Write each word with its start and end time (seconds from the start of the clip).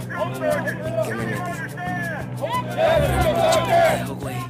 ¿Qué 0.00 1.14
me 4.14 4.49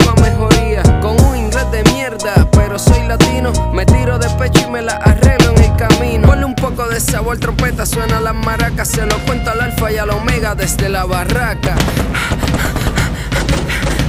con 1.01 1.19
un 1.25 1.35
inglés 1.35 1.69
de 1.71 1.83
mierda, 1.91 2.47
pero 2.51 2.77
soy 2.77 3.05
latino, 3.07 3.51
me 3.73 3.85
tiro 3.85 4.17
de 4.17 4.29
pecho 4.31 4.67
y 4.67 4.71
me 4.71 4.81
la 4.81 4.93
arreglo 4.93 5.51
en 5.51 5.63
el 5.63 5.75
camino. 5.75 6.27
Ponle 6.27 6.45
un 6.45 6.55
poco 6.55 6.87
de 6.87 6.99
sabor, 6.99 7.37
trompeta, 7.37 7.85
suena 7.85 8.19
las 8.19 8.33
maracas, 8.33 8.87
se 8.89 9.05
lo 9.05 9.17
cuento 9.25 9.51
al 9.51 9.61
alfa 9.61 9.91
y 9.91 9.97
al 9.97 10.09
omega 10.09 10.55
desde 10.55 10.89
la 10.89 11.05
barraca. 11.05 11.75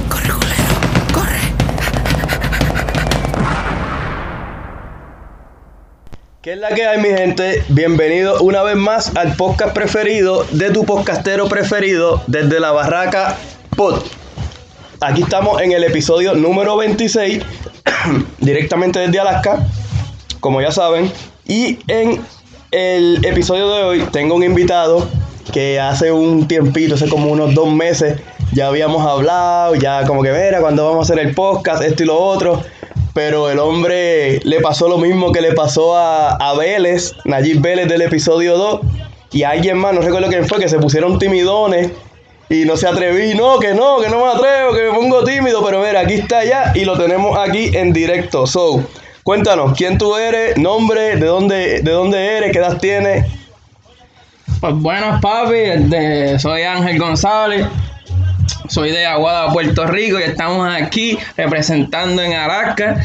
Corre, 0.09 0.29
culero, 0.29 0.75
corre. 1.13 1.39
¿Qué 6.41 6.53
es 6.53 6.59
la 6.59 6.69
que 6.69 6.85
hay, 6.85 7.01
mi 7.01 7.09
gente? 7.09 7.63
Bienvenido 7.69 8.41
una 8.41 8.63
vez 8.63 8.75
más 8.75 9.15
al 9.15 9.35
podcast 9.35 9.73
preferido 9.73 10.45
de 10.51 10.71
tu 10.71 10.85
podcastero 10.85 11.47
preferido 11.47 12.21
desde 12.27 12.59
la 12.59 12.71
Barraca 12.71 13.37
Pod. 13.75 14.03
Aquí 15.05 15.21
estamos 15.21 15.61
en 15.61 15.73
el 15.73 15.83
episodio 15.83 16.33
número 16.33 16.77
26, 16.77 17.43
directamente 18.39 18.99
desde 18.99 19.19
Alaska, 19.19 19.67
como 20.39 20.61
ya 20.61 20.71
saben. 20.71 21.11
Y 21.45 21.79
en 21.89 22.21
el 22.71 23.19
episodio 23.25 23.69
de 23.75 23.83
hoy 23.83 23.99
tengo 24.13 24.35
un 24.35 24.43
invitado 24.43 25.05
que 25.51 25.77
hace 25.77 26.09
un 26.13 26.47
tiempito, 26.47 26.95
hace 26.95 27.09
como 27.09 27.29
unos 27.29 27.53
dos 27.53 27.69
meses, 27.69 28.21
ya 28.53 28.67
habíamos 28.67 29.05
hablado, 29.05 29.75
ya 29.75 30.05
como 30.05 30.23
que, 30.23 30.31
mira, 30.31 30.61
cuando 30.61 30.85
vamos 30.85 31.09
a 31.09 31.13
hacer 31.13 31.27
el 31.27 31.35
podcast, 31.35 31.83
esto 31.83 32.03
y 32.03 32.05
lo 32.05 32.17
otro. 32.17 32.61
Pero 33.13 33.49
el 33.49 33.59
hombre 33.59 34.39
le 34.45 34.61
pasó 34.61 34.87
lo 34.87 34.97
mismo 34.97 35.33
que 35.33 35.41
le 35.41 35.51
pasó 35.51 35.97
a, 35.97 36.29
a 36.29 36.53
Vélez, 36.55 37.11
Nayib 37.25 37.59
Vélez 37.59 37.89
del 37.89 38.03
episodio 38.03 38.57
2, 38.57 38.79
y 39.33 39.43
alguien 39.43 39.79
más, 39.79 39.93
no 39.93 39.99
recuerdo 39.99 40.29
quién 40.29 40.47
fue, 40.47 40.59
que 40.59 40.69
se 40.69 40.79
pusieron 40.79 41.19
timidones 41.19 41.91
y 42.53 42.65
no 42.65 42.77
se 42.77 42.87
atreví, 42.87 43.33
no, 43.33 43.57
que 43.57 43.73
no, 43.73 43.99
que 43.99 44.09
no 44.09 44.23
me 44.23 44.31
atrevo, 44.31 44.73
que 44.73 44.83
me 44.83 44.91
pongo 44.91 45.23
tímido, 45.23 45.65
pero 45.65 45.81
mira, 45.81 46.01
aquí 46.01 46.13
está 46.13 46.43
ya 46.43 46.71
y 46.75 46.85
lo 46.85 46.95
tenemos 46.95 47.35
aquí 47.35 47.75
en 47.75 47.91
directo. 47.91 48.45
So, 48.45 48.87
cuéntanos, 49.23 49.75
¿quién 49.75 49.97
tú 49.97 50.15
eres? 50.15 50.55
Nombre, 50.57 51.15
de 51.15 51.25
dónde, 51.25 51.81
de 51.81 51.91
dónde 51.91 52.37
eres, 52.37 52.51
qué 52.51 52.59
edad 52.59 52.77
tienes. 52.77 53.25
Pues 54.61 54.75
buenas 54.75 55.19
papi, 55.19 55.55
este, 55.55 56.37
soy 56.37 56.61
Ángel 56.61 56.99
González, 56.99 57.65
soy 58.69 58.91
de 58.91 59.03
Aguada, 59.03 59.51
Puerto 59.51 59.87
Rico 59.87 60.19
y 60.19 60.23
estamos 60.23 60.71
aquí 60.71 61.17
representando 61.35 62.21
en 62.21 62.33
Alaska, 62.33 63.01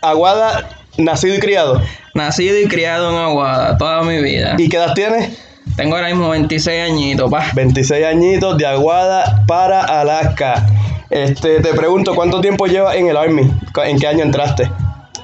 Aguada, 0.00 0.68
nacido 0.96 1.34
y 1.34 1.38
criado. 1.40 1.82
nacido 2.14 2.56
y 2.60 2.68
criado 2.68 3.10
en 3.10 3.16
Aguada 3.16 3.76
toda 3.76 4.02
mi 4.04 4.22
vida. 4.22 4.54
¿Y 4.56 4.68
qué 4.68 4.76
edad 4.76 4.94
tienes? 4.94 5.45
Tengo 5.76 5.94
ahora 5.94 6.08
mismo 6.08 6.30
26 6.30 6.90
añitos, 6.90 7.30
pa. 7.30 7.50
26 7.54 8.06
añitos 8.06 8.56
de 8.56 8.66
Aguada 8.66 9.44
para 9.46 9.82
Alaska. 9.82 10.66
Este, 11.10 11.60
te 11.60 11.74
pregunto, 11.74 12.14
¿cuánto 12.14 12.40
tiempo 12.40 12.66
llevas 12.66 12.96
en 12.96 13.08
el 13.08 13.16
Army? 13.16 13.50
¿En 13.84 13.98
qué 13.98 14.06
año 14.06 14.22
entraste? 14.22 14.70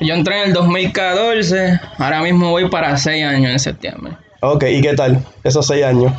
Yo 0.00 0.14
entré 0.14 0.42
en 0.42 0.48
el 0.48 0.52
2014, 0.52 1.80
ahora 1.96 2.20
mismo 2.22 2.50
voy 2.50 2.68
para 2.68 2.96
6 2.96 3.24
años 3.24 3.50
en 3.50 3.58
septiembre. 3.58 4.12
Ok, 4.40 4.64
¿y 4.64 4.82
qué 4.82 4.94
tal? 4.94 5.24
Esos 5.42 5.66
6 5.66 5.84
años. 5.84 6.12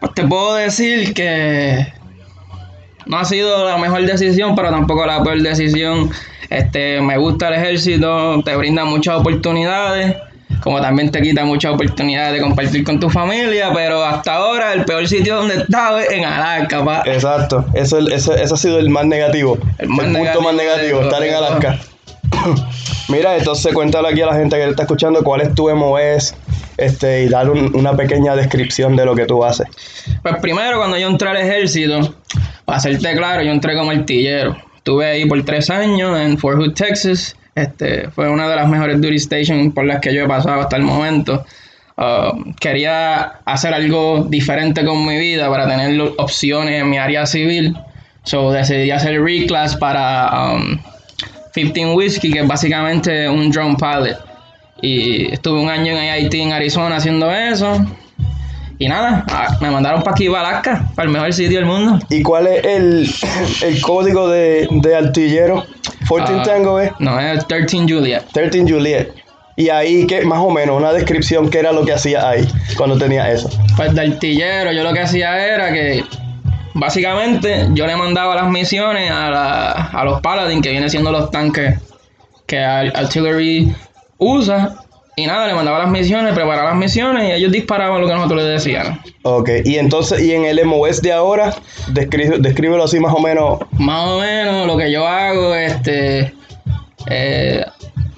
Pues 0.00 0.14
te 0.14 0.26
puedo 0.26 0.56
decir 0.56 1.14
que 1.14 1.86
no 3.06 3.18
ha 3.18 3.24
sido 3.24 3.68
la 3.68 3.78
mejor 3.78 4.02
decisión, 4.02 4.56
pero 4.56 4.70
tampoco 4.70 5.06
la 5.06 5.22
peor 5.22 5.40
decisión. 5.40 6.10
Este, 6.50 7.00
me 7.00 7.18
gusta 7.18 7.48
el 7.48 7.54
ejército, 7.54 8.42
te 8.42 8.56
brinda 8.56 8.84
muchas 8.84 9.16
oportunidades, 9.16 10.16
como 10.62 10.80
también 10.80 11.10
te 11.10 11.20
quita 11.22 11.44
muchas 11.44 11.74
oportunidades 11.74 12.34
de 12.34 12.40
compartir 12.40 12.84
con 12.84 12.98
tu 13.00 13.10
familia, 13.10 13.70
pero 13.74 14.04
hasta 14.04 14.34
ahora 14.34 14.72
el 14.72 14.84
peor 14.84 15.06
sitio 15.08 15.36
donde 15.36 15.54
he 15.54 15.58
estado 15.58 15.98
es 15.98 16.10
en 16.10 16.24
Alaska, 16.24 16.84
pa. 16.84 17.02
Exacto, 17.06 17.64
eso, 17.74 17.98
eso, 18.08 18.34
eso 18.34 18.54
ha 18.54 18.58
sido 18.58 18.78
el 18.78 18.88
más 18.90 19.06
negativo. 19.06 19.58
El 19.78 19.88
más 19.88 20.06
punto 20.06 20.18
negativo 20.20 20.42
más 20.44 20.54
negativo, 20.54 21.00
estar 21.02 21.22
en. 21.22 21.34
Alaska. 21.34 21.78
Mira, 23.08 23.36
entonces 23.36 23.72
cuéntale 23.72 24.08
aquí 24.08 24.20
a 24.22 24.26
la 24.26 24.34
gente 24.34 24.56
que 24.56 24.64
te 24.64 24.70
está 24.70 24.82
escuchando 24.82 25.22
cuál 25.22 25.40
es 25.42 25.54
tu 25.54 25.68
MOS 25.74 26.34
este, 26.76 27.24
y 27.24 27.32
un- 27.32 27.74
una 27.76 27.96
pequeña 27.96 28.34
descripción 28.34 28.96
de 28.96 29.04
lo 29.04 29.14
que 29.14 29.26
tú 29.26 29.44
haces. 29.44 29.66
Pues 30.22 30.36
primero, 30.40 30.78
cuando 30.78 30.98
yo 30.98 31.06
entré 31.08 31.28
al 31.28 31.36
ejército, 31.36 32.14
para 32.64 32.78
hacerte 32.78 33.14
claro, 33.16 33.42
yo 33.42 33.52
entré 33.52 33.76
como 33.76 33.90
artillero. 33.92 34.56
Estuve 34.76 35.06
ahí 35.06 35.24
por 35.26 35.42
tres 35.44 35.70
años 35.70 36.18
en 36.18 36.36
Fort 36.38 36.58
Hood, 36.58 36.74
Texas. 36.74 37.36
Este, 37.56 38.10
fue 38.10 38.28
una 38.28 38.46
de 38.48 38.54
las 38.54 38.68
mejores 38.68 39.00
duty 39.00 39.18
stations 39.18 39.72
por 39.72 39.86
las 39.86 40.00
que 40.00 40.14
yo 40.14 40.24
he 40.24 40.28
pasado 40.28 40.60
hasta 40.60 40.76
el 40.76 40.82
momento. 40.82 41.44
Uh, 41.96 42.52
quería 42.60 43.38
hacer 43.46 43.72
algo 43.72 44.26
diferente 44.28 44.84
con 44.84 45.06
mi 45.06 45.18
vida 45.18 45.48
para 45.48 45.66
tener 45.66 45.98
opciones 46.18 46.82
en 46.82 46.90
mi 46.90 46.98
área 46.98 47.24
civil. 47.24 47.74
So 48.24 48.52
decidí 48.52 48.90
hacer 48.90 49.22
reclass 49.22 49.74
para 49.74 50.52
um, 50.52 50.78
15 51.54 51.94
Whiskey, 51.94 52.30
que 52.30 52.40
es 52.40 52.46
básicamente 52.46 53.26
un 53.26 53.50
drone 53.50 53.76
pilot. 53.76 54.18
Y 54.82 55.32
estuve 55.32 55.58
un 55.58 55.70
año 55.70 55.92
en 55.92 56.10
AIT 56.10 56.34
en 56.34 56.52
Arizona 56.52 56.96
haciendo 56.96 57.32
eso. 57.32 57.86
Y 58.78 58.88
nada, 58.88 59.24
ah, 59.30 59.56
me 59.60 59.70
mandaron 59.70 60.02
para 60.02 60.12
aquí, 60.12 60.28
para 60.28 60.48
Alaska, 60.50 60.84
para 60.94 61.06
el 61.06 61.12
mejor 61.12 61.32
sitio 61.32 61.58
del 61.58 61.66
mundo. 61.66 61.98
¿Y 62.10 62.22
cuál 62.22 62.46
es 62.46 62.64
el, 62.64 63.10
el 63.62 63.80
código 63.80 64.28
de, 64.28 64.68
de 64.70 64.96
artillero? 64.96 65.64
14 66.08 66.34
Ah, 66.34 66.42
Tango, 66.42 66.80
¿eh? 66.80 66.92
No, 66.98 67.18
es 67.18 67.46
13 67.48 67.78
Juliet. 67.88 68.22
13 68.32 68.64
Juliet. 68.68 69.14
Y 69.56 69.70
ahí, 69.70 70.06
¿qué, 70.06 70.22
más 70.26 70.40
o 70.40 70.50
menos, 70.50 70.76
una 70.76 70.92
descripción, 70.92 71.48
¿qué 71.48 71.60
era 71.60 71.72
lo 71.72 71.84
que 71.86 71.94
hacía 71.94 72.28
ahí 72.28 72.46
cuando 72.76 72.98
tenía 72.98 73.30
eso? 73.32 73.48
Pues 73.76 73.94
de 73.94 74.02
artillero, 74.02 74.70
yo 74.72 74.82
lo 74.84 74.92
que 74.92 75.00
hacía 75.00 75.42
era 75.46 75.72
que 75.72 76.04
básicamente 76.74 77.68
yo 77.72 77.86
le 77.86 77.96
mandaba 77.96 78.34
las 78.34 78.48
misiones 78.50 79.10
a, 79.10 79.30
la- 79.30 79.70
a 79.92 80.04
los 80.04 80.20
Paladin, 80.20 80.60
que 80.60 80.70
vienen 80.70 80.90
siendo 80.90 81.10
los 81.10 81.30
tanques 81.30 81.78
que 82.46 82.58
Ar- 82.58 82.92
Artillery 82.94 83.74
usa. 84.18 84.76
Y 85.18 85.26
nada, 85.26 85.46
le 85.46 85.54
mandaba 85.54 85.78
las 85.78 85.88
misiones, 85.88 86.34
preparaba 86.34 86.70
las 86.70 86.78
misiones 86.78 87.26
y 87.26 87.32
ellos 87.32 87.50
disparaban 87.50 88.02
lo 88.02 88.06
que 88.06 88.12
nosotros 88.12 88.42
les 88.42 88.62
decíamos. 88.62 88.98
Ok, 89.22 89.48
y 89.64 89.76
entonces, 89.78 90.20
y 90.20 90.32
en 90.34 90.44
el 90.44 90.62
MOS 90.66 91.00
de 91.00 91.12
ahora, 91.12 91.54
descríbelo 91.88 92.84
así 92.84 93.00
más 93.00 93.14
o 93.14 93.18
menos. 93.20 93.60
Más 93.78 94.06
o 94.08 94.20
menos 94.20 94.66
lo 94.66 94.76
que 94.76 94.92
yo 94.92 95.06
hago, 95.08 95.54
este, 95.54 96.34
eh, 97.06 97.64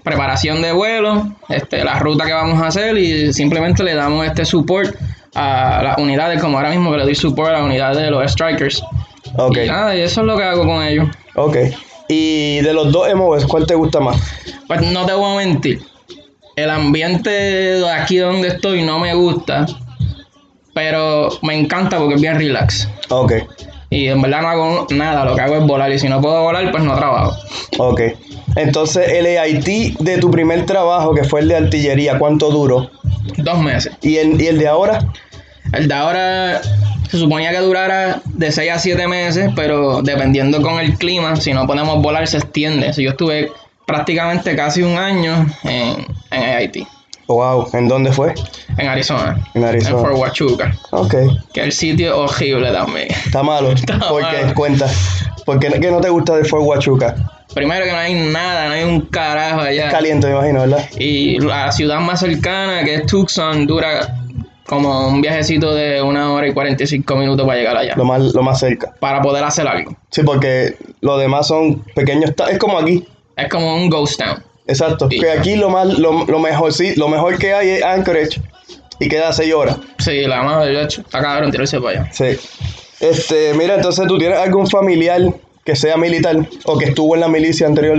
preparación 0.03 0.60
de 0.60 0.72
vuelo, 0.72 1.28
este, 1.48 1.84
la 1.84 2.00
ruta 2.00 2.26
que 2.26 2.32
vamos 2.32 2.60
a 2.60 2.66
hacer 2.66 2.98
y 2.98 3.32
simplemente 3.32 3.84
le 3.84 3.94
damos 3.94 4.26
este 4.26 4.44
support 4.44 4.92
a 5.36 5.80
las 5.84 5.98
unidades, 5.98 6.41
como 6.41 6.56
ahora 6.56 6.70
mismo 6.70 6.91
que 6.91 6.97
le 6.97 7.04
doy 7.04 7.15
support 7.15 7.50
a 7.50 7.53
las 7.53 7.62
unidades 7.62 7.98
de 7.98 8.10
los 8.10 8.28
strikers. 8.32 8.82
Ok, 9.36 9.59
Y 9.65 9.69
nada, 9.69 9.94
y 9.94 10.00
eso 10.00 10.22
es 10.22 10.26
lo 10.26 10.36
que 10.36 10.42
hago 10.42 10.66
con 10.66 10.82
ellos. 10.82 11.06
ok. 11.36 11.56
Y 12.09 12.60
de 12.62 12.72
los 12.72 12.91
dos 12.91 13.06
MOS, 13.15 13.44
¿cuál 13.44 13.66
te 13.66 13.75
gusta 13.75 14.00
más? 14.00 14.16
Pues 14.66 14.80
no 14.80 15.04
te 15.04 15.12
voy 15.12 15.30
a 15.34 15.47
mentir, 15.47 15.82
el 16.63 16.71
ambiente 16.71 17.31
de 17.31 17.91
aquí 17.91 18.19
donde 18.19 18.49
estoy 18.49 18.83
no 18.83 18.99
me 18.99 19.15
gusta, 19.15 19.67
pero 20.75 21.28
me 21.43 21.59
encanta 21.59 21.99
porque 21.99 22.15
es 22.15 22.21
bien 22.21 22.37
relax. 22.37 22.89
Ok, 23.10 23.33
Y 23.91 24.09
en 24.09 24.21
verdad 24.21 24.43
no 24.43 24.49
hago 24.49 24.87
nada, 24.91 25.25
lo 25.25 25.34
que 25.34 25.41
hago 25.41 25.57
es 25.57 25.65
volar 25.66 25.91
y 25.93 25.99
si 25.99 26.09
no 26.09 26.21
puedo 26.21 26.43
volar, 26.43 26.71
pues 26.71 26.83
no 26.83 26.95
trabajo. 26.97 27.37
ok. 27.78 28.01
Entonces, 28.57 29.09
el 29.09 29.27
AIT 29.27 29.99
de 29.99 30.19
tu 30.19 30.31
primer 30.31 30.66
trabajo, 30.66 31.15
que 31.15 31.22
fue 31.22 31.41
el 31.41 31.49
de 31.49 31.57
artillería, 31.57 32.19
¿cuánto 32.19 32.51
duró? 32.51 32.91
Dos 33.37 33.59
meses. 33.61 33.93
¿Y 34.03 34.16
el, 34.16 34.41
y 34.41 34.47
el 34.49 34.59
de 34.59 34.66
ahora? 34.66 35.07
El 35.72 35.87
de 35.87 35.95
ahora 35.95 36.61
se 37.11 37.19
suponía 37.19 37.51
que 37.51 37.59
durara 37.59 38.21
de 38.25 38.51
6 38.51 38.71
a 38.72 38.78
7 38.78 39.07
meses, 39.07 39.51
pero 39.54 40.03
dependiendo 40.03 40.61
con 40.61 40.81
el 40.81 40.95
clima, 40.95 41.37
si 41.37 41.53
no 41.53 41.66
podemos 41.66 42.03
volar, 42.03 42.27
se 42.27 42.39
extiende. 42.39 42.93
So, 42.93 43.01
yo 43.01 43.11
estuve 43.11 43.53
prácticamente 43.89 44.55
casi 44.55 44.83
un 44.83 44.97
año 44.99 45.47
en, 45.65 46.07
en 46.31 46.43
Haití, 46.57 46.87
Wow, 47.27 47.69
¿en 47.75 47.89
dónde 47.89 48.13
fue? 48.13 48.35
en 48.79 48.87
Arizona, 48.89 49.37
En 49.55 49.65
Arizona. 49.65 49.97
en 49.99 50.05
Fort 50.05 50.17
Huachuca, 50.17 50.73
Ok, 50.93 51.15
que 51.53 51.63
el 51.63 51.73
sitio 51.73 52.09
es 52.09 52.13
horrible 52.33 52.71
también. 52.71 53.09
está 53.11 53.43
malo. 53.43 53.71
Está 53.73 53.99
¿Por 53.99 54.21
qué? 54.31 54.43
malo. 54.43 54.55
Cuenta. 54.55 54.87
¿Por 55.45 55.59
qué, 55.59 55.69
qué 55.81 55.91
no 55.91 56.01
te 56.01 56.09
gusta 56.11 56.37
de 56.37 56.45
Fort 56.45 56.63
Huachuca? 56.65 57.15
Primero 57.55 57.85
que 57.87 57.91
no 57.93 57.97
hay 57.99 58.15
nada, 58.15 58.67
no 58.69 58.73
hay 58.75 58.85
un 58.85 59.01
carajo 59.07 59.61
allá. 59.63 59.91
Caliente, 59.91 60.27
me 60.27 60.35
imagino, 60.35 60.61
¿verdad? 60.61 60.85
Y 60.99 61.39
la 61.41 61.73
ciudad 61.73 61.99
más 62.01 62.21
cercana, 62.21 62.85
que 62.85 62.95
es 62.97 63.07
Tucson, 63.07 63.67
dura 63.67 64.15
como 64.67 65.09
un 65.09 65.23
viajecito 65.23 65.75
de 65.75 66.01
una 66.03 66.31
hora 66.33 66.47
y 66.47 66.53
45 66.53 67.17
minutos 67.17 67.47
para 67.47 67.59
llegar 67.59 67.77
allá. 67.77 67.95
Lo 67.97 68.05
más, 68.05 68.21
lo 68.35 68.43
más 68.43 68.61
cerca. 68.61 68.93
Para 69.01 69.23
poder 69.23 69.43
hacer 69.45 69.67
algo. 69.67 69.97
Sí, 70.11 70.23
porque 70.23 70.77
los 71.01 71.19
demás 71.19 71.47
son 71.49 71.83
pequeños. 71.95 72.33
Es 72.51 72.59
como 72.59 72.79
aquí. 72.79 73.07
Es 73.39 73.49
como 73.49 73.75
un 73.75 73.89
ghost 73.89 74.19
town. 74.19 74.43
Exacto. 74.67 75.09
Sí. 75.11 75.19
Que 75.19 75.31
aquí 75.31 75.57
lo 75.57 75.71
más, 75.71 75.99
lo, 75.99 76.25
lo 76.27 76.39
mejor, 76.39 76.73
sí, 76.73 76.95
lo 76.97 77.09
mejor 77.09 77.39
que 77.39 77.55
hay 77.55 77.71
es 77.71 77.83
Anchorage. 77.85 78.41
Y 79.01 79.09
queda 79.09 79.33
6 79.33 79.55
horas. 79.55 79.79
Sí, 79.99 80.23
la 80.25 80.43
madre 80.43 80.73
de 80.73 80.83
hecho. 80.83 81.03
Está 81.03 81.23
cabrón 81.23 81.51
tirarse 81.51 81.81
para 81.81 82.01
allá. 82.01 82.13
Sí. 82.13 82.37
Este, 83.01 83.55
mira, 83.55 83.77
entonces 83.77 84.07
tú 84.09 84.19
tienes 84.19 84.39
algún 84.39 84.67
familiar 84.67 85.23
que 85.65 85.77
sea 85.77 85.97
militar 85.97 86.37
o 86.65 86.77
que 86.77 86.87
estuvo 86.87 87.15
en 87.15 87.21
la 87.21 87.29
milicia 87.29 87.67
anterior. 87.67 87.99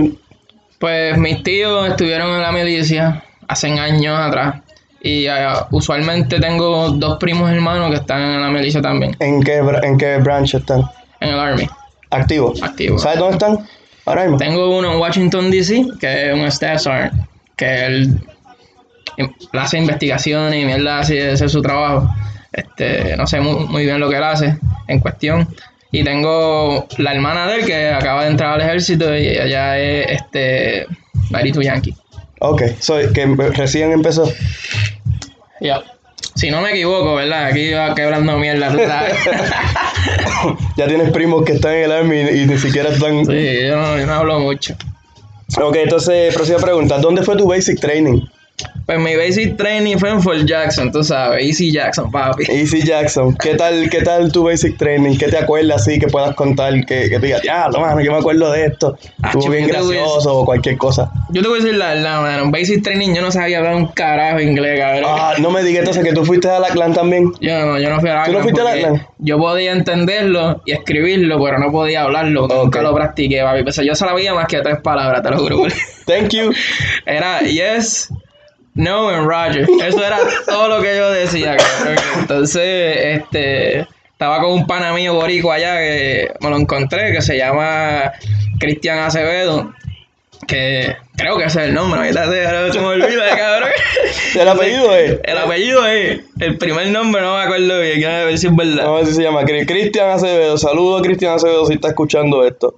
Pues 0.78 1.16
mis 1.16 1.42
tíos 1.42 1.88
estuvieron 1.88 2.30
en 2.30 2.42
la 2.42 2.52
milicia 2.52 3.24
hace 3.48 3.68
años 3.68 4.18
atrás. 4.18 4.56
Y 5.02 5.26
ah, 5.26 5.66
usualmente 5.70 6.38
tengo 6.38 6.90
dos 6.90 7.16
primos 7.18 7.50
hermanos 7.50 7.90
que 7.90 7.96
están 7.96 8.20
en 8.20 8.40
la 8.42 8.50
milicia 8.50 8.82
también. 8.82 9.16
¿En 9.20 9.42
qué, 9.42 9.62
en 9.82 9.96
qué 9.96 10.18
branch 10.18 10.54
están? 10.54 10.82
En 11.20 11.30
el 11.30 11.38
Army. 11.38 11.66
Activo. 12.10 12.52
Activo. 12.60 12.98
¿Sabes 12.98 13.18
dónde 13.18 13.32
están? 13.34 13.66
Ahora 14.06 14.22
mismo. 14.22 14.38
Tengo 14.38 14.78
uno 14.78 14.92
en 14.92 14.98
Washington, 14.98 15.50
D.C., 15.50 15.84
que 16.00 16.30
es 16.30 16.34
un 16.34 16.50
sergeant, 16.50 17.12
que 17.56 17.86
él 17.86 18.20
hace 19.52 19.78
investigaciones 19.78 20.62
y 20.62 20.64
mierda 20.64 21.00
así 21.00 21.14
de 21.14 21.32
hacer 21.32 21.50
su 21.50 21.60
trabajo. 21.62 22.08
Este, 22.52 23.16
no 23.16 23.26
sé 23.26 23.40
muy, 23.40 23.66
muy 23.66 23.84
bien 23.84 24.00
lo 24.00 24.08
que 24.08 24.16
él 24.16 24.24
hace 24.24 24.56
en 24.88 25.00
cuestión. 25.00 25.48
Y 25.92 26.04
tengo 26.04 26.86
la 26.98 27.12
hermana 27.12 27.46
de 27.46 27.56
él 27.56 27.66
que 27.66 27.90
acaba 27.90 28.24
de 28.24 28.30
entrar 28.30 28.54
al 28.54 28.60
ejército 28.60 29.16
y 29.16 29.26
ella 29.26 29.78
es 29.78 30.22
este 30.22 30.86
Marito 31.30 31.60
Yankee. 31.60 31.94
Ok, 32.40 32.62
soy 32.78 33.12
que 33.12 33.26
recién 33.26 33.92
empezó. 33.92 34.32
Ya. 35.60 35.82
Si 36.34 36.50
no 36.50 36.60
me 36.62 36.70
equivoco, 36.70 37.16
¿verdad? 37.16 37.46
Aquí 37.46 37.72
va 37.72 37.94
quebrando 37.94 38.38
mierda. 38.38 38.72
ya 40.76 40.86
tienes 40.86 41.10
primos 41.10 41.44
que 41.44 41.52
están 41.52 41.74
en 41.74 41.84
el 41.84 41.92
army 41.92 42.16
y, 42.16 42.42
y 42.42 42.46
ni 42.46 42.58
siquiera 42.58 42.90
están. 42.90 43.24
sí, 43.24 43.66
yo 43.66 43.76
no, 43.76 43.98
yo 43.98 44.06
no 44.06 44.14
hablo 44.14 44.40
mucho. 44.40 44.74
Ok, 45.60 45.76
entonces, 45.76 46.34
próxima 46.34 46.58
pregunta. 46.58 46.98
¿Dónde 46.98 47.22
fue 47.22 47.36
tu 47.36 47.48
basic 47.48 47.80
training? 47.80 48.20
Pues 48.86 48.98
mi 48.98 49.14
basic 49.16 49.56
training 49.56 49.96
fue 49.98 50.10
en 50.10 50.20
Fort 50.22 50.44
Jackson, 50.44 50.90
tú 50.90 51.04
sabes, 51.04 51.44
Easy 51.44 51.70
Jackson, 51.72 52.10
papi. 52.10 52.44
Easy 52.48 52.82
Jackson. 52.82 53.36
¿Qué 53.36 53.54
tal, 53.54 53.88
qué 53.88 54.02
tal 54.02 54.32
tu 54.32 54.44
basic 54.44 54.76
training? 54.76 55.16
¿Qué 55.16 55.28
te 55.28 55.38
acuerdas 55.38 55.82
así 55.82 55.98
que 55.98 56.08
puedas 56.08 56.34
contar? 56.34 56.72
Que, 56.86 57.08
que 57.08 57.18
te 57.20 57.26
digas, 57.26 57.42
ya, 57.42 57.68
no, 57.68 57.80
mano, 57.80 58.00
yo 58.00 58.12
me 58.12 58.18
acuerdo 58.18 58.50
de 58.52 58.66
esto. 58.66 58.98
Ah, 59.22 59.28
Estuvo 59.32 59.50
bien 59.50 59.68
gracioso 59.68 60.38
o 60.38 60.44
cualquier 60.44 60.76
cosa. 60.76 61.10
Yo 61.30 61.42
te 61.42 61.48
voy 61.48 61.60
a 61.60 61.62
decir 61.62 61.78
la 61.78 61.94
verdad, 61.94 62.20
mano. 62.22 62.42
En 62.44 62.50
Basic 62.50 62.82
Training 62.82 63.14
yo 63.14 63.22
no 63.22 63.30
sabía 63.30 63.58
hablar 63.58 63.76
un 63.76 63.86
carajo 63.86 64.40
inglés, 64.40 64.80
cabrón. 64.80 65.04
Ah, 65.06 65.34
no 65.38 65.50
me 65.50 65.62
digas 65.62 65.80
entonces 65.80 66.04
que 66.04 66.12
tú 66.12 66.24
fuiste 66.24 66.48
a 66.50 66.58
la 66.58 66.68
clan 66.68 66.92
también. 66.92 67.32
Yo 67.40 67.66
no, 67.66 67.78
yo 67.78 67.90
no 67.90 68.00
fui 68.00 68.08
a 68.10 68.14
la 68.14 68.24
¿Tú 68.24 68.32
no 68.32 68.40
fuiste 68.40 68.60
a 68.60 68.64
la 68.64 68.72
Aklan? 68.72 69.06
Yo 69.18 69.38
podía 69.38 69.72
entenderlo 69.72 70.62
y 70.66 70.72
escribirlo, 70.72 71.42
pero 71.42 71.58
no 71.58 71.70
podía 71.70 72.02
hablarlo. 72.02 72.46
Ok. 72.46 72.54
Nunca 72.54 72.82
lo 72.82 72.94
practiqué, 72.94 73.42
papi. 73.42 73.62
Pues 73.62 73.76
yo 73.76 73.94
sabía 73.94 74.34
más 74.34 74.46
que 74.46 74.60
tres 74.60 74.78
palabras, 74.82 75.22
te 75.22 75.30
lo 75.30 75.38
juro. 75.38 75.62
Thank 76.06 76.30
you. 76.30 76.50
Era 77.06 77.40
yes, 77.40 78.08
no 78.80 79.08
and 79.10 79.26
Roger. 79.26 79.66
Eso 79.86 80.04
era 80.04 80.18
todo 80.46 80.68
lo 80.68 80.82
que 80.82 80.96
yo 80.96 81.10
decía, 81.10 81.56
cabrón. 81.56 81.96
Entonces, 82.18 82.96
este... 83.22 83.86
Estaba 84.12 84.42
con 84.42 84.52
un 84.52 84.66
pana 84.66 84.92
mío 84.92 85.14
borico 85.14 85.50
allá 85.50 85.78
que 85.78 86.30
me 86.42 86.50
lo 86.50 86.58
encontré, 86.58 87.10
que 87.10 87.22
se 87.22 87.38
llama 87.38 88.12
Cristian 88.58 88.98
Acevedo. 88.98 89.72
Que 90.46 90.94
creo 91.16 91.38
que 91.38 91.44
ese 91.44 91.62
es 91.62 91.68
el 91.68 91.74
nombre, 91.74 92.00
ahorita 92.00 92.24
se, 92.70 92.80
me 92.80 92.86
olvida, 92.86 93.36
cabrón. 93.38 93.70
¿El 94.34 94.46
apellido 94.48 94.94
es? 94.94 95.20
El 95.24 95.38
apellido 95.38 95.86
es. 95.86 96.20
El 96.38 96.58
primer 96.58 96.88
nombre 96.88 97.22
no 97.22 97.34
me 97.34 97.42
acuerdo 97.44 97.80
bien, 97.80 98.04
a 98.04 98.24
ver 98.24 98.36
si 98.36 98.48
es 98.48 98.54
verdad. 98.56 98.84
Vamos 98.84 98.92
a 98.92 98.96
ver 98.98 99.06
si 99.06 99.14
se 99.14 99.22
llama 99.22 99.42
Cri- 99.44 99.66
Cristian 99.66 100.10
Acevedo. 100.10 100.58
Saludos 100.58 101.00
Cristian 101.00 101.34
Acevedo 101.34 101.64
si 101.64 101.74
está 101.74 101.88
escuchando 101.88 102.46
esto. 102.46 102.74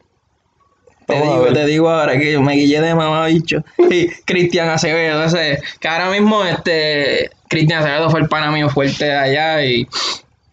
Te 1.06 1.20
digo, 1.20 1.46
te 1.52 1.66
digo 1.66 1.90
ahora 1.90 2.18
que 2.18 2.38
me 2.38 2.54
guillé 2.54 2.80
de 2.80 2.94
mamá 2.94 3.26
bicho. 3.26 3.64
Y 3.90 4.08
Cristian 4.24 4.68
Acevedo, 4.68 5.24
ese. 5.24 5.60
Que 5.80 5.88
ahora 5.88 6.10
mismo, 6.10 6.44
este. 6.44 7.30
Cristian 7.48 7.80
Acevedo 7.80 8.10
fue 8.10 8.20
el 8.20 8.28
pana 8.28 8.50
mío 8.50 8.68
fuerte 8.68 9.04
de 9.06 9.16
allá 9.16 9.64
y. 9.64 9.86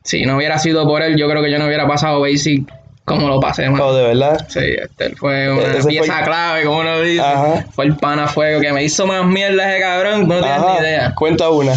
Si 0.04 0.26
no 0.26 0.38
hubiera 0.38 0.58
sido 0.58 0.88
por 0.88 1.02
él, 1.02 1.18
yo 1.18 1.30
creo 1.30 1.44
que 1.44 1.52
yo 1.52 1.60
no 1.60 1.68
hubiera 1.68 1.88
pasado 1.88 2.22
Basic 2.22 2.68
como 3.10 3.28
lo 3.28 3.40
pasé, 3.40 3.68
man. 3.70 3.82
Oh, 3.82 3.94
de 3.94 4.04
verdad. 4.04 4.46
Sí, 4.48 4.60
este 4.60 5.16
fue 5.16 5.52
una 5.52 5.64
Ese 5.64 5.82
fue 5.82 5.92
pieza 5.94 6.22
clave, 6.24 6.64
como 6.64 6.80
uno 6.80 7.02
dice. 7.02 7.22
Ajá. 7.22 7.66
Fue 7.72 7.86
el 7.86 7.96
pana 7.98 8.28
fuego 8.28 8.62
que 8.62 8.72
me 8.72 8.84
hizo 8.84 9.08
más 9.08 9.26
mierda 9.26 9.72
ese 9.72 9.82
cabrón, 9.82 10.28
no 10.28 10.40
tienes 10.40 10.62
ni 10.62 10.86
idea. 10.86 11.16
Cuenta 11.16 11.50
una. 11.50 11.74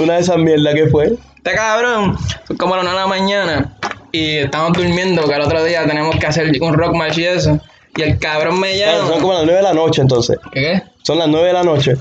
Una 0.00 0.14
de 0.14 0.20
esas 0.20 0.38
mierdas 0.38 0.74
que 0.74 0.86
fue. 0.86 1.14
Este 1.36 1.54
cabrón, 1.54 2.16
como 2.56 2.74
a 2.74 2.76
las 2.78 2.86
1 2.86 2.92
de 2.92 3.00
la 3.00 3.06
mañana 3.08 3.72
y 4.12 4.36
estamos 4.36 4.72
durmiendo, 4.74 5.28
que 5.28 5.34
el 5.34 5.40
otro 5.40 5.64
día 5.64 5.84
tenemos 5.86 6.16
que 6.16 6.26
hacer 6.26 6.52
un 6.60 6.74
rock 6.74 6.94
match 6.94 7.18
y 7.18 7.24
eso. 7.24 7.60
Y 7.96 8.02
el 8.02 8.18
cabrón 8.18 8.60
me 8.60 8.74
Claro, 8.76 8.98
llama. 8.98 9.08
son 9.10 9.20
como 9.20 9.32
las 9.32 9.42
9 9.44 9.56
de 9.56 9.62
la 9.62 9.72
noche 9.74 10.02
entonces. 10.02 10.38
¿Qué 10.52 10.60
qué? 10.60 10.82
Son 11.02 11.18
las 11.18 11.28
9 11.28 11.46
de 11.46 11.52
la 11.52 11.62
noche. 11.62 11.94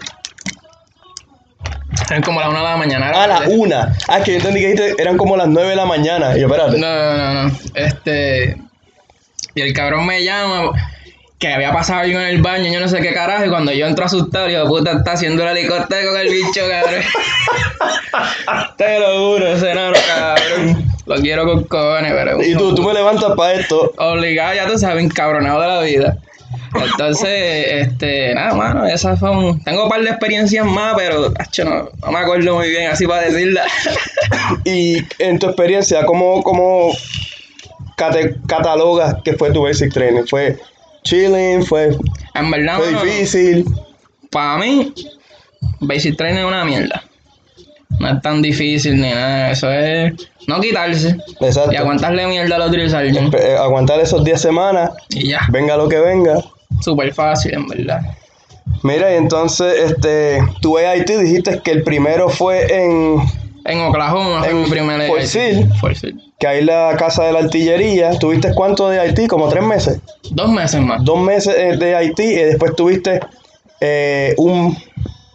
Eran 2.10 2.22
como 2.24 2.40
a 2.40 2.44
las 2.44 2.50
1 2.52 2.60
de 2.60 2.66
la 2.66 2.78
mañana. 2.78 3.10
era 3.10 3.24
Ah, 3.24 3.28
la 3.28 3.38
tarde. 3.40 3.58
una. 3.58 3.96
Ah, 4.08 4.20
que 4.22 4.32
yo 4.32 4.38
entendí 4.38 4.60
que 4.60 4.68
dijiste 4.68 5.02
eran 5.02 5.18
como 5.18 5.38
las 5.38 5.48
9 5.48 5.70
de 5.70 5.76
la 5.76 5.86
mañana. 5.86 6.36
Y 6.38 6.42
yo, 6.42 6.48
espérate. 6.48 6.78
No, 6.78 6.88
no, 6.88 7.34
no, 7.34 7.44
no. 7.48 7.58
Este. 7.74 8.58
Y 9.56 9.62
el 9.62 9.74
cabrón 9.74 10.06
me 10.06 10.24
llama 10.24 10.72
que 11.40 11.54
había 11.54 11.72
pasado 11.74 12.00
algo 12.02 12.20
en 12.20 12.28
el 12.28 12.42
baño, 12.42 12.72
yo 12.72 12.80
no 12.80 12.88
sé 12.90 13.00
qué 13.02 13.14
carajo. 13.14 13.46
Y 13.46 13.50
cuando 13.50 13.72
yo 13.72 13.88
entro 13.88 14.06
asustado, 14.06 14.50
yo, 14.50 14.66
puta, 14.68 14.92
está 14.92 15.14
haciendo 15.14 15.44
el 15.48 15.58
helicóptero 15.58 16.12
con 16.12 16.20
el 16.20 16.30
bicho, 16.30 16.62
cabrón. 16.70 17.02
Te 18.78 19.00
lo 19.00 19.18
juro, 19.34 19.48
ese 19.48 19.74
cabrón. 19.74 20.95
Lo 21.06 21.16
quiero 21.18 21.46
con 21.46 21.64
cojones, 21.66 22.14
pero. 22.14 22.42
Y 22.44 22.56
tú, 22.56 22.74
tú 22.76 22.82
me 22.84 22.94
levantas 22.94 23.34
para 23.36 23.54
esto. 23.54 23.94
obligado, 23.98 24.56
ya 24.56 24.68
tú 24.68 24.78
sabes, 24.78 25.04
encabronado 25.04 25.62
de 25.62 25.68
la 25.68 25.82
vida. 25.82 26.18
Entonces, 26.74 27.66
este, 27.88 28.34
nada, 28.34 28.54
mano, 28.56 28.86
esas 28.86 29.20
son. 29.20 29.64
Tengo 29.64 29.84
un 29.84 29.90
par 29.90 30.02
de 30.02 30.10
experiencias 30.10 30.66
más, 30.66 30.96
pero 30.98 31.32
acho, 31.38 31.64
no, 31.66 31.90
no 32.02 32.12
me 32.12 32.20
acuerdo 32.20 32.56
muy 32.56 32.70
bien 32.70 32.90
así 32.92 33.06
para 33.08 33.24
decirla. 33.24 33.64
Y 34.66 34.98
en 35.20 35.40
tu 35.40 35.48
experiencia, 35.48 36.06
¿cómo, 36.06 36.42
cómo 36.44 36.92
cate- 37.98 38.36
catalogas 38.48 39.16
que 39.24 39.34
fue 39.34 39.52
tu 39.52 39.64
basic 39.64 39.94
training? 39.94 40.24
¿Fue 40.28 40.58
chilling? 41.04 41.64
¿Fue, 41.66 41.96
en 42.34 42.52
verdad, 42.52 42.78
fue 42.78 42.92
mano, 42.92 43.04
difícil? 43.04 43.66
para 44.32 44.58
mí, 44.58 44.94
Basic 45.80 46.18
Training 46.18 46.40
es 46.40 46.46
una 46.46 46.66
mierda. 46.66 47.04
No 48.00 48.10
es 48.10 48.22
tan 48.22 48.42
difícil 48.42 48.96
ni 48.96 49.10
nada, 49.10 49.52
eso 49.52 49.72
es 49.72 50.14
no 50.48 50.60
quitarse 50.60 51.16
Exacto. 51.40 51.74
y 51.74 51.76
aguantarle 51.76 52.28
mierda 52.28 52.56
al 52.56 52.64
otro 52.64 52.84
y 52.84 52.90
salir. 52.90 53.18
Eh, 53.18 53.56
aguantar 53.58 54.00
esos 54.00 54.24
10 54.24 54.40
semanas, 54.42 54.92
Y 55.10 55.30
ya, 55.30 55.42
venga 55.50 55.78
lo 55.78 55.88
que 55.88 56.00
venga. 56.00 56.36
súper 56.82 57.14
fácil, 57.14 57.54
en 57.54 57.68
verdad. 57.68 58.02
Mira, 58.84 59.14
y 59.14 59.18
entonces, 59.18 59.92
este, 59.92 60.40
tu 60.62 60.78
AIT 60.78 61.08
dijiste 61.08 61.60
que 61.64 61.72
el 61.72 61.84
primero 61.84 62.30
fue 62.30 62.66
en, 62.72 63.22
En 63.66 63.82
Oklahoma 63.82 64.40
fue 64.40 64.50
En 64.50 64.62
mi 64.62 64.70
primer 64.70 65.08
Fort. 65.08 65.22
Sill. 65.24 65.68
Fort 65.80 65.98
que 66.40 66.48
hay 66.48 66.64
la 66.64 66.96
casa 66.98 67.24
de 67.24 67.34
la 67.34 67.40
artillería. 67.40 68.18
¿Tuviste 68.20 68.54
cuánto 68.54 68.90
de 68.90 69.00
Haití? 69.00 69.28
Como 69.28 69.48
tres 69.50 69.64
meses. 69.64 70.00
Dos 70.32 70.50
meses 70.50 70.82
más. 70.82 71.04
Dos 71.04 71.20
meses 71.20 71.56
eh, 71.58 71.78
de 71.78 71.96
Haití 71.96 72.24
y 72.24 72.36
después 72.36 72.76
tuviste 72.76 73.22
eh, 73.80 74.34
un... 74.38 74.78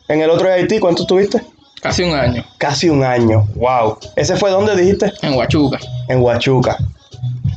En 0.08 0.20
el 0.20 0.30
otro 0.30 0.48
de 0.48 0.54
Haití, 0.54 0.78
¿cuánto 0.78 1.06
tuviste? 1.06 1.40
Casi 1.82 2.02
un 2.02 2.14
año. 2.14 2.44
Casi 2.58 2.88
un 2.88 3.02
año. 3.02 3.46
Wow. 3.54 3.98
¿Ese 4.16 4.36
fue 4.36 4.50
donde 4.50 4.76
dijiste? 4.76 5.12
En 5.22 5.34
Huachuca. 5.34 5.78
En 6.08 6.20
Huachuca. 6.22 6.76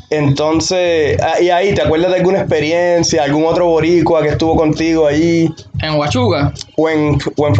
Entonces, 0.09 1.17
ah, 1.21 1.41
y 1.41 1.49
ahí, 1.49 1.73
¿te 1.73 1.81
acuerdas 1.81 2.11
de 2.11 2.17
alguna 2.17 2.39
experiencia, 2.39 3.23
algún 3.23 3.45
otro 3.45 3.65
boricua 3.67 4.21
que 4.21 4.29
estuvo 4.29 4.55
contigo 4.55 5.07
allí? 5.07 5.51
En 5.81 5.95
Huachuca. 5.95 6.53
O 6.77 6.87
en, 6.89 7.17
o 7.35 7.47
en 7.47 7.53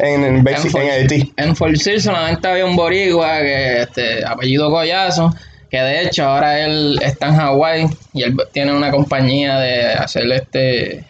en, 0.00 0.24
en, 0.24 0.44
Basic- 0.44 0.70
Fort- 0.70 0.82
en 0.84 0.90
Haití. 0.90 1.32
En 1.36 1.56
Fort 1.56 1.74
Sill 1.76 2.00
solamente 2.00 2.46
había 2.46 2.64
un 2.64 2.76
boricua 2.76 3.40
que 3.40 3.82
este 3.82 4.24
apellido 4.24 4.70
Collazo, 4.70 5.34
que 5.68 5.78
de 5.80 6.02
hecho 6.02 6.24
ahora 6.26 6.60
él 6.64 6.98
está 7.02 7.26
en 7.28 7.36
Hawái 7.36 7.86
y 8.12 8.22
él 8.22 8.36
tiene 8.52 8.72
una 8.72 8.90
compañía 8.92 9.58
de 9.58 9.92
hacer 9.94 10.30
este 10.30 11.04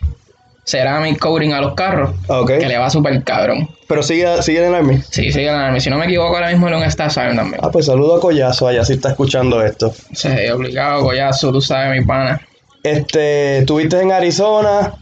ceramic 0.65 1.19
coating 1.19 1.53
a 1.53 1.61
los 1.61 1.75
carros, 1.75 2.13
que 2.59 2.67
le 2.67 2.79
va 2.79 2.89
súper 2.89 3.23
cabrón. 3.23 3.69
Pero 3.89 4.03
sigue, 4.03 4.43
sigue 4.43 4.59
en 4.59 4.65
el 4.67 4.75
Army. 4.75 5.01
Sí, 5.11 5.31
sí, 5.31 5.43
ganarme. 5.45 5.81
Si 5.81 5.89
no 5.91 5.97
me 5.99 6.07
equivoco, 6.07 6.35
ahora 6.35 6.51
mismo 6.51 6.67
él 6.69 6.75
es 6.75 6.81
un 6.81 6.87
Star 6.87 7.11
Silent 7.11 7.37
también. 7.37 7.61
Ah, 7.63 7.71
pues 7.71 7.87
saludo 7.87 8.17
a 8.17 8.21
Collazo 8.21 8.67
allá 8.67 8.85
si 8.85 8.95
está 8.95 9.11
escuchando 9.11 9.63
esto. 9.63 9.95
Sí, 10.13 10.29
obligado, 10.53 11.03
Collazo, 11.05 11.53
tú 11.53 11.61
sabes, 11.61 11.99
mi 12.01 12.05
pana. 12.05 12.41
Este, 12.83 13.59
estuviste 13.59 14.01
en 14.01 14.11
Arizona. 14.13 14.95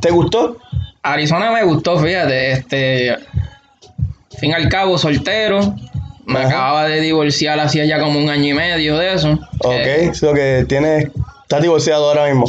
¿Te 0.00 0.10
gustó? 0.10 0.56
Arizona 1.02 1.50
me 1.52 1.62
gustó, 1.64 1.98
fíjate, 1.98 2.52
este, 2.52 3.16
fin 4.38 4.54
al 4.54 4.68
cabo, 4.68 4.98
soltero. 4.98 5.74
Me 6.24 6.40
Ajá. 6.40 6.48
acababa 6.48 6.84
de 6.88 7.00
divorciar 7.00 7.60
hacía 7.60 7.84
ya 7.84 8.00
como 8.00 8.18
un 8.18 8.28
año 8.28 8.46
y 8.46 8.54
medio 8.54 8.98
de 8.98 9.14
eso. 9.14 9.38
Ok, 9.60 9.72
Eh, 9.74 10.10
so 10.12 10.32
que 10.34 10.64
tienes. 10.68 11.08
Estás 11.42 11.62
divorciado 11.62 12.08
ahora 12.08 12.26
mismo. 12.26 12.46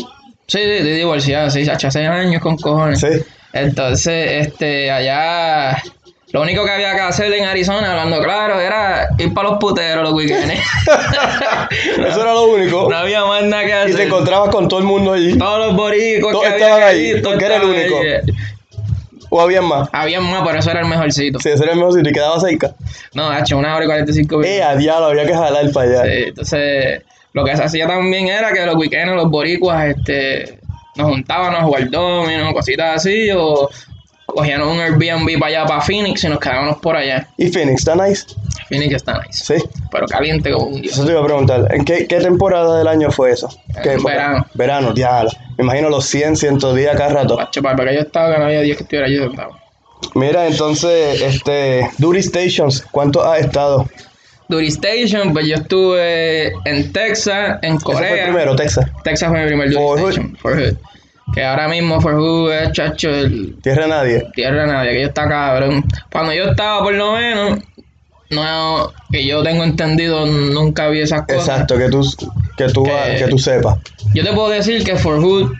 sí, 0.47 0.57
sí, 0.57 0.59
estoy 0.63 0.93
divorciado, 0.93 1.49
sí, 1.51 1.69
hace 1.69 1.91
seis 1.91 2.07
años 2.07 2.41
con 2.41 2.57
cojones. 2.57 2.99
Sí. 2.99 3.07
Entonces, 3.61 4.47
este, 4.47 4.91
allá 4.91 5.81
Lo 6.31 6.41
único 6.41 6.65
que 6.65 6.71
había 6.71 6.93
que 6.95 7.01
hacer 7.01 7.31
en 7.33 7.45
Arizona, 7.45 7.91
hablando 7.91 8.21
claro, 8.21 8.59
era 8.59 9.09
ir 9.17 9.33
para 9.33 9.49
los 9.49 9.59
puteros 9.59 10.03
los 10.03 10.13
weekends. 10.13 10.53
Eso 11.97 12.21
era 12.21 12.33
lo 12.33 12.43
único. 12.51 12.87
no 12.89 12.97
había 12.97 13.25
más 13.25 13.43
nada 13.43 13.63
que 13.63 13.69
Y 13.69 13.71
hacer. 13.71 13.95
te 13.95 14.03
encontrabas 14.03 14.49
con 14.49 14.67
todo 14.67 14.79
el 14.79 14.85
mundo 14.85 15.13
allí. 15.13 15.37
Todos 15.37 15.67
los 15.67 15.75
boricos 15.75 16.31
Todos 16.31 16.45
que 16.45 16.49
estaban 16.51 16.83
ahí, 16.83 17.21
porque 17.23 17.45
era 17.45 17.55
el 17.57 17.63
único. 17.63 17.95
¿O 19.29 19.41
había 19.41 19.61
más? 19.61 19.89
Había 19.91 20.21
más, 20.21 20.41
pero 20.45 20.59
eso 20.59 20.71
era 20.71 20.79
el 20.81 20.87
mejorcito. 20.87 21.39
Sí, 21.39 21.49
ese 21.49 21.63
era 21.63 21.73
el 21.73 21.79
mejor 21.79 21.93
sitio 21.93 22.11
y 22.11 22.13
quedaba 22.13 22.39
cerca. 22.39 22.75
No, 23.13 23.37
hecho 23.37 23.57
una 23.57 23.75
hora 23.75 23.83
y 23.83 23.87
45 23.87 24.37
minutos. 24.37 24.49
Eh, 24.57 24.63
a 24.63 24.75
diablo, 24.77 25.07
había 25.07 25.25
que 25.25 25.33
jalar 25.33 25.69
para 25.71 25.89
allá. 25.89 26.03
Sí, 26.03 26.23
entonces, 26.27 27.01
lo 27.33 27.43
que 27.43 27.57
se 27.57 27.63
hacía 27.63 27.87
también 27.87 28.27
era 28.27 28.53
que 28.53 28.65
los 28.65 28.75
weekends 28.75 29.15
los 29.15 29.29
boricuas 29.29 29.87
este, 29.97 30.59
nos 30.97 31.07
juntábamos 31.09 31.59
a 31.59 31.63
jugar 31.63 31.89
domino, 31.89 32.53
cositas 32.53 32.95
así, 32.97 33.29
o 33.35 33.69
cogíamos 34.25 34.67
un 34.67 34.79
Airbnb 34.79 35.39
para 35.39 35.47
allá, 35.59 35.65
para 35.65 35.81
Phoenix, 35.81 36.23
y 36.23 36.27
nos 36.29 36.39
quedábamos 36.39 36.77
por 36.77 36.95
allá. 36.95 37.27
¿Y 37.37 37.47
Phoenix 37.49 37.79
está 37.79 37.95
nice? 37.95 38.25
Phoenix 38.69 38.95
está 38.95 39.21
nice, 39.25 39.57
Sí. 39.57 39.63
pero 39.89 40.05
caliente 40.07 40.51
como 40.51 40.65
un 40.65 40.81
dios. 40.81 40.93
Eso 40.93 41.05
te 41.05 41.11
iba 41.11 41.21
a 41.21 41.25
preguntar. 41.25 41.67
¿En 41.73 41.85
qué, 41.85 42.05
qué 42.07 42.19
temporada 42.19 42.77
del 42.77 42.87
año 42.87 43.09
fue 43.11 43.31
eso? 43.31 43.49
Verano. 44.03 44.45
Verano, 44.53 44.93
diablo. 44.93 45.31
Me 45.57 45.63
imagino 45.63 45.89
los 45.89 46.05
100, 46.05 46.35
110 46.35 46.91
cada 46.97 47.09
rato. 47.09 47.37
Pacho, 47.37 47.61
para 47.61 47.85
que 47.85 47.95
yo 47.95 48.01
estaba, 48.01 48.33
que 48.33 48.39
no 48.39 48.45
había 48.45 48.61
10 48.61 48.77
que 48.77 48.83
estuviera 48.83 49.09
yo 49.09 49.23
sentado. 49.27 49.57
Mira, 50.13 50.45
entonces, 50.45 51.21
este, 51.21 51.89
Duty 51.97 52.21
Stations, 52.21 52.85
¿cuánto 52.91 53.23
has 53.23 53.39
estado? 53.39 53.85
Duty 54.49 54.67
Station, 54.67 55.33
pues 55.33 55.45
yo 55.47 55.55
estuve 55.55 56.53
en 56.65 56.91
Texas, 56.93 57.57
en 57.61 57.75
Ese 57.75 57.83
fue 57.83 57.93
el 57.95 57.99
Corea. 58.09 58.23
primero, 58.25 58.55
Texas. 58.55 58.89
Texas 59.03 59.29
fue 59.29 59.41
mi 59.41 59.47
primer 59.47 59.69
Duty 59.71 60.35
For 60.41 60.57
Hood. 60.59 60.75
Que 61.33 61.43
ahora 61.43 61.67
mismo 61.67 61.99
For 61.99 62.13
Hood 62.15 62.51
es, 62.53 62.71
chacho, 62.71 63.09
el 63.09 63.55
Tierra 63.61 63.83
de 63.83 63.89
nadie. 63.89 64.23
tierra 64.33 64.61
de 64.61 64.67
nadie, 64.67 64.91
que 64.93 65.01
yo 65.01 65.07
está 65.07 65.27
cabrón. 65.27 65.83
Cuando 66.11 66.33
yo 66.33 66.45
estaba, 66.45 66.81
por 66.81 66.93
lo 66.93 67.13
menos, 67.13 67.59
no, 68.29 68.93
que 69.11 69.25
yo 69.25 69.43
tengo 69.43 69.63
entendido, 69.65 70.25
nunca 70.25 70.87
vi 70.87 71.01
esas 71.01 71.23
cosas. 71.27 71.47
Exacto, 71.49 71.77
que 71.77 71.89
tú, 71.89 72.01
que 72.57 72.65
tú, 72.69 72.83
Que- 72.83 73.15
que 73.19 73.27
tú 73.27 73.37
sepas. 73.37 73.77
Yo 74.13 74.23
te 74.23 74.31
puedo 74.31 74.49
decir 74.49 74.83
que 74.85 74.95
For 74.95 75.19
Hood, 75.21 75.51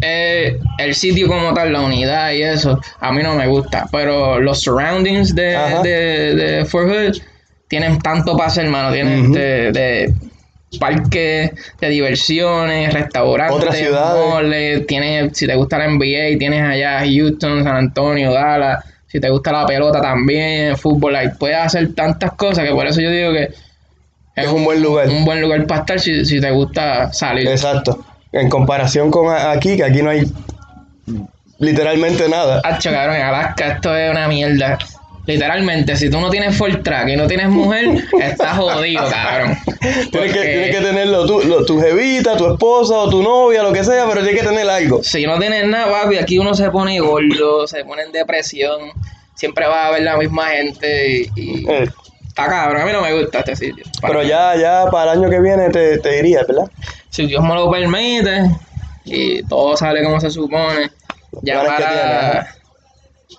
eh, 0.00 0.58
el 0.78 0.94
sitio 0.94 1.28
como 1.28 1.52
tal, 1.52 1.72
la 1.72 1.80
unidad 1.82 2.32
y 2.32 2.42
eso, 2.42 2.80
a 3.00 3.12
mí 3.12 3.22
no 3.22 3.34
me 3.34 3.46
gusta. 3.46 3.86
Pero 3.92 4.38
los 4.40 4.60
surroundings 4.62 5.34
de, 5.34 5.56
Ajá. 5.56 5.82
de, 5.82 6.34
de 6.34 6.64
For 6.64 6.86
Hood 6.88 7.16
tienen 7.68 7.98
tanto 7.98 8.36
para 8.36 8.48
hacer, 8.48 8.64
hermano. 8.66 8.92
Tienen 8.92 9.32
de, 9.32 9.72
de 9.72 10.14
parques 10.78 11.50
de 11.80 11.88
diversiones, 11.88 12.92
restaurantes, 12.92 13.56
Otras 13.56 13.76
ciudades. 13.76 14.24
moles, 14.28 14.86
tienes, 14.86 15.36
si 15.36 15.46
te 15.46 15.54
gusta 15.54 15.78
la 15.78 15.88
NBA, 15.88 16.38
tienes 16.38 16.62
allá 16.62 17.00
Houston, 17.04 17.64
San 17.64 17.76
Antonio, 17.76 18.32
Dallas. 18.32 18.84
Si 19.06 19.20
te 19.20 19.30
gusta 19.30 19.52
la 19.52 19.64
pelota 19.66 20.00
también, 20.00 20.76
fútbol, 20.76 21.16
ahí 21.16 21.28
puedes 21.38 21.56
hacer 21.56 21.94
tantas 21.94 22.32
cosas 22.32 22.64
que 22.66 22.72
por 22.72 22.86
eso 22.86 23.00
yo 23.00 23.10
digo 23.10 23.32
que 23.32 23.48
Es 24.34 24.48
un 24.48 24.64
buen 24.64 24.82
lugar. 24.82 25.08
un 25.08 25.24
buen 25.24 25.40
lugar 25.40 25.66
para 25.66 25.80
estar 25.80 26.00
si, 26.00 26.24
si 26.24 26.40
te 26.40 26.50
gusta 26.50 27.12
salir. 27.12 27.48
Exacto. 27.48 28.04
En 28.32 28.50
comparación 28.50 29.10
con 29.10 29.32
aquí, 29.34 29.76
que 29.76 29.84
aquí 29.84 30.02
no 30.02 30.10
hay 30.10 30.24
literalmente 31.58 32.28
nada. 32.28 32.60
Hacho, 32.64 32.90
cabrón, 32.90 33.16
en 33.16 33.22
Alaska 33.22 33.68
esto 33.68 33.96
es 33.96 34.10
una 34.10 34.28
mierda. 34.28 34.78
Literalmente, 35.26 35.96
si 35.96 36.08
tú 36.08 36.20
no 36.20 36.30
tienes 36.30 36.56
full 36.56 36.72
track 36.84 37.08
y 37.08 37.16
no 37.16 37.26
tienes 37.26 37.48
mujer, 37.48 37.86
estás 38.20 38.56
jodido, 38.56 39.08
cabrón. 39.10 39.56
Tienes 40.12 40.32
que, 40.32 40.40
tienes 40.40 40.76
que 40.76 40.80
tenerlo 40.82 41.26
tú, 41.26 41.40
lo- 41.40 41.64
tu 41.64 41.80
jevita, 41.80 42.36
tu 42.36 42.46
esposa 42.52 42.94
o 42.94 43.10
tu 43.10 43.22
novia, 43.22 43.62
lo 43.62 43.72
que 43.72 43.82
sea, 43.84 44.06
pero 44.08 44.22
tienes 44.22 44.40
que 44.40 44.46
tener 44.48 44.68
algo. 44.68 45.02
Si 45.02 45.26
no 45.26 45.38
tienes 45.38 45.66
nada, 45.66 45.90
papi, 45.90 46.16
aquí 46.18 46.38
uno 46.38 46.54
se 46.54 46.70
pone 46.70 47.00
gordo, 47.00 47.66
se 47.66 47.84
pone 47.84 48.02
en 48.02 48.12
depresión. 48.12 48.90
Siempre 49.34 49.66
vas 49.66 49.86
a 49.86 49.90
ver 49.90 50.02
la 50.02 50.16
misma 50.16 50.46
gente 50.50 51.28
y, 51.34 51.68
Eh, 51.70 51.88
está 52.28 52.46
cabrón. 52.46 52.82
A 52.82 52.86
mí 52.86 52.92
no 52.92 53.02
me 53.02 53.12
gusta 53.20 53.40
este 53.40 53.56
sitio. 53.56 53.84
pero 54.00 54.22
ya, 54.22 54.54
ya 54.56 54.86
para 54.90 55.12
el 55.12 55.18
año 55.18 55.28
que 55.30 55.40
viene 55.40 55.68
te, 55.70 55.98
te 55.98 56.18
irías, 56.20 56.46
¿verdad? 56.46 56.70
Si 57.10 57.26
Dios 57.26 57.42
me 57.42 57.54
lo 57.54 57.70
permite 57.70 58.44
y 59.04 59.42
todo 59.42 59.76
sale 59.76 60.02
como 60.04 60.20
se 60.20 60.30
supone, 60.30 60.90
ya 61.42 61.62
para 61.64 62.55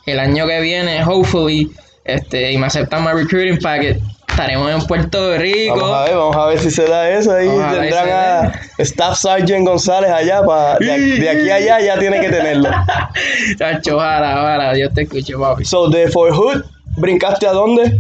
el 0.05 0.19
año 0.19 0.47
que 0.47 0.61
viene, 0.61 1.03
hopefully, 1.03 1.71
este, 2.03 2.51
y 2.51 2.57
me 2.57 2.67
aceptan 2.67 3.03
mi 3.03 3.11
recruiting 3.11 3.59
packet, 3.59 3.99
estaremos 4.27 4.71
en 4.71 4.87
Puerto 4.87 5.37
Rico. 5.37 5.75
Vamos 5.75 5.97
a 5.97 6.03
ver, 6.03 6.15
vamos 6.15 6.35
a 6.35 6.45
ver 6.45 6.59
si 6.59 6.69
se 6.71 6.87
da 6.87 7.09
eso. 7.09 7.33
Ahí 7.33 7.47
Vamos 7.47 7.63
a 7.63 7.71
tendrán 7.71 8.05
si 8.05 8.11
a 8.11 8.83
Staff 8.83 9.17
Sergeant 9.17 9.67
González 9.67 10.11
allá. 10.11 10.43
para 10.43 10.77
de, 10.77 10.97
de 10.99 11.29
aquí 11.29 11.49
a 11.49 11.55
allá 11.55 11.79
ya 11.81 11.99
tiene 11.99 12.21
que 12.21 12.29
tenerlo. 12.29 12.69
Chacho, 13.57 13.97
ojalá, 13.97 14.41
ojalá, 14.41 14.73
Dios 14.73 14.93
te 14.93 15.01
escuche, 15.01 15.33
papi. 15.35 15.65
So, 15.65 15.89
de 15.89 16.07
Fort 16.09 16.33
Hood, 16.35 16.63
¿brincaste 16.97 17.47
a 17.47 17.51
dónde? 17.51 17.99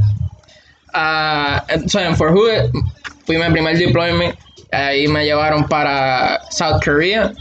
Ah, 0.93 1.65
so, 1.87 1.99
en 1.99 2.15
Fort 2.15 2.33
Hood 2.35 2.71
fui 3.25 3.37
mi 3.37 3.49
primer 3.51 3.77
deployment. 3.77 4.35
Ahí 4.71 5.07
me 5.07 5.25
llevaron 5.25 5.67
para 5.67 6.39
South 6.51 6.81
Korea. 6.83 7.31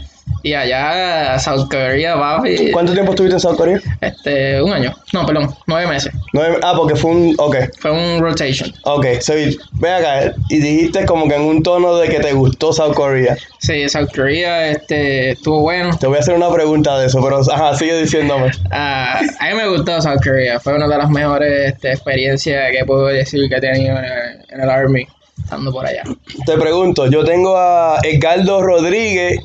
Y 0.43 0.53
allá, 0.53 1.37
South 1.39 1.67
Korea, 1.69 2.15
papi. 2.17 2.71
¿Cuánto 2.71 2.93
tiempo 2.93 3.11
estuviste 3.11 3.35
en 3.35 3.39
South 3.39 3.57
Korea? 3.57 3.79
Este, 4.01 4.61
un 4.61 4.71
año. 4.71 4.93
No, 5.13 5.25
perdón, 5.25 5.53
nueve 5.65 5.87
meses. 5.87 6.11
Nueve- 6.33 6.57
ah, 6.63 6.73
porque 6.77 6.95
fue 6.95 7.11
un. 7.11 7.35
Ok, 7.37 7.55
Fue 7.79 7.91
un 7.91 8.21
rotation. 8.21 8.71
ok. 8.83 9.05
So, 9.19 9.33
ve 9.73 9.91
acá. 9.91 10.33
Y 10.49 10.59
dijiste 10.59 11.05
como 11.05 11.27
que 11.27 11.35
en 11.35 11.41
un 11.41 11.63
tono 11.63 11.97
de 11.97 12.07
que 12.09 12.19
te 12.19 12.33
gustó 12.33 12.71
South 12.71 12.93
Korea. 12.93 13.35
Sí, 13.59 13.89
South 13.89 14.09
Korea 14.15 14.69
este, 14.69 15.31
estuvo 15.31 15.61
bueno. 15.61 15.97
Te 15.97 16.07
voy 16.07 16.17
a 16.17 16.19
hacer 16.19 16.35
una 16.35 16.51
pregunta 16.51 16.97
de 16.99 17.07
eso, 17.07 17.21
pero 17.23 17.39
ajá, 17.51 17.75
sigue 17.75 17.97
diciéndome. 17.99 18.51
Ah, 18.71 19.19
a 19.39 19.47
mí 19.49 19.55
me 19.55 19.67
gustó 19.67 20.01
South 20.01 20.19
Korea. 20.23 20.59
Fue 20.59 20.75
una 20.75 20.87
de 20.87 20.97
las 20.97 21.09
mejores 21.09 21.73
este, 21.73 21.91
experiencias 21.93 22.71
que 22.71 22.85
puedo 22.85 23.07
decir 23.07 23.49
que 23.49 23.55
he 23.55 23.61
tenido 23.61 23.97
en 23.97 24.05
el, 24.05 24.45
en 24.49 24.61
el 24.61 24.69
Army, 24.69 25.05
estando 25.43 25.71
por 25.71 25.85
allá. 25.85 26.03
Te 26.45 26.57
pregunto, 26.57 27.07
yo 27.09 27.23
tengo 27.25 27.57
a 27.57 27.99
Edgardo 28.03 28.61
Rodríguez, 28.61 29.39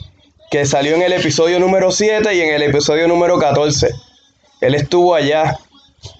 que 0.53 0.67
salió 0.67 0.97
en 0.97 1.03
el 1.03 1.15
episodio 1.15 1.59
número 1.59 1.91
7 1.91 2.35
y 2.35 2.41
en 2.43 2.55
el 2.55 2.63
episodio 2.65 3.09
número 3.09 3.39
14. 3.39 3.89
Él 4.61 4.75
estuvo 4.75 5.15
allá 5.15 5.57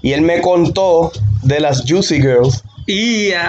y 0.01 0.15
él 0.15 0.23
me 0.23 0.41
contó 0.41 1.13
de 1.43 1.61
las 1.61 1.85
Juicy 1.87 2.21
Girls. 2.21 2.65
Y. 2.87 3.31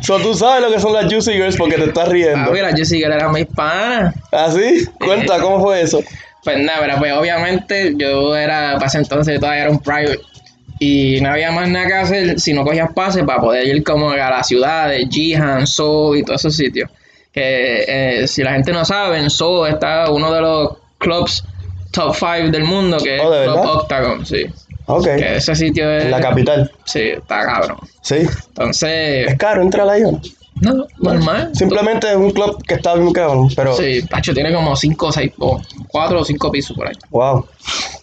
So, 0.00 0.18
tú 0.20 0.32
sabes 0.32 0.62
lo 0.62 0.72
que 0.72 0.80
son 0.80 0.94
las 0.94 1.12
Juicy 1.12 1.32
Girls 1.32 1.56
porque 1.56 1.76
te 1.76 1.84
estás 1.84 2.08
riendo. 2.08 2.46
Papi, 2.46 2.60
la 2.60 2.74
Jessie 2.74 2.98
Girl 2.98 3.12
era 3.12 3.28
mi 3.28 3.44
pana. 3.44 4.14
¿Ah, 4.32 4.48
sí? 4.50 4.86
Cuenta, 4.98 5.38
¿cómo 5.38 5.60
fue 5.60 5.82
eso? 5.82 6.00
Pues 6.44 6.58
nada, 6.60 6.78
pero 6.80 6.98
pues 6.98 7.12
obviamente 7.12 7.92
yo 7.96 8.34
era, 8.34 8.74
para 8.74 8.86
ese 8.86 8.98
entonces 8.98 9.34
yo 9.34 9.40
todavía 9.40 9.64
era 9.64 9.70
un 9.70 9.80
private. 9.80 10.20
Y 10.78 11.20
no 11.20 11.30
había 11.30 11.50
más 11.50 11.68
nada 11.68 11.88
que 11.88 11.94
hacer 11.94 12.40
si 12.40 12.54
no 12.54 12.64
cogías 12.64 12.90
pases 12.94 13.24
para 13.24 13.40
poder 13.40 13.66
ir 13.66 13.82
como 13.82 14.12
a 14.12 14.16
las 14.16 14.46
ciudades, 14.46 15.06
Jihan, 15.10 15.66
Seoul 15.66 16.18
y 16.18 16.22
todos 16.22 16.40
esos 16.40 16.56
sitios. 16.56 16.88
Que 17.32 17.84
eh, 18.22 18.26
si 18.26 18.42
la 18.42 18.52
gente 18.52 18.72
no 18.72 18.84
sabe, 18.84 19.18
en 19.18 19.30
Seoul 19.30 19.68
está 19.68 20.10
uno 20.10 20.32
de 20.32 20.40
los 20.40 20.72
clubs 20.98 21.44
top 21.92 22.14
5 22.14 22.50
del 22.50 22.64
mundo, 22.64 22.98
que 22.98 23.16
es 23.16 23.22
Oh, 23.22 23.30
¿de 23.30 23.38
el 23.38 23.44
Club 23.44 23.56
verdad? 23.56 23.76
Octagon, 23.76 24.26
sí. 24.26 24.46
Ok. 24.86 25.04
Que 25.04 25.36
ese 25.36 25.54
sitio 25.54 25.90
es... 25.90 26.04
En 26.04 26.10
la 26.10 26.20
capital. 26.20 26.70
Sí, 26.84 27.00
está 27.10 27.44
cabrón. 27.44 27.78
Sí. 28.02 28.26
Entonces, 28.48 29.28
Es 29.28 29.36
caro 29.38 29.62
entrar 29.62 29.88
ahí. 29.88 30.02
¿o 30.02 30.12
no? 30.12 30.20
No, 30.60 30.86
normal. 30.98 31.50
Simplemente 31.54 32.08
es 32.10 32.16
un 32.16 32.30
club 32.30 32.62
que 32.66 32.74
está 32.74 32.94
bien 32.94 33.12
cabrón, 33.12 33.48
pero. 33.54 33.74
Sí, 33.74 34.02
Pacho 34.08 34.34
tiene 34.34 34.52
como 34.52 34.74
5 34.74 35.06
o 35.06 35.12
6, 35.12 35.32
o 35.38 35.60
4 35.88 36.20
o 36.20 36.24
5 36.24 36.52
pisos 36.52 36.76
por 36.76 36.88
ahí. 36.88 36.94
Wow. 37.10 37.46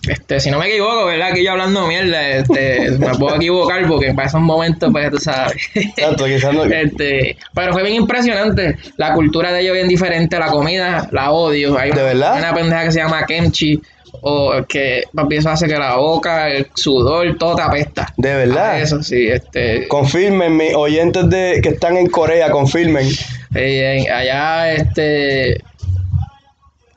Este, 0.08 0.40
si 0.40 0.52
no 0.52 0.60
me 0.60 0.68
equivoco, 0.68 1.06
¿verdad? 1.06 1.30
Aquí 1.32 1.44
yo 1.44 1.52
hablando 1.52 1.88
mierda, 1.88 2.28
este, 2.30 2.92
me 3.00 3.16
puedo 3.16 3.36
equivocar 3.36 3.88
porque 3.88 4.14
para 4.14 4.28
esos 4.28 4.42
momentos, 4.42 4.90
pues 4.92 5.12
tú 5.12 5.18
sabes. 5.18 5.56
Exacto, 5.74 6.26
quizás 6.26 6.54
no. 6.54 6.64
Este, 6.76 7.38
pero 7.54 7.74
fue 7.74 7.84
bien 7.84 7.96
impresionante. 7.96 8.78
La 8.98 9.14
cultura 9.14 9.52
de 9.52 9.62
ellos 9.62 9.74
bien 9.74 9.88
diferente, 9.88 10.38
la 10.38 10.48
comida 10.48 11.08
la 11.12 11.32
odio. 11.32 11.78
Hay 11.78 11.92
¿De 11.92 12.04
verdad? 12.04 12.38
Una 12.38 12.54
pendeja 12.54 12.84
que 12.86 12.92
se 12.92 13.00
llama 13.00 13.26
kimchi, 13.26 13.82
o 14.22 14.66
que 14.68 15.04
papi, 15.14 15.38
eso 15.38 15.50
hace 15.50 15.68
que 15.68 15.78
la 15.78 15.96
boca, 15.96 16.50
el 16.50 16.68
sudor, 16.76 17.38
todo 17.38 17.56
te 17.56 17.62
apesta. 17.62 18.14
De 18.18 18.34
verdad. 18.36 18.72
A 18.72 18.80
Eso 18.80 19.02
sí, 19.04 19.28
este. 19.28 19.88
Confirmen, 19.88 20.56
mis 20.58 20.74
oyentes 20.76 21.30
de, 21.30 21.60
que 21.62 21.70
están 21.70 21.98
en 21.98 22.08
Corea, 22.08 22.50
confirmen. 22.52 23.08
eh, 23.56 24.06
allá, 24.12 24.72
este. 24.74 25.62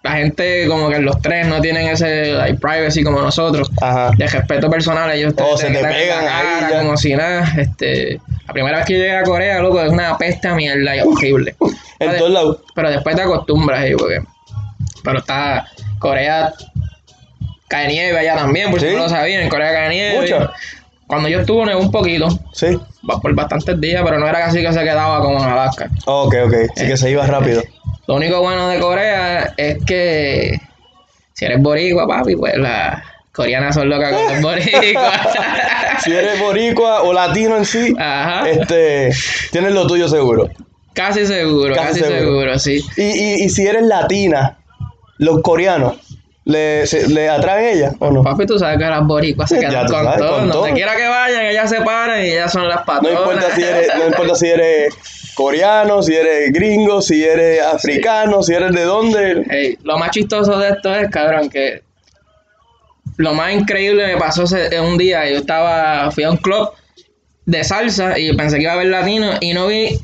La 0.03 0.13
gente, 0.13 0.67
como 0.69 0.89
que 0.89 0.97
en 0.97 1.05
los 1.05 1.21
tres 1.21 1.47
no 1.49 1.61
tienen 1.61 1.89
ese 1.89 2.33
like, 2.33 2.59
privacy 2.61 3.03
como 3.03 3.21
nosotros. 3.21 3.71
Ajá. 3.83 4.13
de 4.17 4.27
respeto 4.29 4.71
personal, 4.71 5.11
ellos 5.11 5.35
Oh, 5.39 5.57
se 5.57 5.67
te 5.67 5.81
pegan 5.85 6.25
ahí 6.27 6.61
cara 6.61 6.79
como 6.79 6.97
si 6.97 7.15
nada. 7.15 7.53
Este, 7.59 8.21
la 8.47 8.53
primera 8.53 8.77
vez 8.79 8.87
que 8.87 8.95
llegué 8.95 9.17
a 9.17 9.25
Corea, 9.25 9.61
loco, 9.61 9.83
es 9.83 9.91
una 9.91 10.17
peste 10.17 10.49
a 10.49 10.55
mierda 10.55 10.97
y 10.97 11.01
horrible. 11.01 11.55
En 12.01 12.17
todos 12.17 12.31
lados. 12.31 12.59
pero 12.77 12.91
después 12.93 13.17
te 13.17 13.23
acostumbras, 13.23 13.85
eh, 13.85 13.97
porque, 13.99 14.21
pero 15.03 15.19
está 15.19 15.67
Corea 15.99 16.55
cae 17.69 17.89
nieve 17.89 18.19
allá 18.19 18.35
también, 18.37 18.71
por 18.71 18.81
si 18.81 18.87
¿Sí? 18.89 18.93
no 18.95 19.03
lo 19.03 19.09
sabían, 19.09 19.43
en 19.43 19.49
Corea 19.49 19.73
cae 19.73 19.89
nieve. 19.91 20.21
Mucho. 20.21 20.51
Cuando 21.07 21.29
yo 21.29 21.41
estuve 21.41 21.65
nevó 21.67 21.81
un 21.81 21.91
poquito, 21.91 22.29
Sí. 22.53 22.79
por 23.23 23.35
bastantes 23.35 23.81
días, 23.81 24.03
pero 24.05 24.19
no 24.19 24.29
era 24.29 24.41
casi 24.41 24.61
que 24.61 24.73
se 24.73 24.81
quedaba 24.81 25.21
como 25.23 25.39
en 25.43 25.49
Alaska. 25.49 25.89
Ok, 26.05 26.35
ok. 26.47 26.55
Así 26.77 26.87
que 26.87 26.97
se 26.97 27.11
iba 27.11 27.27
rápido. 27.27 27.63
Lo 28.07 28.15
único 28.17 28.41
bueno 28.41 28.69
de 28.69 28.79
Corea 28.79 29.55
es 29.57 29.83
que 29.85 30.59
si 31.35 31.45
eres 31.47 31.63
boricua, 31.63 32.07
papi, 32.07 32.37
pues 32.37 32.57
la 32.59 33.03
coreanas 33.33 33.75
son 33.75 33.89
locas 33.89 34.13
con 34.13 34.33
los 34.35 34.43
boricuas. 34.43 35.21
Si 36.05 36.13
eres 36.13 36.39
boricua 36.41 37.03
o 37.03 37.13
latino 37.13 37.57
en 37.57 37.65
sí, 37.65 37.95
Ajá. 37.99 38.49
este, 38.49 39.11
tienes 39.53 39.73
lo 39.73 39.87
tuyo 39.87 40.09
seguro. 40.09 40.49
Casi 40.93 41.25
seguro, 41.27 41.75
Casi 41.75 42.01
casi, 42.01 42.13
seguro. 42.13 42.19
seguro. 42.19 42.59
sí. 42.59 42.85
Y, 42.97 43.03
y, 43.03 43.45
y 43.45 43.49
si 43.51 43.67
eres 43.67 43.83
latina, 43.85 44.59
los 45.19 45.41
coreanos, 45.43 45.97
¿le, 46.49 46.87
se- 46.87 47.09
le 47.09 47.29
atraen 47.29 47.77
ella 47.77 47.93
o 48.01 48.11
no? 48.11 48.23
Papi, 48.25 48.47
tú 48.47 48.59
sabes 48.59 48.79
que 48.79 48.85
las 48.85 49.07
boricuas 49.07 49.49
se 49.49 49.61
quedan 49.61 49.87
con 49.87 50.05
sabes, 50.05 50.19
todo. 50.19 50.39
con 50.41 50.49
todo. 50.51 50.61
Donde 50.63 50.75
quiera 50.75 50.97
que 50.97 51.07
vayan, 51.07 51.45
ellas 51.47 51.71
se 51.71 51.81
paran 51.83 52.25
y 52.25 52.31
ellas 52.31 52.51
son 52.51 52.67
las 52.69 52.79
No 52.81 52.85
patronas. 52.87 53.19
importa 53.21 53.55
si 53.55 53.63
eres, 53.63 53.89
no 53.97 54.07
importa 54.07 54.35
si 54.35 54.47
eres 54.49 54.95
coreano, 55.35 56.03
si 56.03 56.15
eres 56.17 56.53
gringo, 56.53 57.01
si 57.03 57.23
eres 57.25 57.61
africano, 57.63 58.43
si 58.43 58.55
eres 58.55 58.73
de 58.73 58.83
dónde. 58.85 59.45
Ey, 59.51 59.79
lo 59.85 59.99
más 59.99 60.11
chistoso 60.11 60.59
de 60.59 60.71
esto 60.71 60.93
es, 60.95 61.09
cabrón, 61.11 61.49
que 61.51 61.83
lo 63.19 63.35
más 63.35 63.53
increíble 63.53 64.07
me 64.07 64.17
pasó 64.17 64.45
en 64.57 64.83
un 64.85 64.97
día. 64.99 65.29
Yo 65.31 65.37
estaba, 65.39 66.11
fui 66.11 66.25
a 66.25 66.31
un 66.31 66.37
club 66.39 66.71
de 67.47 67.63
salsa 67.65 68.19
y 68.19 68.35
pensé 68.37 68.57
que 68.57 68.63
iba 68.63 68.73
a 68.73 68.75
haber 68.75 68.89
latinos 68.89 69.37
y 69.41 69.53
no 69.55 69.67
vi 69.69 69.99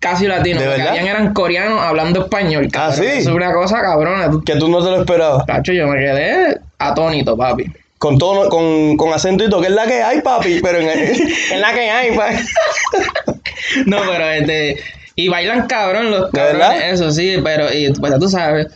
casi 0.00 0.26
latinos. 0.26 0.62
¿De 0.62 0.68
verdad? 0.68 0.88
habían 0.88 1.06
eran 1.06 1.34
coreanos 1.34 1.80
hablando 1.80 2.22
español. 2.22 2.66
Ah, 2.68 2.90
Cabrón. 2.90 2.96
¿sí? 2.96 3.06
Eso 3.06 3.30
es 3.30 3.36
una 3.36 3.52
cosa 3.52 3.80
cabrona. 3.80 4.30
Que 4.44 4.56
tú 4.56 4.68
no 4.68 4.84
te 4.84 4.90
lo 4.90 5.00
esperabas. 5.00 5.46
Tacho, 5.46 5.72
yo 5.72 5.86
me 5.86 5.98
quedé 5.98 6.58
atónito, 6.78 7.36
papi. 7.36 7.64
Con 7.98 8.16
tono, 8.16 8.48
con, 8.48 8.96
con 8.96 9.12
acento 9.12 9.44
y 9.44 9.50
todo, 9.50 9.60
que 9.60 9.66
es 9.66 9.72
la 9.72 9.84
que 9.86 10.02
hay, 10.02 10.20
papi, 10.20 10.60
pero 10.62 10.78
en, 10.78 10.88
en 10.88 11.60
la 11.60 11.72
que 11.72 11.90
hay, 11.90 12.16
papi. 12.16 12.36
No, 13.86 13.98
pero 14.10 14.28
este. 14.30 14.76
Y 15.16 15.28
bailan 15.28 15.66
cabrón 15.66 16.10
los 16.12 16.30
¿De 16.30 16.38
cabrones, 16.38 16.68
verdad? 16.68 16.90
eso 16.90 17.10
sí, 17.10 17.38
pero 17.42 17.72
y, 17.72 17.92
pues 17.92 18.16
tú 18.20 18.28
sabes. 18.28 18.68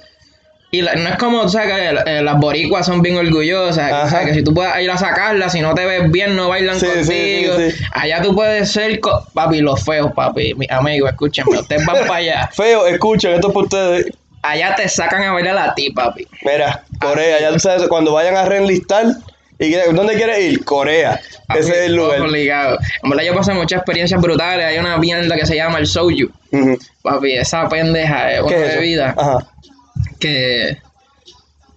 Y 0.75 0.81
la- 0.81 0.95
no 0.95 1.07
es 1.11 1.17
como, 1.19 1.43
tú 1.43 1.51
sabes 1.51 1.71
que 1.75 1.89
eh, 2.19 2.23
las 2.23 2.39
boricuas 2.39 2.87
son 2.87 3.03
bien 3.03 3.17
orgullosas, 3.19 3.93
Ajá. 3.93 4.09
sabes 4.09 4.29
que 4.29 4.35
si 4.37 4.43
tú 4.43 4.55
puedes 4.55 4.75
ir 4.83 4.91
a 4.91 4.97
sacarlas, 4.97 5.53
si 5.53 5.61
no 5.61 5.75
te 5.75 5.85
ves 5.85 6.11
bien, 6.11 6.35
no 6.35 6.49
bailan 6.49 6.81
Sí, 6.81 6.87
contigo. 6.87 7.57
sí, 7.59 7.71
sí. 7.73 7.85
Allá 7.93 8.23
tú 8.23 8.35
puedes 8.35 8.73
ser, 8.73 8.99
co- 8.99 9.23
papi, 9.35 9.61
los 9.61 9.85
feos, 9.85 10.11
papi, 10.15 10.55
mis 10.55 10.71
amigos, 10.71 11.11
escúchenme, 11.11 11.59
ustedes 11.59 11.85
van 11.85 11.99
para 12.07 12.15
allá. 12.17 12.51
Feo, 12.55 12.87
escuchen, 12.87 13.35
esto 13.35 13.49
es 13.49 13.53
para 13.55 13.65
ustedes. 13.65 14.07
Allá 14.41 14.75
te 14.75 14.89
sacan 14.89 15.23
a 15.23 15.33
bailar 15.33 15.59
a 15.59 15.75
ti, 15.75 15.91
papi. 15.91 16.27
Mira, 16.43 16.83
Corea, 16.99 17.39
ya 17.41 17.53
tú 17.53 17.61
sabes, 17.61 17.87
cuando 17.89 18.15
vayan 18.15 18.35
a 18.37 18.47
reenlistar, 18.47 19.05
y 19.59 19.73
¿dónde 19.93 20.15
quieres 20.15 20.39
ir? 20.41 20.65
Corea. 20.65 21.21
Papi, 21.49 21.61
Ese 21.61 21.71
es 21.71 21.87
el 21.87 21.95
lugar. 21.97 22.23
Obligado. 22.23 22.79
En 23.05 23.11
verdad 23.11 23.25
yo 23.25 23.35
pasé 23.35 23.53
muchas 23.53 23.77
experiencias 23.81 24.21
brutales. 24.21 24.65
Hay 24.67 24.79
una 24.79 24.97
mierda 24.97 25.37
que 25.37 25.45
se 25.47 25.55
llama 25.55 25.79
el 25.79 25.87
soju. 25.87 26.31
Ujú. 26.51 26.79
Papi, 27.03 27.35
esa 27.35 27.69
pendeja 27.69 28.33
es 28.33 28.41
una 28.41 28.49
¿Qué 28.49 28.67
es 28.67 28.75
bebida. 28.75 29.15
Ajá. 29.17 29.39
Que 30.23 30.79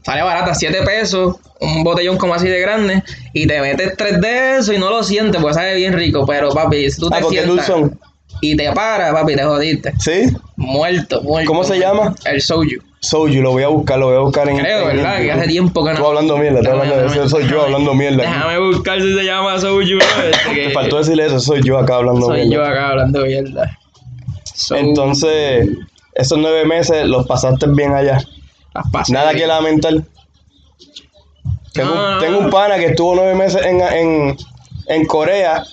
sale 0.03 0.21
barata, 0.21 0.53
7 0.53 0.83
pesos, 0.83 1.35
un 1.59 1.83
botellón 1.83 2.17
como 2.17 2.33
así 2.35 2.47
de 2.47 2.59
grande, 2.61 3.03
y 3.33 3.47
te 3.47 3.59
metes 3.59 3.97
tres 3.97 4.21
de 4.21 4.57
eso 4.57 4.71
y 4.73 4.77
no 4.77 4.89
lo 4.89 5.03
sientes, 5.03 5.41
pues 5.41 5.55
sabe 5.55 5.75
bien 5.75 5.93
rico, 5.93 6.25
pero 6.25 6.49
papi, 6.51 6.89
si 6.91 6.99
tú 7.01 7.09
te 7.09 7.15
Ah, 7.17 7.19
porque 7.21 7.41
sientas 7.43 7.71
y 8.41 8.55
te 8.55 8.71
paras, 8.73 9.13
papi, 9.13 9.35
te 9.35 9.43
jodiste. 9.43 9.93
¿Sí? 9.99 10.29
Muerto, 10.57 11.21
muerto. 11.23 11.47
¿Cómo 11.49 11.63
se 11.63 11.79
llama? 11.79 12.13
El 12.25 12.41
soju. 12.41 12.81
Soju, 12.99 13.27
lo 13.41 13.51
voy 13.51 13.63
a 13.63 13.67
buscar, 13.67 13.97
lo 13.99 14.07
voy 14.07 14.15
a 14.17 14.19
buscar 14.19 14.49
en 14.49 14.57
Creo, 14.57 14.89
en- 14.89 14.97
¿verdad? 14.97 15.17
en- 15.19 15.23
Que 15.25 15.31
hace 15.31 15.47
tiempo 15.47 15.85
que 15.85 15.91
no. 15.93 15.97
Tú 15.99 16.05
hablando 16.07 16.37
mierda, 16.37 16.61
tú 16.61 16.69
hablando 16.71 16.97
de 16.97 17.05
eso, 17.07 17.29
soy 17.29 17.47
yo 17.47 17.61
hablando 17.61 17.93
mierda. 17.93 18.23
Déjame 18.23 18.59
buscar 18.59 18.99
si 19.01 19.13
se 19.13 19.23
llama 19.23 19.59
soju. 19.59 19.79
este, 20.45 20.67
Te 20.67 20.69
faltó 20.71 20.97
decirle 20.97 21.25
eso, 21.27 21.39
soy 21.39 21.61
yo 21.63 21.77
acá 21.79 21.95
hablando 21.95 22.25
soy 22.27 22.41
yo 22.43 22.47
mierda. 22.49 22.69
acá 22.69 22.89
hablando 22.89 23.25
mierda. 23.25 23.77
So, 24.53 24.75
Entonces, 24.75 25.67
esos 26.15 26.37
nueve 26.37 26.65
meses 26.65 27.05
los 27.05 27.25
pasaste 27.27 27.67
bien 27.69 27.93
allá. 27.93 28.19
Nada 29.09 29.33
que 29.33 29.47
lamentar. 29.47 29.93
Tengo, 31.73 31.93
no, 31.93 32.19
tengo 32.19 32.39
un 32.39 32.49
pana 32.49 32.77
que 32.77 32.85
estuvo 32.87 33.15
nueve 33.15 33.35
meses 33.35 33.61
en, 33.65 33.81
en, 33.81 34.37
en 34.87 35.05
Corea 35.05 35.63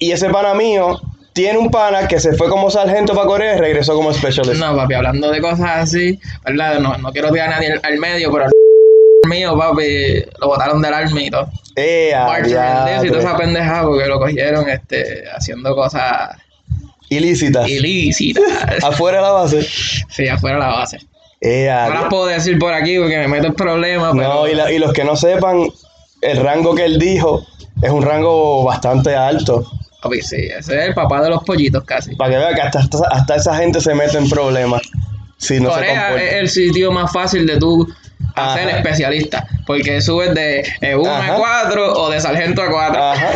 y 0.00 0.10
ese 0.10 0.28
pana 0.28 0.54
mío 0.54 1.00
tiene 1.32 1.58
un 1.58 1.70
pana 1.70 2.08
que 2.08 2.18
se 2.18 2.32
fue 2.32 2.48
como 2.48 2.70
sargento 2.70 3.14
para 3.14 3.26
Corea 3.26 3.56
y 3.56 3.58
regresó 3.60 3.94
como 3.94 4.12
specialist. 4.12 4.60
No, 4.60 4.74
papi, 4.74 4.94
hablando 4.94 5.30
de 5.30 5.40
cosas 5.40 5.68
así, 5.82 6.18
¿verdad? 6.44 6.80
No, 6.80 6.96
no 6.96 7.12
quiero 7.12 7.30
tirar 7.30 7.48
a 7.48 7.50
nadie 7.56 7.72
al, 7.72 7.80
al 7.82 7.98
medio, 7.98 8.32
pero 8.32 8.46
el 8.46 9.30
mío, 9.30 9.56
papi, 9.56 10.24
lo 10.40 10.48
botaron 10.48 10.80
del 10.82 10.94
army 10.94 11.26
y 11.26 11.30
todo. 11.30 11.48
Eh, 11.76 12.12
eso 12.12 12.48
y 12.48 12.52
toda 12.54 12.90
esa 13.00 13.10
diatre. 13.10 13.36
pendeja 13.36 13.82
porque 13.82 14.06
lo 14.06 14.18
cogieron 14.18 14.68
este, 14.68 15.24
haciendo 15.30 15.76
cosas 15.76 16.36
Ilícitas. 17.08 17.68
ilícitas. 17.68 18.44
Afuera 18.82 19.18
de 19.18 19.22
la 19.22 19.32
base. 19.32 19.62
sí, 20.08 20.26
afuera 20.28 20.56
de 20.56 20.62
la 20.62 20.68
base. 20.68 20.98
Eh, 21.40 21.68
No 21.88 21.94
las 21.94 22.04
puedo 22.04 22.26
decir 22.26 22.58
por 22.58 22.72
aquí 22.72 22.98
porque 22.98 23.18
me 23.18 23.28
meto 23.28 23.48
en 23.48 23.54
problemas. 23.54 24.14
No, 24.14 24.48
y, 24.48 24.54
la- 24.54 24.72
y 24.72 24.78
los 24.78 24.92
que 24.92 25.04
no 25.04 25.16
sepan, 25.16 25.68
el 26.22 26.36
rango 26.38 26.74
que 26.74 26.84
él 26.84 26.98
dijo 26.98 27.46
es 27.82 27.90
un 27.90 28.02
rango 28.02 28.64
bastante 28.64 29.14
alto. 29.14 29.64
Sí, 30.22 30.36
ese 30.36 30.56
es 30.58 30.68
el 30.88 30.94
papá 30.94 31.20
de 31.20 31.30
los 31.30 31.42
pollitos 31.42 31.82
casi. 31.84 32.14
Para 32.14 32.30
que 32.30 32.36
vea 32.38 32.54
que 32.54 32.60
hasta, 32.62 32.78
hasta, 32.78 32.98
hasta 33.10 33.34
esa 33.34 33.56
gente 33.56 33.80
se 33.80 33.92
mete 33.92 34.16
en 34.18 34.28
problemas. 34.28 34.80
Si 35.36 35.58
no 35.60 35.68
Corea 35.70 36.14
es 36.14 36.32
el 36.34 36.48
sitio 36.48 36.92
más 36.92 37.12
fácil 37.12 37.44
de 37.44 37.58
tú 37.58 37.86
hacer 38.36 38.68
especialista. 38.68 39.46
Porque 39.66 40.00
subes 40.00 40.32
de 40.34 40.64
1 40.96 41.10
Ajá. 41.10 41.34
a 41.34 41.36
4 41.38 41.92
o 41.94 42.08
de 42.10 42.20
sargento 42.20 42.62
a 42.62 42.70
4. 42.70 43.02
Ajá. 43.02 43.30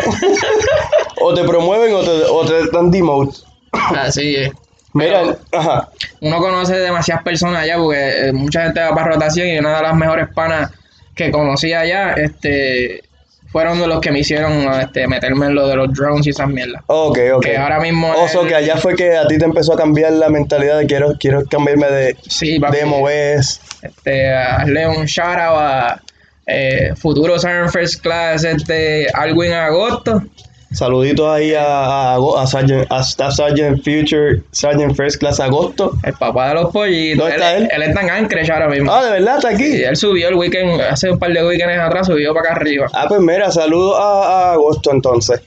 o 1.20 1.34
te 1.34 1.42
promueven 1.44 1.92
o 1.92 2.00
te, 2.02 2.10
o 2.30 2.44
te 2.46 2.70
dan 2.72 2.90
demote. 2.90 3.36
Así 3.72 4.36
es. 4.36 4.50
Mira, 4.92 5.36
ajá. 5.52 5.88
uno 6.20 6.38
conoce 6.38 6.76
demasiadas 6.78 7.22
personas 7.24 7.62
allá 7.62 7.76
porque 7.76 8.28
eh, 8.28 8.32
mucha 8.32 8.64
gente 8.64 8.80
va 8.80 8.94
para 8.94 9.12
rotación 9.12 9.46
y 9.48 9.58
una 9.58 9.76
de 9.76 9.82
las 9.82 9.94
mejores 9.94 10.28
panas 10.34 10.70
que 11.14 11.30
conocí 11.30 11.72
allá 11.72 12.14
este, 12.14 13.02
fueron 13.52 13.78
de 13.80 13.86
los 13.86 14.00
que 14.00 14.10
me 14.10 14.20
hicieron 14.20 14.52
este, 14.80 15.06
meterme 15.06 15.46
en 15.46 15.54
lo 15.54 15.68
de 15.68 15.76
los 15.76 15.92
drones 15.94 16.26
y 16.26 16.30
esas 16.30 16.48
mierdas. 16.48 16.82
Ok, 16.86 17.18
ok. 17.34 17.42
Que 17.44 17.56
ahora 17.56 17.78
mismo 17.80 18.10
Oso, 18.12 18.42
el- 18.42 18.48
que 18.48 18.54
allá 18.56 18.76
fue 18.78 18.94
que 18.96 19.16
a 19.16 19.26
ti 19.26 19.38
te 19.38 19.44
empezó 19.44 19.74
a 19.74 19.76
cambiar 19.76 20.12
la 20.12 20.28
mentalidad 20.28 20.78
de 20.78 20.86
quiero, 20.86 21.14
quiero 21.18 21.44
cambiarme 21.46 21.88
de 21.90 22.16
Sí, 22.28 22.58
papi, 22.58 22.76
demo 22.78 23.08
es. 23.08 23.60
este, 23.82 24.32
hazle 24.34 24.88
un 24.88 25.04
shout 25.06 25.38
out 25.38 25.58
a 25.60 26.00
eh, 26.46 26.94
futuro 26.96 27.38
Siren 27.38 27.70
First 27.70 28.02
Class, 28.02 28.42
este, 28.44 29.06
algo 29.14 29.44
en 29.44 29.52
agosto. 29.52 30.20
Saluditos 30.72 31.28
ahí 31.28 31.52
a, 31.52 32.14
a, 32.14 32.42
a, 32.42 32.46
Sergeant, 32.46 32.86
a 32.90 33.00
Staff 33.00 33.34
Sergeant 33.34 33.82
Future, 33.82 34.40
Sergeant 34.52 34.94
First 34.94 35.18
Class 35.18 35.40
Agosto. 35.40 35.92
El 36.04 36.12
papá 36.14 36.48
de 36.48 36.54
los 36.54 36.72
pollitos. 36.72 37.18
¿Dónde 37.18 37.34
está 37.34 37.56
él? 37.56 37.68
Él 37.72 37.82
está 37.82 38.00
en 38.02 38.10
Anchorage 38.10 38.52
ahora 38.52 38.68
mismo. 38.68 38.92
Ah, 38.92 39.04
de 39.04 39.10
verdad, 39.10 39.36
está 39.38 39.48
aquí. 39.48 39.64
Sí, 39.64 39.82
él 39.82 39.96
subió 39.96 40.28
el 40.28 40.36
weekend, 40.36 40.80
hace 40.82 41.10
un 41.10 41.18
par 41.18 41.32
de 41.32 41.44
weekends 41.44 41.76
atrás, 41.76 42.06
subió 42.06 42.32
para 42.32 42.50
acá 42.50 42.60
arriba. 42.60 42.86
Ah, 42.92 43.06
pues 43.08 43.20
mira, 43.20 43.50
saludos 43.50 43.96
a, 43.98 44.50
a 44.50 44.52
Agosto 44.52 44.92
entonces. 44.92 45.40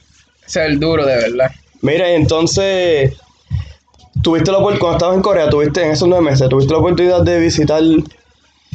Ese 0.46 0.60
es 0.62 0.70
el 0.70 0.78
duro, 0.78 1.06
de 1.06 1.16
verdad. 1.16 1.50
Mira, 1.80 2.10
y 2.10 2.14
entonces, 2.14 3.14
tuviste 4.22 4.52
la 4.52 4.58
oportunidad, 4.58 4.80
cuando 4.80 4.96
estabas 4.96 5.16
en 5.16 5.22
Corea, 5.22 5.48
tuviste 5.48 5.84
en 5.84 5.92
esos 5.92 6.06
nueve 6.06 6.24
meses, 6.24 6.48
tuviste 6.50 6.72
la 6.72 6.80
oportunidad 6.80 7.22
de 7.22 7.38
visitar 7.40 7.82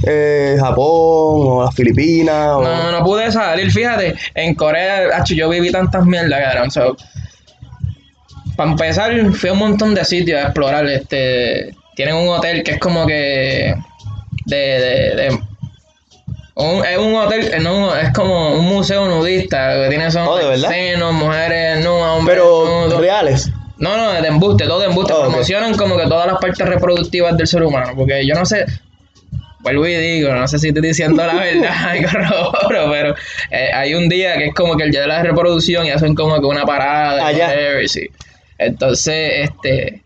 eh, 0.06 0.56
Japón 0.60 0.86
o 0.86 1.64
las 1.66 1.76
Filipinas. 1.76 2.48
O... 2.56 2.62
No, 2.64 2.92
no 2.92 3.04
pude 3.04 3.32
salir, 3.32 3.72
fíjate, 3.72 4.16
en 4.36 4.56
Corea, 4.56 5.24
yo 5.26 5.50
viví 5.50 5.72
tantas 5.72 6.06
mierdas, 6.06 6.40
cabrón. 6.42 6.72
So, 6.72 6.96
para 8.56 8.72
empezar, 8.72 9.12
fui 9.34 9.50
a 9.50 9.54
un 9.54 9.60
montón 9.60 9.94
de 9.96 10.04
sitios 10.06 10.40
a 10.40 10.46
explorar. 10.48 10.86
Este, 10.88 11.74
tienen 11.96 12.16
un 12.16 12.28
hotel 12.30 12.64
que 12.64 12.72
es 12.72 12.80
como 12.80 13.06
que 13.06 13.74
de, 14.46 14.58
de, 14.58 15.16
de- 15.16 15.40
un- 16.56 16.84
es 16.86 16.98
un 16.98 17.16
hotel, 17.16 17.54
eh, 17.54 17.60
no, 17.62 17.96
es 17.96 18.12
como 18.14 18.54
un 18.54 18.66
museo 18.66 19.08
nudista, 19.08 19.76
que 19.84 19.88
tiene 19.90 20.12
son 20.12 20.28
Oh, 20.28 20.38
senos, 20.58 21.14
mujeres, 21.14 21.84
no, 21.86 22.16
hombres 22.18 22.38
Pero 22.38 22.66
nudos. 22.86 23.00
reales. 23.00 23.50
No, 23.78 23.96
no, 23.96 24.12
de 24.12 24.28
embuste, 24.28 24.66
todo 24.66 24.80
de 24.82 24.88
embuste. 24.88 25.14
Oh. 25.14 25.22
Promocionan 25.22 25.74
como 25.78 25.96
que 25.96 26.04
todas 26.08 26.28
las 26.28 26.38
partes 26.40 26.68
reproductivas 26.68 27.38
del 27.38 27.48
ser 27.48 27.64
humano. 27.64 27.94
Porque 27.96 28.28
yo 28.28 28.36
no 28.36 28.46
sé, 28.46 28.66
vuelvo 29.60 29.88
y 29.88 29.96
digo, 29.96 30.34
no 30.34 30.48
sé 30.48 30.58
si 30.60 30.70
estoy 30.70 30.82
diciendo 30.84 31.26
la 31.26 31.34
verdad 31.36 31.96
y 32.00 32.04
corroboro, 32.04 32.92
pero 32.92 33.16
eh, 33.52 33.70
hay 33.74 33.94
un 33.94 34.08
día 34.10 34.38
que 34.38 34.46
es 34.46 34.54
como 34.54 34.76
que 34.78 34.84
el 34.84 34.92
día 34.92 35.02
de 35.02 35.08
la 35.08 35.22
reproducción 35.24 35.86
y 35.86 35.92
hacen 35.92 36.16
como 36.16 36.40
que 36.40 36.46
una 36.46 36.66
parada. 36.66 37.26
Allá. 37.28 37.48
whatever, 37.48 37.88
sí. 37.90 38.08
Entonces, 38.58 39.50
este. 39.50 40.02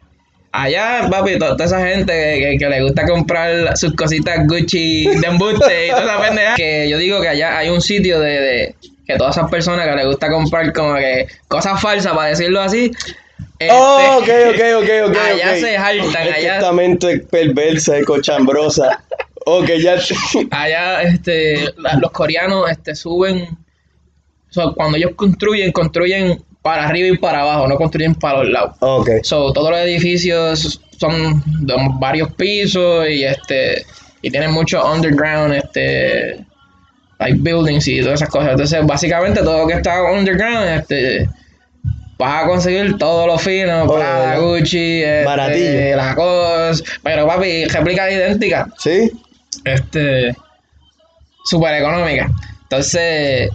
Allá, 0.56 1.08
papi, 1.10 1.40
to- 1.40 1.54
toda 1.58 1.66
esa 1.66 1.84
gente 1.88 2.14
que, 2.14 2.40
que- 2.52 2.58
que 2.60 2.70
le 2.70 2.84
gusta 2.84 3.06
comprar 3.08 3.76
sus 3.76 3.96
cositas 3.96 4.46
Gucci 4.48 5.06
de 5.08 5.28
embuste 5.28 5.88
y 5.88 5.90
toda 5.90 6.04
esa 6.04 6.22
pendeja. 6.22 6.56
Que 6.56 6.88
yo 6.88 7.00
digo 7.00 7.20
que 7.22 7.28
allá 7.30 7.58
hay 7.58 7.70
un 7.70 7.82
sitio 7.82 8.20
de, 8.20 8.40
de 8.40 8.76
que 9.08 9.16
todas 9.18 9.36
esas 9.36 9.50
personas 9.50 9.88
que 9.88 9.96
les 9.96 10.06
gusta 10.06 10.30
comprar 10.30 10.72
como 10.72 10.94
que 10.96 11.26
cosas 11.48 11.82
falsas, 11.82 12.14
para 12.14 12.30
decirlo 12.30 12.62
así. 12.62 12.92
Oh, 13.72 14.20
ok, 14.22 14.28
este, 14.28 14.76
ok, 14.76 14.84
ok, 14.84 15.10
ok. 15.10 15.18
Allá 15.32 15.52
ok. 15.54 15.58
se 15.60 15.78
jaltan, 15.78 16.28
allá- 16.34 16.56
esta 16.58 16.72
mente 16.72 17.18
perversa 17.32 17.98
y 18.00 18.04
cochambrosa. 18.04 19.02
Ok, 19.46 19.70
ya. 19.82 19.96
allá 20.52 21.02
este 21.04 21.66
la- 21.78 21.96
los 21.96 22.12
coreanos 22.12 22.70
este 22.70 22.96
suben 22.96 23.44
o 24.50 24.54
sea, 24.54 24.66
cuando 24.76 24.98
ellos 24.98 25.12
construyen 25.16 25.72
construyen 25.72 26.44
para 26.62 26.86
arriba 26.88 27.08
y 27.10 27.18
para 27.18 27.42
abajo 27.42 27.68
no 27.68 27.76
construyen 27.76 28.16
para 28.16 28.40
los 28.44 28.50
lados 28.52 28.78
ok. 28.80 29.10
so, 29.24 29.52
todos 29.54 29.70
los 29.72 29.80
edificios 29.80 30.80
son 31.00 31.44
de 31.66 31.74
varios 32.00 32.32
pisos 32.34 33.10
y 33.10 33.24
este 33.26 33.86
y 34.22 34.30
tienen 34.32 34.52
mucho 34.52 34.82
underground 34.90 35.54
este 35.54 36.46
like 37.20 37.38
buildings 37.40 37.88
y 37.88 38.00
todas 38.02 38.16
esas 38.22 38.30
cosas. 38.30 38.52
Entonces, 38.52 38.86
básicamente 38.86 39.42
todo 39.44 39.60
lo 39.60 39.68
que 39.68 39.74
está 39.76 40.02
underground, 40.12 40.68
este, 40.80 41.30
vas 42.18 42.44
a 42.44 42.48
conseguir 42.48 42.98
todo 42.98 43.28
lo 43.28 43.38
fino, 43.38 43.84
Oh, 43.84 43.98
ya. 44.00 44.38
Gucci, 44.40 45.04
este, 45.04 45.24
Baratillo. 45.24 45.96
la 45.96 46.16
cosa, 46.16 46.84
pero 47.02 47.26
papi, 47.28 47.66
réplica 47.66 48.12
idéntica, 48.12 48.68
¿Sí? 48.78 49.12
Este, 49.66 50.36
súper 51.46 51.76
económica. 51.76 52.30
Entonces, 52.64 53.50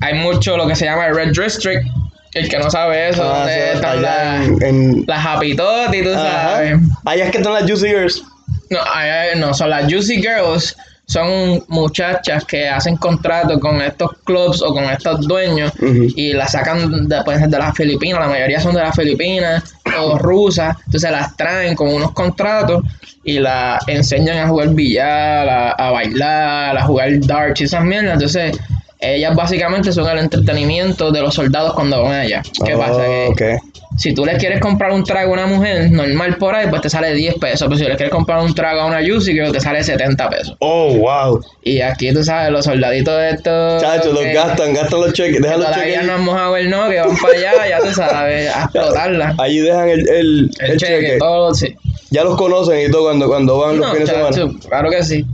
hay 0.00 0.14
mucho 0.14 0.56
lo 0.56 0.66
que 0.66 0.74
se 0.76 0.84
llama 0.86 1.06
el 1.06 1.14
Red 1.14 1.28
District, 1.32 1.86
el 2.34 2.48
que 2.48 2.58
no 2.58 2.70
sabe 2.70 3.08
eso, 3.10 3.22
Ah, 3.24 3.38
donde 3.38 3.54
sí, 3.54 3.60
están 3.74 3.98
allá 3.98 4.34
las, 4.38 4.62
en- 4.62 5.04
las 5.06 5.26
Happy 5.26 5.54
Toti, 5.56 6.02
tú 6.02 6.10
Ajá. 6.14 6.50
sabes. 6.52 6.78
Allá 7.04 7.24
es 7.26 7.30
que 7.32 7.38
están 7.38 7.52
las 7.54 7.62
Juicy 7.64 7.88
Girls. 7.88 8.22
No, 8.70 8.78
ay, 8.94 9.30
no, 9.38 9.52
son 9.52 9.70
las 9.70 9.84
Juicy 9.92 10.16
Girls. 10.22 10.76
Son 11.10 11.64
muchachas 11.66 12.44
que 12.44 12.68
hacen 12.68 12.96
contratos 12.96 13.58
con 13.58 13.82
estos 13.82 14.10
clubs 14.22 14.62
o 14.62 14.72
con 14.72 14.84
estos 14.84 15.26
dueños 15.26 15.72
y 16.14 16.32
las 16.32 16.52
sacan 16.52 17.08
de, 17.08 17.16
ser 17.24 17.48
de 17.48 17.58
las 17.58 17.74
Filipinas, 17.76 18.20
la 18.20 18.28
mayoría 18.28 18.60
son 18.60 18.76
de 18.76 18.80
las 18.82 18.94
Filipinas 18.94 19.74
o 20.00 20.16
rusas, 20.28 20.76
entonces 20.86 21.10
las 21.10 21.36
traen 21.36 21.74
con 21.74 21.88
unos 21.88 22.12
contratos 22.12 22.84
y 23.24 23.40
las 23.40 23.86
enseñan 23.88 24.38
a 24.38 24.48
jugar 24.48 24.68
billar, 24.68 25.48
a, 25.48 25.70
a 25.72 25.90
bailar, 25.90 26.78
a 26.78 26.82
jugar 26.84 27.18
darts 27.26 27.60
y 27.60 27.64
esas 27.64 27.84
mierdas. 27.84 28.14
Entonces, 28.14 28.56
ellas 29.00 29.34
básicamente 29.34 29.92
son 29.92 30.08
el 30.10 30.18
entretenimiento 30.18 31.10
de 31.10 31.22
los 31.22 31.34
soldados 31.34 31.74
cuando 31.74 32.02
van 32.04 32.20
allá. 32.20 32.42
¿Qué 32.64 32.74
Oh, 32.74 32.78
pasa? 32.78 33.02
Que 33.36 33.54
ok. 33.56 33.62
Si 34.00 34.14
tú 34.14 34.24
le 34.24 34.36
quieres 34.38 34.60
comprar 34.60 34.92
un 34.92 35.04
trago 35.04 35.30
a 35.30 35.34
una 35.34 35.46
mujer 35.46 35.90
normal 35.90 36.36
por 36.38 36.54
ahí, 36.54 36.66
pues 36.70 36.80
te 36.80 36.88
sale 36.88 37.12
10 37.12 37.34
pesos. 37.34 37.68
Pero 37.68 37.76
si 37.78 37.84
le 37.84 37.96
quieres 37.96 38.10
comprar 38.10 38.40
un 38.42 38.54
trago 38.54 38.80
a 38.80 38.86
una 38.86 39.00
Juicy, 39.06 39.32
creo 39.34 39.46
que 39.48 39.58
te 39.58 39.60
sale 39.60 39.84
70 39.84 40.30
pesos. 40.30 40.56
Oh, 40.60 40.94
wow. 40.96 41.38
Y 41.62 41.82
aquí 41.82 42.10
tú 42.14 42.24
sabes, 42.24 42.50
los 42.50 42.64
soldaditos 42.64 43.14
de 43.14 43.30
estos. 43.30 43.82
Chacho, 43.82 44.12
los 44.14 44.24
gastan, 44.24 44.72
gastan 44.72 45.00
los 45.02 45.12
cheques, 45.12 45.34
que 45.36 45.40
dejan 45.42 45.60
los 45.60 45.70
cheques. 45.74 46.02
no 46.06 46.14
han 46.14 46.24
mojado 46.24 46.56
el 46.56 46.70
no, 46.70 46.88
que 46.88 46.98
van 46.98 47.14
para 47.18 47.34
allá, 47.34 47.68
ya 47.68 47.78
tú 47.80 47.92
sabes, 47.94 48.48
a 48.56 48.62
explotarla. 48.64 49.34
Allí 49.38 49.58
dejan 49.60 49.88
el, 49.90 50.00
el, 50.08 50.50
El, 50.60 50.70
el 50.70 50.76
cheque, 50.78 51.00
cheque. 51.00 51.18
todo, 51.18 51.54
sí. 51.54 51.76
Ya 52.10 52.24
los 52.24 52.36
conocen 52.38 52.88
y 52.88 52.90
todo 52.90 53.04
cuando, 53.04 53.28
cuando 53.28 53.58
van 53.58 53.78
los 53.78 53.86
No, 53.86 53.92
fines 53.92 54.08
de 54.08 54.14
semana. 54.14 54.34
chacho, 54.34 54.68
claro 54.68 54.88
que 54.90 55.02
sí. 55.04 55.24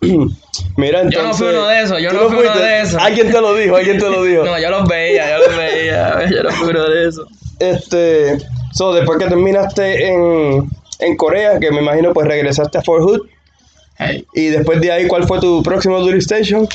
Mira, 0.76 1.02
entonces. 1.02 1.20
Yo 1.20 1.22
no 1.28 1.34
fui 1.34 1.46
uno 1.48 1.68
de 1.68 1.82
esos, 1.82 2.00
yo 2.02 2.08
¿tú 2.10 2.14
no 2.16 2.28
fui 2.28 2.38
uno 2.38 2.50
fuiste? 2.50 2.66
de 2.66 2.80
esos. 2.80 3.02
Alguien 3.02 3.30
te 3.30 3.40
lo 3.40 3.54
dijo, 3.54 3.76
alguien 3.76 3.98
te 3.98 4.08
lo 4.08 4.24
dijo. 4.24 4.44
No, 4.44 4.58
yo 4.58 4.70
los 4.70 4.88
veía, 4.88 5.30
yo 5.38 5.46
los 5.46 5.56
veía, 5.56 6.30
yo 6.30 6.42
no 6.42 6.50
fui 6.50 6.68
uno 6.70 6.88
de 6.88 7.08
eso. 7.08 7.26
Este. 7.58 8.38
So, 8.72 8.92
después 8.94 9.18
que 9.18 9.26
terminaste 9.26 10.08
en, 10.08 10.70
en 10.98 11.16
Corea, 11.16 11.58
que 11.58 11.70
me 11.70 11.80
imagino 11.80 12.12
pues 12.12 12.26
regresaste 12.26 12.78
a 12.78 12.82
Fort 12.82 13.02
Hood. 13.02 13.20
Hey. 13.98 14.26
Y 14.34 14.46
después 14.48 14.80
de 14.80 14.92
ahí, 14.92 15.06
¿cuál 15.08 15.26
fue 15.26 15.40
tu 15.40 15.62
próximo 15.62 15.98
duty 16.00 16.18
station? 16.18 16.68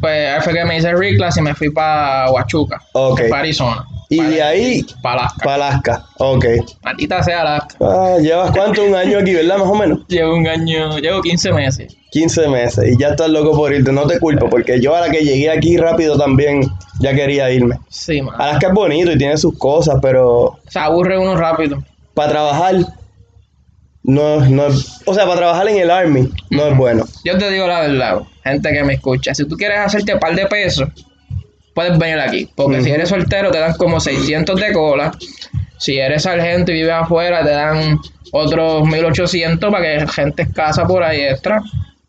Pues 0.00 0.28
ahí 0.34 0.40
fue 0.42 0.54
que 0.54 0.64
me 0.64 0.76
hice 0.78 0.92
reclass 0.92 1.36
y 1.36 1.42
me 1.42 1.54
fui 1.54 1.70
para 1.70 2.30
Huachuca, 2.32 2.80
Ok. 2.92 3.20
para 3.28 3.42
Arizona. 3.42 3.86
Y 4.12 4.16
para, 4.18 4.28
de 4.30 4.42
ahí, 4.42 4.86
Para 5.02 5.20
Alaska. 5.22 5.44
para 5.44 5.54
Alaska. 5.68 6.06
Ok. 6.18 6.44
Maldita 6.82 7.22
sea 7.22 7.40
Alaska. 7.42 7.76
Ah, 7.80 8.16
¿Llevas 8.20 8.50
cuánto? 8.50 8.84
Un 8.84 8.94
año 8.94 9.18
aquí, 9.18 9.32
¿verdad? 9.34 9.56
Más 9.58 9.68
o 9.68 9.74
menos. 9.76 10.00
Llevo 10.08 10.34
un 10.34 10.46
año, 10.48 10.98
llevo 10.98 11.22
15 11.22 11.52
meses. 11.52 11.96
15 12.10 12.48
meses. 12.48 12.92
Y 12.92 13.00
ya 13.00 13.10
estás 13.10 13.30
loco 13.30 13.56
por 13.56 13.72
irte. 13.72 13.92
No 13.92 14.06
te 14.08 14.18
culpo, 14.18 14.50
porque 14.50 14.80
yo 14.80 14.96
a 14.96 15.00
la 15.02 15.10
que 15.10 15.20
llegué 15.24 15.48
aquí 15.48 15.76
rápido 15.76 16.18
también 16.18 16.62
ya 16.98 17.14
quería 17.14 17.50
irme. 17.52 17.78
Sí, 17.88 18.20
man. 18.20 18.34
Alaska 18.36 18.66
es 18.66 18.74
bonito 18.74 19.12
y 19.12 19.16
tiene 19.18 19.36
sus 19.36 19.56
cosas, 19.56 19.96
pero 20.02 20.58
Se 20.68 20.80
aburre 20.80 21.16
uno 21.16 21.36
rápido. 21.36 21.82
para 22.14 22.30
trabajar 22.32 22.74
no, 24.02 24.40
no 24.48 24.66
es... 24.66 25.00
O 25.06 25.14
sea, 25.14 25.24
para 25.24 25.36
trabajar 25.36 25.68
en 25.68 25.76
el 25.78 25.90
Army 25.90 26.28
no 26.50 26.66
es 26.66 26.76
bueno. 26.76 27.04
Yo 27.24 27.36
te 27.38 27.50
digo 27.50 27.66
la 27.66 27.80
verdad, 27.82 28.22
gente 28.42 28.72
que 28.72 28.82
me 28.82 28.94
escucha. 28.94 29.34
Si 29.34 29.44
tú 29.46 29.56
quieres 29.56 29.78
hacerte 29.78 30.14
un 30.14 30.20
par 30.20 30.34
de 30.34 30.46
pesos, 30.46 30.88
puedes 31.74 31.98
venir 31.98 32.18
aquí. 32.20 32.48
Porque 32.54 32.76
Ujú. 32.76 32.84
si 32.84 32.90
eres 32.90 33.08
soltero, 33.08 33.50
te 33.50 33.58
dan 33.58 33.74
como 33.74 34.00
600 34.00 34.60
de 34.60 34.72
cola. 34.72 35.12
Si 35.78 35.98
eres 35.98 36.24
sargento 36.24 36.72
y 36.72 36.74
vives 36.74 36.92
afuera, 36.92 37.42
te 37.42 37.50
dan 37.50 37.98
otros 38.32 38.86
1800 38.86 39.70
para 39.70 39.84
que 40.00 40.06
gente 40.08 40.42
escasa 40.42 40.86
por 40.86 41.02
ahí 41.02 41.22
extra. 41.22 41.62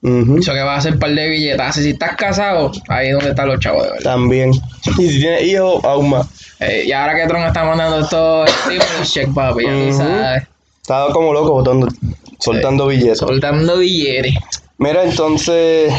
Eso 0.04 0.54
que 0.54 0.60
va 0.62 0.74
a 0.74 0.78
hacer 0.78 0.93
un 0.93 1.00
par 1.00 1.12
de 1.12 1.28
billetas. 1.30 1.76
Si 1.76 1.91
estás 1.91 2.15
casado, 2.15 2.71
ahí 2.88 3.10
es 3.10 3.13
donde 3.13 3.30
están 3.30 3.47
los 3.47 3.60
chavos 3.60 3.84
de 3.84 3.91
verdad. 3.91 4.12
También. 4.12 4.52
Y 4.97 5.08
si 5.10 5.19
tienes 5.19 5.43
hijos, 5.43 5.84
aún 5.84 6.10
más. 6.10 6.28
Eh, 6.60 6.84
y 6.88 6.91
ahora 6.91 7.15
que 7.15 7.28
Tron 7.28 7.43
está 7.43 7.63
mandando 7.63 8.00
estos 8.00 8.50
stimulus 8.50 9.13
check, 9.13 9.34
papi, 9.34 9.63
ya 9.63 9.69
tú 9.71 9.78
Ujú. 9.89 9.93
sabes. 9.97 10.43
Estaba 10.82 11.13
como 11.13 11.34
loco 11.34 11.52
botando, 11.54 11.88
soltando 12.39 12.88
billetes. 12.88 13.19
Soltando 13.19 13.78
billetes. 13.78 14.34
Mira, 14.80 15.04
entonces, 15.04 15.93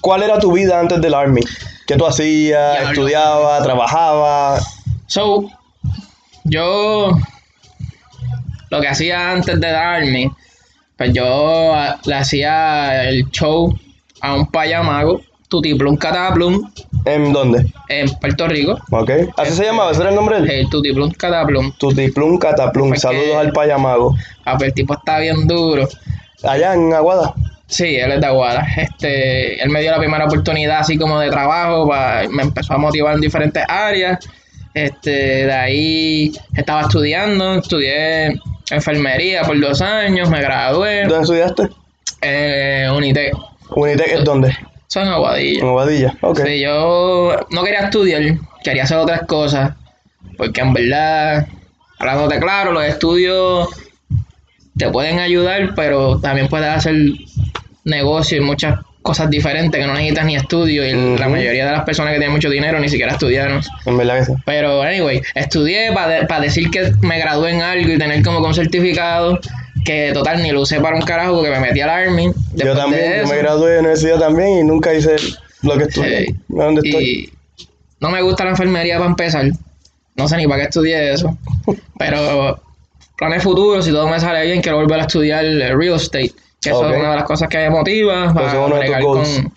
¿cuál 0.00 0.24
era 0.24 0.38
tu 0.40 0.52
vida 0.52 0.78
antes 0.78 1.00
del 1.00 1.14
Army? 1.14 1.42
¿Qué 1.86 1.96
tú 1.96 2.06
hacías? 2.06 2.72
Diablo. 2.80 2.90
¿Estudiabas? 2.90 3.62
¿Trabajabas? 3.62 4.82
So, 5.06 5.50
yo 6.44 7.10
lo 8.70 8.80
que 8.80 8.88
hacía 8.88 9.30
antes 9.32 9.60
de 9.60 9.70
darme, 9.70 10.30
pues 10.96 11.12
yo 11.12 11.74
ah, 11.74 11.98
le 12.04 12.14
hacía 12.14 13.08
el 13.08 13.28
show 13.30 13.72
a 14.20 14.34
un 14.34 14.46
payamago, 14.46 15.20
Tutiplum 15.48 15.96
Cataplum, 15.96 16.70
¿En 17.04 17.32
dónde? 17.32 17.66
en 17.88 18.08
Puerto 18.18 18.48
Rico. 18.48 18.78
¿Ok? 18.90 19.10
¿Así 19.36 19.52
se 19.52 19.64
llamaba? 19.64 19.90
¿Ese 19.92 20.00
era 20.00 20.10
el 20.10 20.16
nombre 20.16 20.40
de 20.40 20.42
él? 20.48 20.50
El 20.64 20.70
Tutiplum 20.70 21.10
Cataplum. 21.12 21.72
Tutiplum 21.78 22.38
Cataplum. 22.38 22.88
Porque- 22.88 23.00
Saludos 23.00 23.36
al 23.36 23.52
payamago. 23.52 24.16
Ah, 24.44 24.56
pues 24.56 24.68
el 24.68 24.74
tipo 24.74 24.94
está 24.94 25.18
bien 25.18 25.46
duro. 25.46 25.86
Allá 26.42 26.74
en 26.74 26.92
Aguada. 26.94 27.34
Sí, 27.66 27.96
él 27.96 28.12
es 28.12 28.20
de 28.20 28.26
Aguada. 28.26 28.66
Este, 28.76 29.62
él 29.62 29.70
me 29.70 29.80
dio 29.80 29.90
la 29.90 29.98
primera 29.98 30.24
oportunidad 30.26 30.80
así 30.80 30.98
como 30.98 31.18
de 31.18 31.30
trabajo, 31.30 31.90
me 32.30 32.42
empezó 32.42 32.74
a 32.74 32.78
motivar 32.78 33.14
en 33.14 33.20
diferentes 33.20 33.64
áreas. 33.68 34.18
Este, 34.74 35.46
de 35.46 35.52
ahí 35.52 36.32
estaba 36.54 36.82
estudiando, 36.82 37.54
estudié 37.54 38.40
enfermería 38.70 39.42
por 39.42 39.60
dos 39.60 39.80
años, 39.80 40.28
me 40.30 40.40
gradué 40.40 41.02
¿Dónde 41.02 41.20
estudiaste? 41.20 41.68
en 42.20 42.90
Unitec. 42.90 43.34
Unitec 43.70 44.08
es 44.08 44.24
dónde? 44.24 44.56
Eso 44.88 45.00
en 45.00 45.08
Aguadilla. 45.08 45.60
En 45.60 45.66
Aguadilla. 45.68 46.14
Ok. 46.22 46.40
Sí, 46.44 46.60
yo 46.60 47.36
no 47.50 47.62
quería 47.62 47.80
estudiar, 47.80 48.22
quería 48.62 48.82
hacer 48.82 48.98
otras 48.98 49.22
cosas, 49.26 49.74
porque 50.36 50.60
en 50.60 50.72
verdad, 50.72 51.46
hablándote 51.98 52.40
claro, 52.40 52.72
los 52.72 52.84
estudios 52.84 53.68
te 54.76 54.90
pueden 54.90 55.20
ayudar, 55.20 55.74
pero 55.76 56.18
también 56.20 56.48
puedes 56.48 56.68
hacer 56.68 56.94
negocio 57.84 58.38
y 58.38 58.40
muchas 58.40 58.80
cosas 59.02 59.28
diferentes 59.28 59.78
que 59.78 59.86
no 59.86 59.92
necesitas 59.92 60.24
ni 60.24 60.34
estudio 60.34 60.84
y 60.86 61.18
la 61.18 61.28
mayoría 61.28 61.66
de 61.66 61.72
las 61.72 61.84
personas 61.84 62.14
que 62.14 62.18
tienen 62.18 62.34
mucho 62.34 62.48
dinero 62.48 62.80
ni 62.80 62.88
siquiera 62.88 63.12
estudiaron. 63.12 63.60
En 63.84 63.98
verdad 63.98 64.20
que 64.20 64.24
sí. 64.24 64.32
Pero, 64.46 64.82
anyway, 64.82 65.22
estudié 65.34 65.92
para 65.92 66.40
decir 66.40 66.70
que 66.70 66.90
me 67.02 67.18
gradué 67.18 67.50
en 67.50 67.60
algo 67.60 67.92
y 67.92 67.98
tener 67.98 68.22
como 68.24 68.38
un 68.38 68.54
certificado 68.54 69.38
que 69.84 70.12
total 70.14 70.42
ni 70.42 70.50
lo 70.52 70.62
usé 70.62 70.80
para 70.80 70.96
un 70.96 71.02
carajo 71.02 71.34
porque 71.34 71.50
me 71.50 71.60
metí 71.60 71.82
al 71.82 71.90
Army. 71.90 72.32
Yo 72.54 72.74
de 72.74 72.74
también, 72.74 73.22
yo 73.22 73.28
me 73.28 73.36
gradué 73.36 73.72
de 73.72 73.78
universidad 73.80 74.18
también 74.18 74.58
y 74.60 74.64
nunca 74.64 74.94
hice 74.94 75.16
lo 75.62 75.76
que 75.76 75.84
estudié. 75.84 76.26
Sí. 76.26 76.36
¿Dónde 76.48 76.80
estoy? 76.88 77.04
Y 77.04 77.32
no 78.00 78.10
me 78.10 78.22
gusta 78.22 78.44
la 78.44 78.50
enfermería 78.50 78.96
para 78.96 79.10
empezar. 79.10 79.50
No 80.16 80.28
sé 80.28 80.36
ni 80.38 80.46
para 80.46 80.62
qué 80.62 80.68
estudié 80.68 81.12
eso. 81.12 81.36
Pero 81.98 82.60
planes 83.18 83.42
futuros, 83.42 83.84
si 83.84 83.90
todo 83.90 84.08
me 84.08 84.18
sale 84.18 84.46
bien, 84.46 84.62
quiero 84.62 84.78
volver 84.78 85.00
a 85.00 85.02
estudiar 85.02 85.44
real 85.44 85.96
estate. 85.96 86.32
Que 86.64 86.70
eso 86.70 86.90
es 86.90 86.96
una 86.96 87.10
de 87.10 87.16
las 87.16 87.24
cosas 87.24 87.48
que 87.48 87.58
me 87.58 87.70
motiva. 87.70 88.32
Para 88.32 88.48
es 88.48 88.54
uno 88.54 88.76
de 88.76 88.80
tus 88.80 88.80
bregar 88.80 89.02
con, 89.02 89.52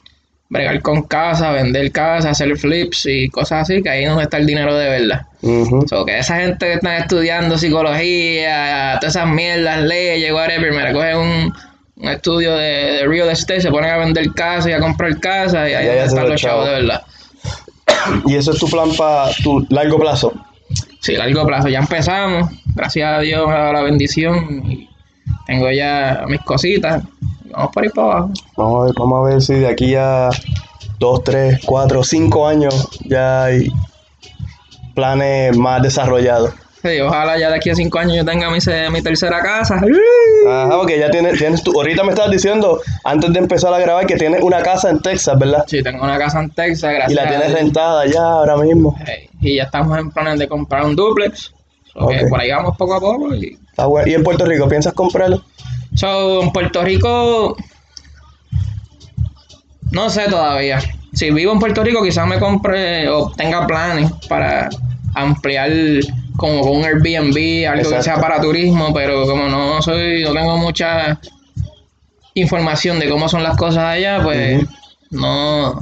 bregar 0.49 0.81
con 0.81 1.01
casa, 1.03 1.51
vender 1.51 1.91
casa, 1.91 2.29
hacer 2.29 2.55
flips 2.57 3.05
y 3.05 3.29
cosas 3.29 3.63
así, 3.63 3.81
que 3.81 3.89
ahí 3.89 4.05
donde 4.05 4.23
está 4.23 4.37
el 4.37 4.45
dinero 4.45 4.75
de 4.75 4.89
verdad. 4.89 5.25
Ujú. 5.41 5.85
So, 5.87 6.05
que 6.05 6.19
esa 6.19 6.37
gente 6.37 6.65
que 6.65 6.73
está 6.73 6.97
estudiando 6.97 7.57
psicología, 7.57 8.97
todas 8.99 9.15
esas 9.15 9.29
mierdas, 9.29 9.83
leyes, 9.83 10.31
whatever, 10.31 10.73
me 10.73 10.93
cogen 10.93 11.17
un, 11.17 11.53
un 11.97 12.09
estudio 12.09 12.55
de, 12.55 12.65
de 12.65 13.07
real 13.07 13.29
estate, 13.29 13.61
se 13.61 13.71
ponen 13.71 13.89
a 13.89 13.97
vender 13.97 14.31
casa 14.33 14.69
y 14.69 14.73
a 14.73 14.79
comprar 14.79 15.19
casa 15.19 15.69
y 15.69 15.73
ahí 15.73 15.85
Y 15.85 15.89
ahí 15.89 15.97
es 15.97 15.97
donde 15.97 16.01
hacen 16.03 16.17
están 16.17 16.29
los 16.29 16.41
chavos 16.41 16.65
de 16.65 16.71
verdad. 16.73 17.01
Y 18.25 18.35
eso 18.35 18.51
es 18.51 18.59
tu 18.59 18.67
plan 18.69 18.89
para 18.97 19.31
tu 19.43 19.65
largo 19.69 19.99
plazo. 19.99 20.33
Sí, 20.99 21.15
largo 21.15 21.45
plazo. 21.45 21.69
Ya 21.69 21.79
empezamos. 21.79 22.49
Gracias 22.75 23.17
a 23.17 23.19
Dios 23.19 23.47
me 23.47 23.53
ha 23.53 23.57
dado 23.57 23.73
la 23.73 23.81
bendición. 23.81 24.63
Y 24.69 24.89
tengo 25.47 25.71
ya 25.71 26.25
mis 26.27 26.41
cositas. 26.41 27.03
Vamos 27.45 27.71
por 27.73 27.83
ahí 27.83 27.89
para 27.89 28.11
abajo. 28.11 28.31
Vamos 28.57 28.81
a 28.81 28.85
ver, 28.85 28.93
vamos 28.99 29.19
a 29.19 29.29
ver 29.29 29.41
si 29.41 29.53
de 29.53 29.67
aquí 29.67 29.95
a 29.95 30.29
dos, 30.99 31.23
tres, 31.23 31.59
cuatro, 31.65 32.03
cinco 32.03 32.47
años 32.47 32.89
ya 33.05 33.45
hay 33.45 33.71
planes 34.93 35.57
más 35.57 35.81
desarrollados. 35.81 36.53
Sí, 36.83 36.99
ojalá 37.01 37.37
ya 37.37 37.49
de 37.49 37.55
aquí 37.55 37.69
a 37.69 37.75
cinco 37.75 37.97
años 37.99 38.15
yo 38.17 38.25
tenga 38.25 38.49
mi, 38.49 38.59
mi 38.91 39.01
tercera 39.01 39.39
casa. 39.41 39.81
Ajá, 40.47 40.77
porque 40.77 40.99
ya 40.99 41.09
tienes, 41.09 41.37
tienes 41.37 41.63
tu, 41.63 41.71
ahorita 41.71 42.03
me 42.03 42.09
estabas 42.09 42.31
diciendo, 42.31 42.79
antes 43.03 43.33
de 43.33 43.39
empezar 43.39 43.73
a 43.73 43.79
grabar, 43.79 44.05
que 44.05 44.15
tienes 44.15 44.41
una 44.43 44.61
casa 44.61 44.89
en 44.89 45.01
Texas, 45.01 45.37
¿verdad? 45.39 45.65
Sí, 45.67 45.81
tengo 45.81 46.03
una 46.03 46.17
casa 46.17 46.39
en 46.39 46.49
Texas, 46.51 46.93
gracias 46.93 47.11
Y 47.11 47.15
la 47.15 47.27
tienes 47.27 47.53
rentada 47.53 48.05
ya 48.05 48.21
ahora 48.21 48.57
mismo. 48.57 48.95
Y 49.41 49.55
ya 49.55 49.63
estamos 49.63 49.97
en 49.97 50.11
planes 50.11 50.39
de 50.39 50.47
comprar 50.47 50.85
un 50.85 50.95
duplex. 50.95 51.51
Por 51.93 52.39
ahí 52.39 52.51
vamos 52.51 52.77
poco 52.77 52.93
a 52.93 52.99
poco. 52.99 53.33
Y... 53.33 53.57
Está 53.77 53.85
bueno. 53.85 54.09
¿Y 54.09 54.15
en 54.15 54.23
Puerto 54.23 54.43
Rico 54.43 54.67
piensas 54.67 54.93
comprarlo? 54.93 55.43
So, 55.93 56.41
en 56.41 56.51
Puerto 56.51 56.83
Rico 56.83 57.55
No 59.91 60.09
sé 60.09 60.23
todavía. 60.27 60.79
Si 61.13 61.29
vivo 61.29 61.53
en 61.53 61.59
Puerto 61.59 61.83
Rico, 61.83 62.01
quizás 62.01 62.25
me 62.25 62.39
compre 62.39 63.07
o 63.07 63.31
tenga 63.33 63.67
planes 63.67 64.11
para 64.27 64.67
ampliar 65.13 65.69
como 66.37 66.61
con 66.61 66.77
un 66.77 66.85
Airbnb, 66.85 67.69
algo 67.69 67.91
que 67.91 68.01
sea 68.01 68.19
para 68.19 68.41
turismo, 68.41 68.91
pero 68.95 69.27
como 69.27 69.47
no 69.47 69.79
soy, 69.83 70.23
no 70.23 70.33
tengo 70.33 70.57
mucha 70.57 71.19
información 72.33 72.97
de 72.97 73.09
cómo 73.09 73.29
son 73.29 73.43
las 73.43 73.57
cosas 73.57 73.83
allá, 73.83 74.21
pues 74.23 74.65
no, 75.11 75.79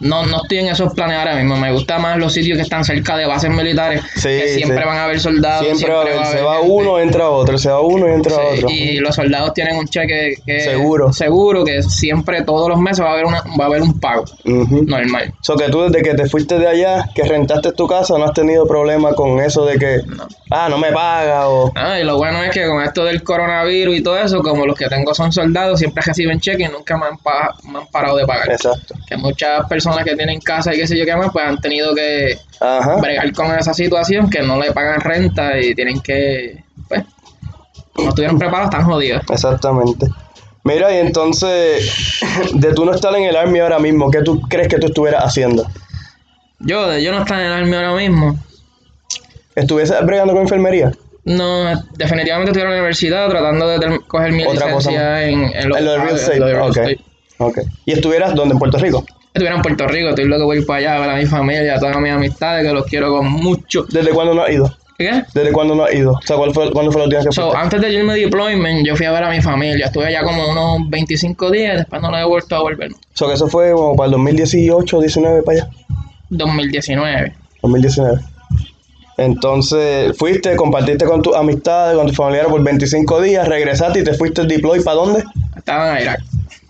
no, 0.00 0.26
no 0.26 0.42
estoy 0.42 0.58
en 0.58 0.68
esos 0.68 0.92
planes 0.94 1.18
ahora 1.18 1.34
mismo. 1.36 1.56
Me 1.56 1.72
gustan 1.72 2.02
más 2.02 2.18
los 2.18 2.32
sitios 2.32 2.56
que 2.56 2.62
están 2.62 2.84
cerca 2.84 3.16
de 3.16 3.26
bases 3.26 3.50
militares, 3.50 4.02
Sí, 4.16 4.28
que 4.28 4.48
siempre 4.54 4.78
sí. 4.78 4.84
van 4.86 4.96
a 4.98 5.04
haber 5.04 5.20
soldados. 5.20 5.66
Siempre 5.66 5.92
va 5.92 5.98
a 5.98 6.02
haber, 6.02 6.26
se 6.26 6.42
va 6.42 6.54
gente. 6.56 6.68
uno, 6.70 6.98
entra 7.00 7.28
otro, 7.30 7.58
se 7.58 7.70
va 7.70 7.80
uno 7.80 8.08
y 8.08 8.12
entra 8.12 8.32
Sí, 8.34 8.40
otro. 8.58 8.68
y 8.70 8.96
los 8.98 9.14
soldados 9.14 9.54
tienen 9.54 9.76
un 9.76 9.86
cheque 9.86 10.34
que 10.44 10.60
Seguro. 10.60 11.12
seguro 11.12 11.64
que 11.64 11.82
siempre 11.82 12.42
todos 12.42 12.68
los 12.68 12.78
meses 12.78 13.04
va 13.04 13.10
a 13.10 13.12
haber 13.12 13.26
una, 13.26 13.42
va 13.58 13.64
a 13.64 13.66
haber 13.66 13.82
un 13.82 13.98
pago 14.00 14.24
normal. 14.44 15.32
So 15.40 15.56
que 15.56 15.68
tú 15.68 15.82
desde 15.82 16.02
que 16.02 16.14
te 16.14 16.26
fuiste 16.28 16.58
de 16.58 16.66
allá, 16.68 17.08
que 17.14 17.22
rentaste 17.24 17.72
tu 17.72 17.86
casa, 17.86 18.16
no 18.18 18.24
has 18.24 18.32
tenido 18.32 18.66
problema 18.66 19.12
con 19.14 19.40
eso 19.40 19.64
de 19.64 19.78
que, 19.78 20.00
No. 20.06 20.26
ah, 20.50 20.68
no 20.68 20.78
me 20.78 20.92
paga 20.92 21.48
o... 21.48 21.72
Ah, 21.74 21.98
y 22.00 22.04
lo 22.04 22.16
bueno 22.16 22.42
es 22.42 22.50
que 22.50 22.66
con 22.66 22.82
esto 22.82 23.04
del 23.04 23.22
coronavirus 23.22 23.96
y 23.96 24.02
todo 24.02 24.18
eso, 24.18 24.42
como 24.42 24.66
los 24.66 24.76
que 24.76 24.88
tengo 24.88 25.14
son 25.14 25.32
soldados, 25.32 25.78
siempre 25.78 26.02
reciben 26.04 26.40
cheque 26.40 26.64
y 26.64 26.68
nunca 26.68 26.96
me 26.96 27.06
han, 27.06 27.18
me 27.72 27.78
han 27.80 27.86
parado 27.88 28.16
de 28.16 28.26
pagar. 28.26 28.50
Exacto. 28.50 28.94
Que 29.06 29.16
muchas 29.16 29.66
personas 29.68 29.83
que 30.04 30.16
tienen 30.16 30.40
casa 30.40 30.74
y 30.74 30.78
qué 30.78 30.86
sé 30.86 30.98
yo 30.98 31.04
qué 31.04 31.16
más, 31.16 31.30
pues 31.32 31.44
han 31.44 31.60
tenido 31.60 31.94
que 31.94 32.38
Ajá. 32.60 32.96
bregar 32.96 33.32
con 33.32 33.54
esa 33.58 33.74
situación, 33.74 34.30
que 34.30 34.42
no 34.42 34.58
le 34.58 34.72
pagan 34.72 35.00
renta 35.00 35.58
y 35.58 35.74
tienen 35.74 36.00
que, 36.00 36.64
pues, 36.88 37.02
no 37.96 38.08
estuvieron 38.08 38.38
preparados, 38.38 38.70
están 38.72 38.86
jodidos. 38.86 39.22
Exactamente. 39.30 40.06
Mira, 40.64 40.92
y 40.94 40.98
entonces, 40.98 42.20
de 42.54 42.72
tú 42.72 42.84
no 42.84 42.94
estar 42.94 43.14
en 43.14 43.24
el 43.24 43.36
Army 43.36 43.60
ahora 43.60 43.78
mismo, 43.78 44.10
¿qué 44.10 44.22
tú 44.22 44.40
crees 44.42 44.68
que 44.68 44.78
tú 44.78 44.86
estuvieras 44.86 45.22
haciendo? 45.24 45.66
Yo, 46.60 46.88
de 46.88 47.02
yo 47.02 47.12
no 47.12 47.18
estar 47.18 47.38
en 47.38 47.46
el 47.46 47.52
army 47.52 47.74
ahora 47.74 47.94
mismo, 47.94 48.38
¿Estuvieses 49.54 50.04
bregando 50.04 50.32
con 50.32 50.42
enfermería? 50.42 50.92
no, 51.24 51.64
definitivamente 51.96 52.50
estoy 52.50 52.62
en 52.62 52.68
la 52.68 52.74
universidad 52.74 53.28
tratando 53.28 53.68
de 53.68 53.98
coger 54.06 54.32
mi 54.32 54.44
Otra 54.44 54.72
cosa 54.72 55.22
en, 55.22 55.44
en 55.54 55.68
lo, 55.68 55.76
En 55.76 55.84
lo 55.84 55.92
de 55.92 55.98
real 55.98 56.16
estate. 56.16 57.00
¿Y 57.86 57.92
estuvieras 57.92 58.34
dónde? 58.34 58.54
¿En 58.54 58.58
Puerto 58.58 58.78
Rico? 58.78 59.04
Estuviera 59.34 59.56
en 59.56 59.62
Puerto 59.62 59.88
Rico, 59.88 60.10
estoy 60.10 60.26
loco 60.26 60.44
por 60.44 60.56
ir 60.56 60.64
para 60.64 60.78
allá, 60.78 60.96
a 60.96 61.00
ver 61.00 61.10
a 61.10 61.16
mi 61.16 61.26
familia, 61.26 61.74
a 61.74 61.80
todas 61.80 61.96
mis 61.98 62.12
amistades, 62.12 62.64
que 62.64 62.72
los 62.72 62.86
quiero 62.86 63.16
con 63.16 63.26
mucho. 63.26 63.84
¿Desde 63.90 64.10
cuándo 64.10 64.32
no 64.32 64.44
has 64.44 64.52
ido? 64.52 64.72
¿Qué? 64.96 65.24
¿Desde 65.34 65.50
cuándo 65.50 65.74
no 65.74 65.82
has 65.82 65.92
ido? 65.92 66.12
O 66.12 66.22
sea, 66.22 66.36
¿cuál 66.36 66.54
fue, 66.54 66.70
¿cuándo 66.70 66.92
fue 66.92 67.02
última 67.02 67.18
vez 67.18 67.28
que 67.30 67.34
So, 67.34 67.56
antes 67.56 67.80
de 67.80 67.92
irme 67.92 68.14
de 68.14 68.20
deployment, 68.20 68.86
yo 68.86 68.94
fui 68.94 69.06
a 69.06 69.10
ver 69.10 69.24
a 69.24 69.30
mi 69.30 69.42
familia. 69.42 69.86
Estuve 69.86 70.06
allá 70.06 70.22
como 70.22 70.48
unos 70.48 70.88
25 70.88 71.50
días, 71.50 71.78
después 71.78 72.00
no 72.00 72.12
lo 72.12 72.18
he 72.18 72.24
vuelto 72.24 72.54
a 72.54 72.60
volver. 72.60 72.92
So, 73.14 73.26
que 73.26 73.34
eso 73.34 73.48
fue 73.48 73.72
como 73.72 73.96
para 73.96 74.06
el 74.06 74.12
2018, 74.12 75.00
19, 75.00 75.42
para 75.42 75.58
allá. 75.58 75.70
2019. 76.30 77.32
2019. 77.62 78.20
Entonces, 79.16 80.16
fuiste, 80.16 80.54
compartiste 80.54 81.06
con 81.06 81.22
tus 81.22 81.34
amistades, 81.34 81.96
con 81.96 82.06
tus 82.06 82.16
familiares 82.16 82.52
por 82.52 82.62
25 82.62 83.20
días, 83.20 83.48
regresaste 83.48 83.98
y 83.98 84.04
te 84.04 84.14
fuiste 84.14 84.44
deploy 84.44 84.80
para 84.84 84.96
dónde? 84.96 85.24
Estaba 85.56 85.96
en 85.96 86.02
Irak. 86.02 86.20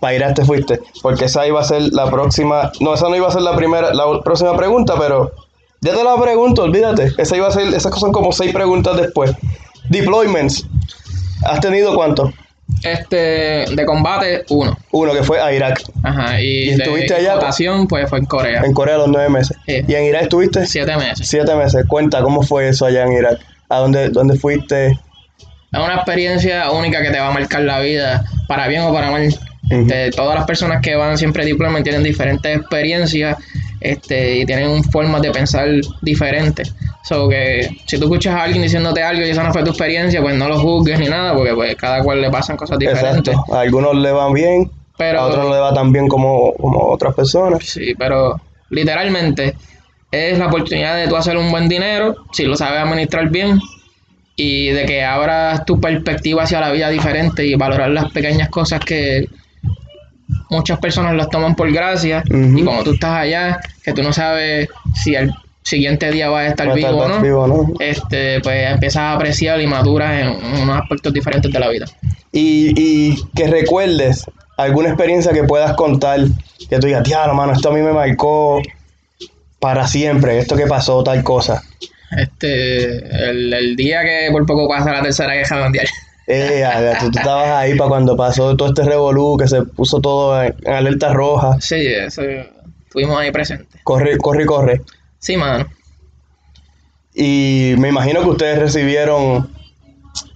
Para 0.05 0.15
Irak 0.17 0.35
te 0.35 0.45
fuiste, 0.45 0.79
porque 1.01 1.25
esa 1.25 1.47
iba 1.47 1.59
a 1.59 1.63
ser 1.63 1.81
la 1.91 2.11
próxima, 2.11 2.71
no, 2.79 2.93
esa 2.93 3.09
no 3.09 3.15
iba 3.15 3.27
a 3.27 3.31
ser 3.31 3.41
la 3.41 3.55
primera, 3.55 3.91
la 3.91 4.21
próxima 4.23 4.55
pregunta, 4.55 4.93
pero 4.99 5.31
ya 5.81 5.95
te 5.95 6.03
la 6.03 6.15
pregunto, 6.21 6.61
olvídate, 6.61 7.11
esa 7.17 7.35
iba 7.35 7.47
a 7.47 7.51
ser, 7.51 7.73
esas 7.73 7.99
son 7.99 8.11
como 8.11 8.31
seis 8.31 8.53
preguntas 8.53 8.97
después. 8.97 9.31
Deployments, 9.89 10.67
¿has 11.45 11.59
tenido 11.59 11.95
cuánto? 11.95 12.31
Este, 12.83 13.65
de 13.73 13.85
combate, 13.87 14.45
uno. 14.49 14.77
Uno 14.91 15.11
que 15.11 15.23
fue 15.23 15.41
a 15.41 15.51
Irak, 15.51 15.81
Ajá. 16.03 16.39
Y, 16.39 16.65
¿Y 16.65 16.69
estuviste 16.69 17.15
de 17.15 17.21
allá? 17.31 17.39
pues 17.89 18.07
fue 18.07 18.19
en 18.19 18.25
Corea. 18.25 18.61
en 18.63 18.73
Corea 18.73 18.97
los 18.97 19.07
nueve 19.07 19.29
meses. 19.29 19.57
Sí. 19.65 19.81
Y 19.87 19.95
en 19.95 20.03
Irak 20.03 20.21
estuviste 20.21 20.67
Siete 20.67 20.95
meses. 20.97 21.27
siete 21.27 21.55
meses. 21.55 21.83
Cuenta, 21.87 22.21
¿cómo 22.21 22.43
fue 22.43 22.69
eso 22.69 22.85
allá 22.85 23.05
en 23.05 23.13
Irak? 23.13 23.39
¿A 23.69 23.79
dónde, 23.79 24.09
dónde 24.09 24.37
fuiste? 24.37 24.99
Es 25.71 25.79
una 25.79 25.95
experiencia 25.95 26.69
única 26.69 27.01
que 27.01 27.09
te 27.09 27.19
va 27.19 27.29
a 27.29 27.31
marcar 27.31 27.61
la 27.63 27.79
vida, 27.79 28.23
para 28.47 28.67
bien 28.67 28.83
o 28.83 28.93
para 28.93 29.09
mal. 29.09 29.27
Este, 29.69 30.11
todas 30.11 30.35
las 30.35 30.45
personas 30.45 30.81
que 30.81 30.95
van 30.95 31.17
siempre 31.17 31.43
a 31.43 31.45
deployment 31.45 31.83
tienen 31.83 32.03
diferentes 32.03 32.57
experiencias 32.57 33.37
este, 33.79 34.37
y 34.37 34.45
tienen 34.45 34.83
formas 34.83 35.21
de 35.21 35.31
pensar 35.31 35.67
diferentes. 36.01 36.73
So 37.03 37.29
que 37.29 37.69
si 37.85 37.97
tú 37.99 38.05
escuchas 38.05 38.35
a 38.35 38.43
alguien 38.43 38.63
diciéndote 38.63 39.03
algo 39.03 39.25
y 39.25 39.29
esa 39.29 39.43
no 39.43 39.53
fue 39.53 39.63
tu 39.63 39.69
experiencia, 39.69 40.21
pues 40.21 40.35
no 40.35 40.47
lo 40.47 40.59
juzgues 40.59 40.99
ni 40.99 41.07
nada, 41.07 41.35
porque 41.35 41.53
pues 41.53 41.75
cada 41.75 42.01
cual 42.01 42.21
le 42.21 42.31
pasan 42.31 42.57
cosas 42.57 42.79
diferentes. 42.79 43.33
Exacto. 43.33 43.53
A 43.53 43.61
algunos 43.61 43.95
le 43.95 44.11
van 44.11 44.33
bien, 44.33 44.71
Pero, 44.97 45.19
a 45.19 45.25
otros 45.25 45.45
no 45.45 45.53
le 45.53 45.59
va 45.59 45.73
tan 45.73 45.91
bien 45.91 46.07
como, 46.07 46.53
como 46.53 46.79
otras 46.87 47.13
personas. 47.13 47.63
Sí, 47.63 47.93
pero 47.97 48.39
literalmente 48.69 49.55
es 50.11 50.39
la 50.39 50.47
oportunidad 50.47 50.95
de 50.95 51.07
tú 51.07 51.15
hacer 51.15 51.37
un 51.37 51.51
buen 51.51 51.67
dinero, 51.67 52.15
si 52.31 52.45
lo 52.45 52.55
sabes 52.55 52.79
administrar 52.81 53.29
bien, 53.29 53.59
y 54.35 54.69
de 54.69 54.85
que 54.85 55.03
abras 55.03 55.65
tu 55.65 55.79
perspectiva 55.79 56.43
hacia 56.43 56.59
la 56.59 56.71
vida 56.71 56.89
diferente 56.89 57.45
y 57.45 57.55
valorar 57.55 57.89
las 57.91 58.11
pequeñas 58.11 58.49
cosas 58.49 58.79
que 58.79 59.27
muchas 60.49 60.79
personas 60.79 61.15
las 61.15 61.29
toman 61.29 61.55
por 61.55 61.71
gracia. 61.71 62.23
Y 62.27 62.63
como 62.63 62.83
tú 62.83 62.93
estás 62.93 63.19
allá, 63.19 63.59
que 63.83 63.93
tú 63.93 64.03
no 64.03 64.13
sabes 64.13 64.69
si 64.95 65.15
al 65.15 65.33
siguiente 65.63 66.11
día 66.11 66.29
vas 66.29 66.45
a 66.45 66.47
estar 66.49 66.69
Va 66.69 66.75
vivo 66.75 66.89
estar 66.89 67.11
o 67.11 67.15
no, 67.15 67.21
vivo, 67.21 67.47
¿no? 67.47 67.73
este, 67.79 68.39
pues 68.41 68.71
empiezas 68.71 69.01
a 69.01 69.13
apreciar 69.13 69.59
y 69.59 69.67
maduras 69.67 70.21
en, 70.21 70.27
en 70.27 70.61
unos 70.61 70.81
aspectos 70.81 71.11
diferentes 71.11 71.51
de 71.51 71.59
la 71.59 71.69
vida. 71.69 71.85
Y, 72.31 72.73
y 72.77 73.17
que 73.35 73.47
recuerdes 73.47 74.25
alguna 74.57 74.89
experiencia 74.89 75.33
que 75.33 75.43
puedas 75.43 75.73
contar, 75.73 76.19
que 76.69 76.79
tú 76.79 76.87
digas, 76.87 77.03
diablo, 77.03 77.33
mano, 77.33 77.53
esto 77.53 77.69
a 77.69 77.73
mí 77.73 77.81
me 77.81 77.93
marcó 77.93 78.61
para 79.59 79.87
siempre, 79.87 80.37
esto 80.37 80.55
que 80.55 80.67
pasó, 80.67 81.03
tal 81.03 81.23
cosa. 81.23 81.63
Este, 82.15 83.29
el, 83.29 83.51
el 83.51 83.75
día 83.75 84.03
que 84.03 84.29
por 84.31 84.45
poco 84.45 84.67
pasa 84.67 84.91
la 84.91 85.01
tercera 85.01 85.33
guerra 85.33 85.63
mundial. 85.63 85.87
Eh, 86.27 86.63
tú, 86.99 87.11
tú 87.11 87.19
estabas 87.19 87.49
ahí 87.49 87.75
para 87.77 87.89
cuando 87.89 88.15
pasó 88.17 88.55
todo 88.55 88.69
este 88.69 88.83
revolú, 88.83 89.37
que 89.37 89.47
se 89.47 89.61
puso 89.63 89.99
todo 90.01 90.41
en, 90.41 90.55
en 90.63 90.73
alerta 90.73 91.13
roja. 91.13 91.57
Sí, 91.59 91.85
eso 91.85 92.21
estuvimos 92.85 93.19
ahí 93.19 93.31
presentes. 93.31 93.81
Corre, 93.83 94.17
corre, 94.17 94.45
corre. 94.45 94.81
Sí, 95.19 95.37
mano. 95.37 95.65
Y 97.13 97.75
me 97.77 97.89
imagino 97.89 98.21
que 98.23 98.29
ustedes 98.29 98.59
recibieron 98.59 99.49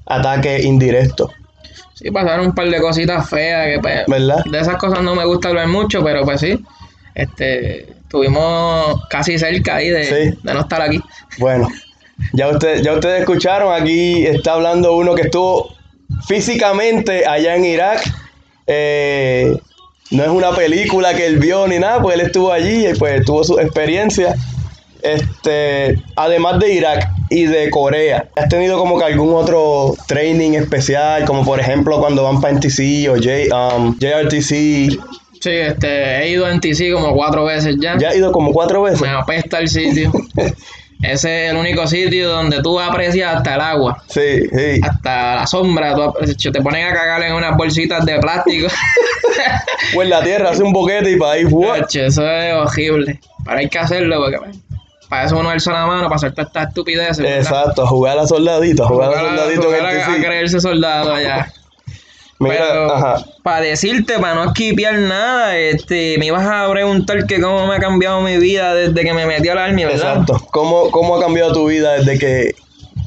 ataques 0.05 0.63
indirectos, 0.63 1.31
Sí, 1.93 2.09
pasaron 2.11 2.47
un 2.47 2.55
par 2.55 2.69
de 2.69 2.79
cositas 2.79 3.29
feas 3.29 3.67
que 3.67 3.79
pues, 3.81 4.05
¿verdad? 4.07 4.41
de 4.49 4.59
esas 4.59 4.77
cosas 4.77 5.03
no 5.03 5.15
me 5.15 5.25
gusta 5.25 5.49
hablar 5.49 5.67
mucho, 5.67 6.01
pero 6.01 6.23
pues 6.23 6.39
sí. 6.39 6.57
Este, 7.13 7.91
estuvimos 7.91 9.05
casi 9.09 9.37
cerca 9.37 9.75
ahí 9.75 9.89
de, 9.89 10.03
Sí. 10.05 10.39
de 10.41 10.53
no 10.53 10.61
estar 10.61 10.81
aquí. 10.81 11.01
Bueno, 11.39 11.67
ya, 12.31 12.47
usted, 12.47 12.81
ya 12.81 12.93
ustedes 12.93 13.19
escucharon, 13.19 13.73
aquí 13.73 14.25
está 14.25 14.53
hablando 14.53 14.95
uno 14.95 15.13
que 15.13 15.23
estuvo 15.23 15.75
físicamente 16.27 17.25
allá 17.25 17.55
en 17.55 17.65
Irak. 17.65 18.01
Eh, 18.67 19.57
no 20.11 20.23
es 20.23 20.29
una 20.29 20.51
película 20.51 21.13
que 21.13 21.25
él 21.25 21.37
vio 21.37 21.67
ni 21.67 21.79
nada, 21.79 22.01
pues 22.01 22.15
él 22.15 22.21
estuvo 22.21 22.51
allí 22.51 22.87
y 22.87 22.93
pues 22.93 23.23
tuvo 23.25 23.43
su 23.43 23.59
experiencia. 23.59 24.35
Este, 25.01 26.01
además 26.15 26.59
de 26.59 26.73
Irak 26.73 27.09
y 27.29 27.45
de 27.45 27.69
Corea, 27.69 28.27
¿has 28.35 28.49
tenido 28.49 28.77
como 28.77 28.97
que 28.99 29.05
algún 29.05 29.33
otro 29.33 29.95
training 30.07 30.53
especial? 30.53 31.25
Como 31.25 31.45
por 31.45 31.59
ejemplo 31.59 31.99
cuando 31.99 32.23
van 32.23 32.41
para 32.41 32.55
NTC 32.55 33.07
o 33.09 33.15
J, 33.15 33.75
um, 33.75 33.97
JRTC. 33.97 34.99
Sí, 35.41 35.51
este, 35.51 36.17
he 36.21 36.31
ido 36.31 36.49
en 36.49 36.59
TC 36.59 36.91
como 36.91 37.13
cuatro 37.13 37.45
veces 37.45 37.77
ya. 37.79 37.97
Ya 37.97 38.09
has 38.09 38.17
ido 38.17 38.31
como 38.33 38.51
cuatro 38.51 38.81
veces. 38.81 39.01
Me 39.01 39.09
apesta 39.09 39.59
el 39.59 39.69
sitio. 39.69 40.11
Ese 41.01 41.45
es 41.45 41.51
el 41.51 41.57
único 41.57 41.87
sitio 41.87 42.29
donde 42.29 42.61
tú 42.61 42.77
aprecias 42.79 43.35
hasta 43.37 43.55
el 43.55 43.61
agua, 43.61 44.03
Sí, 44.07 44.41
sí. 44.51 44.81
hasta 44.83 45.35
la 45.35 45.47
sombra. 45.47 45.95
Tú 45.95 46.51
te 46.51 46.61
ponen 46.61 46.87
a 46.87 46.93
cagar 46.93 47.23
en 47.23 47.33
unas 47.33 47.55
bolsitas 47.55 48.05
de 48.05 48.19
plástico. 48.19 48.67
Pues 49.93 50.09
la 50.09 50.21
tierra 50.21 50.49
hace 50.51 50.61
un 50.61 50.73
boquete 50.73 51.11
y 51.11 51.17
para 51.17 51.31
ahí. 51.33 51.45
Chacho, 51.45 52.01
eso 52.01 52.29
es 52.29 52.53
horrible. 52.53 53.19
Pero 53.45 53.57
hay 53.57 53.69
que 53.69 53.79
hacerlo 53.79 54.17
porque 54.21 54.37
pues, 54.37 54.57
para 55.07 55.23
eso 55.25 55.37
uno 55.39 55.49
alza 55.49 55.71
la 55.71 55.85
mano, 55.87 56.03
para 56.03 56.15
hacer 56.17 56.31
todas 56.33 56.47
estas 56.47 56.67
estupideces. 56.67 57.25
Exacto, 57.25 57.87
jugar 57.87 58.19
a 58.19 58.27
soldadito, 58.27 58.85
jugar 58.85 59.13
a 59.13 59.19
soldadito 59.21 59.63
jugar 59.63 59.79
en 59.79 59.85
a- 59.85 60.05
a 60.05 60.15
TC. 60.15 60.23
creerse 60.25 60.59
soldado 60.59 61.13
allá. 61.13 61.47
Mira, 62.39 63.17
para 63.43 63.61
decirte, 63.61 64.17
para 64.17 64.33
no 64.33 64.45
esquipear 64.45 64.97
nada, 64.97 65.57
este, 65.57 66.17
me 66.17 66.27
ibas 66.27 66.47
a 66.47 66.71
preguntar 66.71 67.25
que 67.25 67.41
cómo 67.41 67.67
me 67.67 67.75
ha 67.75 67.79
cambiado 67.79 68.21
mi 68.21 68.37
vida 68.37 68.73
desde 68.73 69.03
que 69.03 69.13
me 69.13 69.25
metí 69.25 69.49
al 69.49 69.57
army, 69.57 69.83
¿verdad? 69.83 70.19
Exacto. 70.19 70.47
¿Cómo, 70.51 70.89
¿Cómo 70.89 71.17
ha 71.17 71.21
cambiado 71.21 71.51
tu 71.51 71.67
vida 71.67 71.97
desde 71.97 72.17
que, 72.17 72.55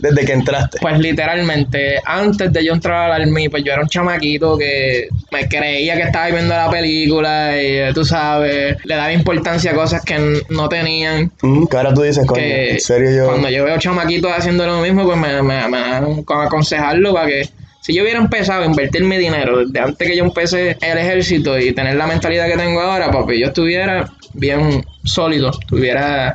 desde 0.01 0.27
que 0.27 0.33
entraste? 0.35 0.79
Pues 0.83 0.99
literalmente, 0.99 1.95
antes 2.05 2.53
de 2.53 2.63
yo 2.63 2.75
entrar 2.75 3.11
al 3.11 3.23
army, 3.23 3.49
pues 3.49 3.65
yo 3.65 3.73
era 3.73 3.81
un 3.81 3.89
chamaquito 3.89 4.59
que 4.59 5.09
me 5.31 5.49
creía 5.49 5.97
que 5.97 6.03
estaba 6.03 6.27
viendo 6.27 6.55
la 6.55 6.69
película 6.69 7.57
y 7.59 7.91
tú 7.95 8.05
sabes, 8.05 8.77
le 8.85 8.95
daba 8.95 9.15
importancia 9.15 9.71
a 9.71 9.75
cosas 9.75 10.05
que 10.05 10.43
no 10.51 10.69
tenían. 10.69 11.33
Mm, 11.41 11.65
que 11.69 11.77
ahora 11.79 11.95
tú 11.95 12.03
dices, 12.03 12.27
coño, 12.27 12.43
en 12.43 12.81
serio 12.81 13.11
yo... 13.11 13.27
cuando 13.29 13.49
yo 13.49 13.65
veo 13.65 13.79
chamaquitos 13.79 14.31
haciendo 14.31 14.67
lo 14.67 14.83
mismo, 14.83 15.07
pues 15.07 15.17
me, 15.17 15.41
me, 15.43 15.67
me 15.69 15.81
dan 15.81 16.23
con 16.25 16.45
aconsejarlo 16.45 17.15
para 17.15 17.29
que 17.29 17.49
si 17.83 17.93
yo 17.93 18.05
hubiera 18.05 18.21
empezado 18.21 18.63
a 18.63 18.67
invertir 18.67 19.03
mi 19.03 19.19
dinero 19.19 19.59
desde 19.59 19.81
antes 19.81 20.09
que 20.09 20.17
yo 20.17 20.25
empecé 20.25 20.77
el 20.81 20.99
ejército 20.99 21.59
y 21.59 21.73
tener 21.73 21.97
la 21.97 22.07
mentalidad 22.07 22.47
que 22.47 22.57
tengo 22.57 22.81
ahora, 22.81 23.11
papi, 23.11 23.41
yo 23.41 23.49
estuviera 23.49 24.09
bien 24.35 24.85
sólido, 25.03 25.51
tuviera 25.67 26.33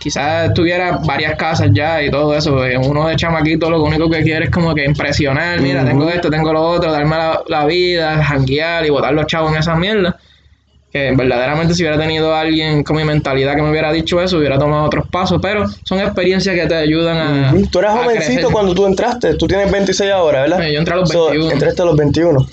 quizás 0.00 0.54
tuviera 0.54 0.98
varias 1.04 1.36
casas 1.36 1.68
ya 1.74 2.02
y 2.02 2.10
todo 2.10 2.34
eso. 2.34 2.52
porque 2.52 2.78
Uno 2.78 3.06
de 3.06 3.16
chamaquito 3.16 3.68
lo 3.68 3.82
único 3.82 4.08
que 4.08 4.22
quiere 4.22 4.46
es 4.46 4.50
como 4.50 4.74
que 4.74 4.86
impresionar, 4.86 5.60
mira, 5.60 5.84
tengo 5.84 6.08
esto, 6.08 6.30
tengo 6.30 6.54
lo 6.54 6.62
otro, 6.62 6.90
darme 6.90 7.16
la, 7.16 7.42
la 7.46 7.66
vida, 7.66 8.24
janguear 8.24 8.86
y 8.86 8.88
botar 8.88 9.12
los 9.12 9.26
chavos 9.26 9.52
en 9.52 9.58
esa 9.58 9.76
mierda. 9.76 10.18
Que 10.92 11.10
verdaderamente 11.16 11.72
si 11.74 11.82
hubiera 11.82 11.98
tenido 11.98 12.34
alguien 12.34 12.82
con 12.84 12.96
mi 12.96 13.04
mentalidad 13.04 13.54
que 13.56 13.62
me 13.62 13.70
hubiera 13.70 13.90
dicho 13.92 14.20
eso, 14.20 14.36
hubiera 14.36 14.58
tomado 14.58 14.84
otros 14.84 15.08
pasos, 15.08 15.38
pero 15.40 15.64
son 15.84 16.00
experiencias 16.00 16.54
que 16.54 16.66
te 16.66 16.74
ayudan 16.74 17.16
a... 17.16 17.54
Tú 17.70 17.78
eras 17.78 17.94
a 17.96 18.02
jovencito 18.04 18.26
crecer. 18.34 18.52
cuando 18.52 18.74
tú 18.74 18.84
entraste. 18.86 19.34
Tú 19.34 19.46
tienes 19.46 19.72
26 19.72 20.10
ahora, 20.12 20.42
¿verdad? 20.42 20.60
Sí, 20.66 20.72
yo 20.72 20.78
entré 20.78 20.94
a 20.94 20.98
los 20.98 21.08
So, 21.08 21.30
21. 21.30 21.50
entraste 21.50 21.80
a 21.82 21.84
los 21.86 21.96
21. 21.96 22.46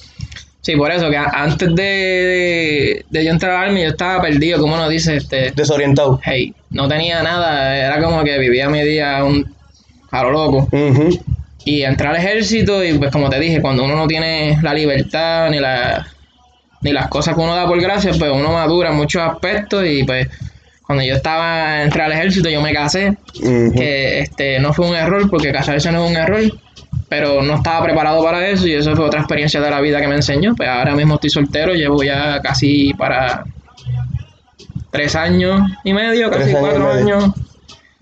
Sí, 0.62 0.76
por 0.76 0.92
eso, 0.92 1.10
que 1.10 1.18
antes 1.18 1.76
de, 1.76 1.84
de, 1.84 3.06
de 3.10 3.26
yo 3.26 3.32
entrar 3.32 3.52
al 3.52 3.70
Army, 3.70 3.82
yo 3.82 3.90
estaba 3.90 4.22
perdido, 4.22 4.60
como 4.60 4.76
uno 4.76 4.88
dice, 4.88 5.16
este, 5.18 5.52
Desorientado. 5.52 6.20
hey, 6.24 6.54
no 6.70 6.88
tenía 6.88 7.22
nada, 7.24 7.78
era 7.78 8.02
como 8.02 8.24
que 8.24 8.38
vivía 8.38 8.70
mi 8.70 8.82
día 8.84 9.24
un, 9.24 9.54
a 10.12 10.24
lo 10.24 10.32
loco. 10.32 10.68
Ujú. 10.72 11.20
Y 11.66 11.84
entré 11.84 12.08
al 12.08 12.16
ejército 12.16 12.84
y 12.84 12.98
pues 12.98 13.12
como 13.12 13.30
te 13.30 13.40
dije, 13.40 13.62
cuando 13.62 13.84
uno 13.84 13.96
no 13.96 14.08
tiene 14.08 14.58
la 14.62 14.74
libertad 14.74 15.50
ni 15.50 15.60
la 15.60 16.08
ni 16.82 16.92
las 16.94 17.08
cosas 17.08 17.36
que 17.36 17.42
uno 17.42 17.56
da 17.56 17.68
por 17.68 17.82
gracia, 17.82 18.12
pues 18.18 18.32
uno 18.32 18.54
madura 18.54 18.90
en 18.90 18.96
muchos 18.96 19.22
aspectos 19.22 19.86
y 19.86 20.04
pues 20.04 20.28
cuando 20.84 21.04
yo 21.04 21.14
estaba 21.16 21.84
entré 21.84 22.02
al 22.02 22.12
ejército 22.14 22.50
yo 22.50 22.62
me 22.62 22.74
casé, 22.74 23.16
que 23.34 24.20
este 24.22 24.60
no 24.60 24.74
fue 24.74 24.88
un 24.90 24.96
error 24.96 25.30
porque 25.30 25.52
casarse 25.52 25.92
no 25.92 26.04
es 26.04 26.12
un 26.12 26.18
error, 26.18 26.42
pero 27.08 27.42
no 27.42 27.56
estaba 27.56 27.84
preparado 27.84 28.24
para 28.24 28.48
eso 28.48 28.68
y 28.68 28.74
eso 28.74 28.96
fue 28.96 29.06
otra 29.06 29.20
experiencia 29.20 29.62
de 29.62 29.70
la 29.70 29.82
vida 29.82 30.02
que 30.02 30.08
me 30.08 30.16
enseñó. 30.16 30.56
Pues 30.56 30.68
ahora 30.68 30.96
mismo 30.96 31.16
estoy 31.16 31.30
soltero, 31.30 31.74
llevo 31.74 32.02
ya 32.04 32.40
casi 32.42 32.94
para 32.96 33.44
tres 34.90 35.16
años 35.16 35.62
y 35.84 35.94
medio, 35.94 36.30
casi 36.32 36.50
años 36.50 36.60
cuatro 36.60 36.94
medio. 36.94 37.18
años, 37.18 37.32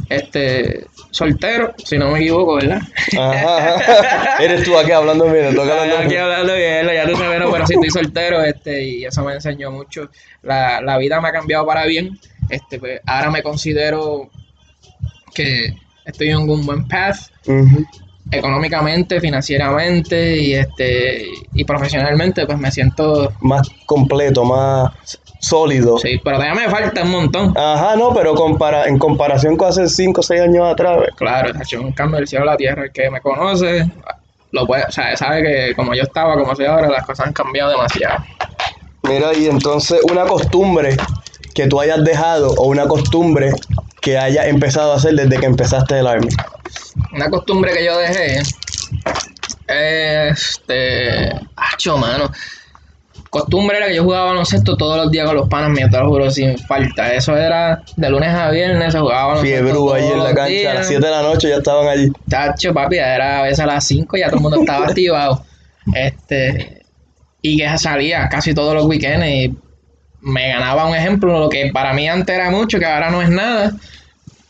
este 0.10 0.86
soltero, 1.12 1.74
si 1.84 1.98
no 1.98 2.12
me 2.12 2.20
equivoco, 2.20 2.56
¿verdad? 2.56 2.82
Ajá, 3.18 3.58
ajá. 3.80 4.44
Eres 4.44 4.64
tú 4.64 4.78
aquí 4.78 4.92
hablando 4.92 5.32
bien, 5.32 5.56
toca 5.56 5.82
hablando 5.82 5.98
aquí 6.06 6.16
hablando 6.16 6.56
bien, 6.56 6.88
ya 6.88 7.08
tú 7.08 7.16
sabes, 7.16 7.40
no, 7.40 7.52
pero 7.52 7.68
sí 7.68 7.74
estoy 7.74 7.90
soltero, 7.90 8.42
este, 8.42 8.84
y 8.84 9.06
eso 9.06 9.24
me 9.24 9.34
enseñó 9.34 9.72
mucho. 9.72 10.10
La, 10.44 10.82
la 10.82 10.98
vida 10.98 11.20
me 11.22 11.30
ha 11.30 11.32
cambiado 11.32 11.66
para 11.66 11.86
bien. 11.86 12.20
Este, 12.50 12.80
pues, 12.80 13.02
ahora 13.06 13.32
me 13.32 13.44
considero 13.44 14.30
que 15.34 15.74
estoy 16.06 16.30
en 16.30 16.38
un 16.38 16.66
buen 16.66 16.88
path, 16.88 17.18
Ujú. 17.46 17.86
económicamente, 18.32 19.20
financieramente 19.20 20.38
y 20.38 20.54
este 20.54 21.28
y 21.54 21.64
profesionalmente, 21.64 22.46
pues 22.46 22.58
me 22.58 22.72
siento 22.72 23.34
Más 23.42 23.70
completo, 23.86 24.44
más 24.44 24.92
sólido. 25.40 25.98
sí, 25.98 26.20
pero 26.24 26.38
todavía 26.38 26.66
me 26.66 26.70
falta 26.70 27.04
un 27.04 27.12
montón. 27.12 27.54
Ajá, 27.58 27.96
no, 27.96 28.14
pero 28.14 28.36
compara 28.36 28.86
en 28.86 28.98
comparación 28.98 29.56
con 29.56 29.70
hace 29.70 29.88
5 29.88 30.20
o 30.20 30.24
6 30.24 30.42
años 30.42 30.72
atrás, 30.72 31.00
Claro, 31.16 31.54
ha 31.58 31.64
hecho 31.64 31.82
un 31.82 31.92
cambio 31.92 32.18
del 32.18 32.28
cielo 32.28 32.44
a 32.44 32.52
la 32.54 32.58
tierra. 32.58 32.84
El 32.86 32.92
que 32.92 33.10
me 33.10 33.22
conoce, 33.22 33.90
lo 34.52 34.66
puede, 34.66 34.84
o 34.86 34.92
sea, 34.92 35.16
sabe 35.18 35.44
que 35.44 35.76
como 35.76 35.94
yo 35.94 36.04
estaba, 36.04 36.36
como 36.36 36.56
soy 36.56 36.66
ahora, 36.66 36.90
las 36.90 37.06
cosas 37.06 37.28
han 37.28 37.34
cambiado 37.34 37.72
demasiado. 37.72 38.24
Mira, 39.04 39.34
y 39.34 39.48
entonces 39.48 40.00
una 40.10 40.26
costumbre 40.26 40.98
que 41.54 41.68
tú 41.68 41.80
hayas 41.80 42.04
dejado 42.04 42.54
o 42.58 42.68
una 42.68 42.88
costumbre 42.88 43.52
que 44.02 44.18
hayas 44.18 44.46
empezado 44.48 44.94
a 44.94 44.96
hacer 44.98 45.16
desde 45.16 45.40
que 45.40 45.46
empezaste 45.46 46.00
el 46.00 46.08
Army. 46.08 46.30
Una 47.14 47.30
costumbre 47.30 47.74
que 47.74 47.86
yo 47.86 47.98
dejé. 47.98 48.42
Este. 49.68 51.32
Hacho, 51.56 51.98
mano. 51.98 52.32
Costumbre 53.30 53.78
era 53.78 53.88
que 53.88 53.96
yo 53.96 54.04
jugaba 54.04 54.26
baloncesto 54.26 54.78
todos 54.78 54.98
los 54.98 55.12
días 55.12 55.26
con 55.26 55.36
los 55.36 55.50
panas 55.50 55.72
míos, 55.72 55.90
te 55.92 55.98
lo 55.98 56.08
juro, 56.10 56.32
sin 56.32 56.58
falta. 56.58 57.14
Eso 57.14 57.36
era 57.36 57.84
de 57.96 58.10
lunes 58.10 58.30
a 58.30 58.50
viernes, 58.50 58.94
se 58.94 59.00
jugaba 59.00 59.34
baloncesto. 59.34 59.64
Fiebrú 59.64 59.94
allí 59.94 60.08
en 60.08 60.20
la 60.20 60.26
cancha, 60.26 60.44
a 60.44 60.48
días. 60.48 60.76
las 60.76 60.88
7 60.88 61.06
de 61.06 61.12
la 61.12 61.22
noche 61.22 61.50
ya 61.50 61.58
estaban 61.58 61.88
allí. 61.88 62.12
Chacho, 62.30 62.74
papi, 62.74 62.98
era 62.98 63.40
a 63.40 63.44
veces 63.44 63.60
a 63.60 63.66
las 63.66 63.84
5 63.86 64.18
ya 64.18 64.28
todo 64.28 64.38
el 64.38 64.42
mundo 64.42 64.60
estaba 64.62 64.86
activado. 64.88 65.44
Este. 65.94 66.82
Y 67.42 67.58
que 67.58 67.78
salía 67.78 68.28
casi 68.30 68.54
todos 68.54 68.74
los 68.74 68.86
weekends 68.86 69.26
y 69.26 69.56
me 70.22 70.50
ganaba 70.50 70.86
un 70.86 70.96
ejemplo, 70.96 71.40
lo 71.40 71.50
que 71.50 71.70
para 71.72 71.94
mí 71.94 72.08
antes 72.08 72.36
era 72.36 72.50
mucho, 72.50 72.80
que 72.80 72.86
ahora 72.86 73.10
no 73.10 73.22
es 73.22 73.30
nada. 73.30 73.74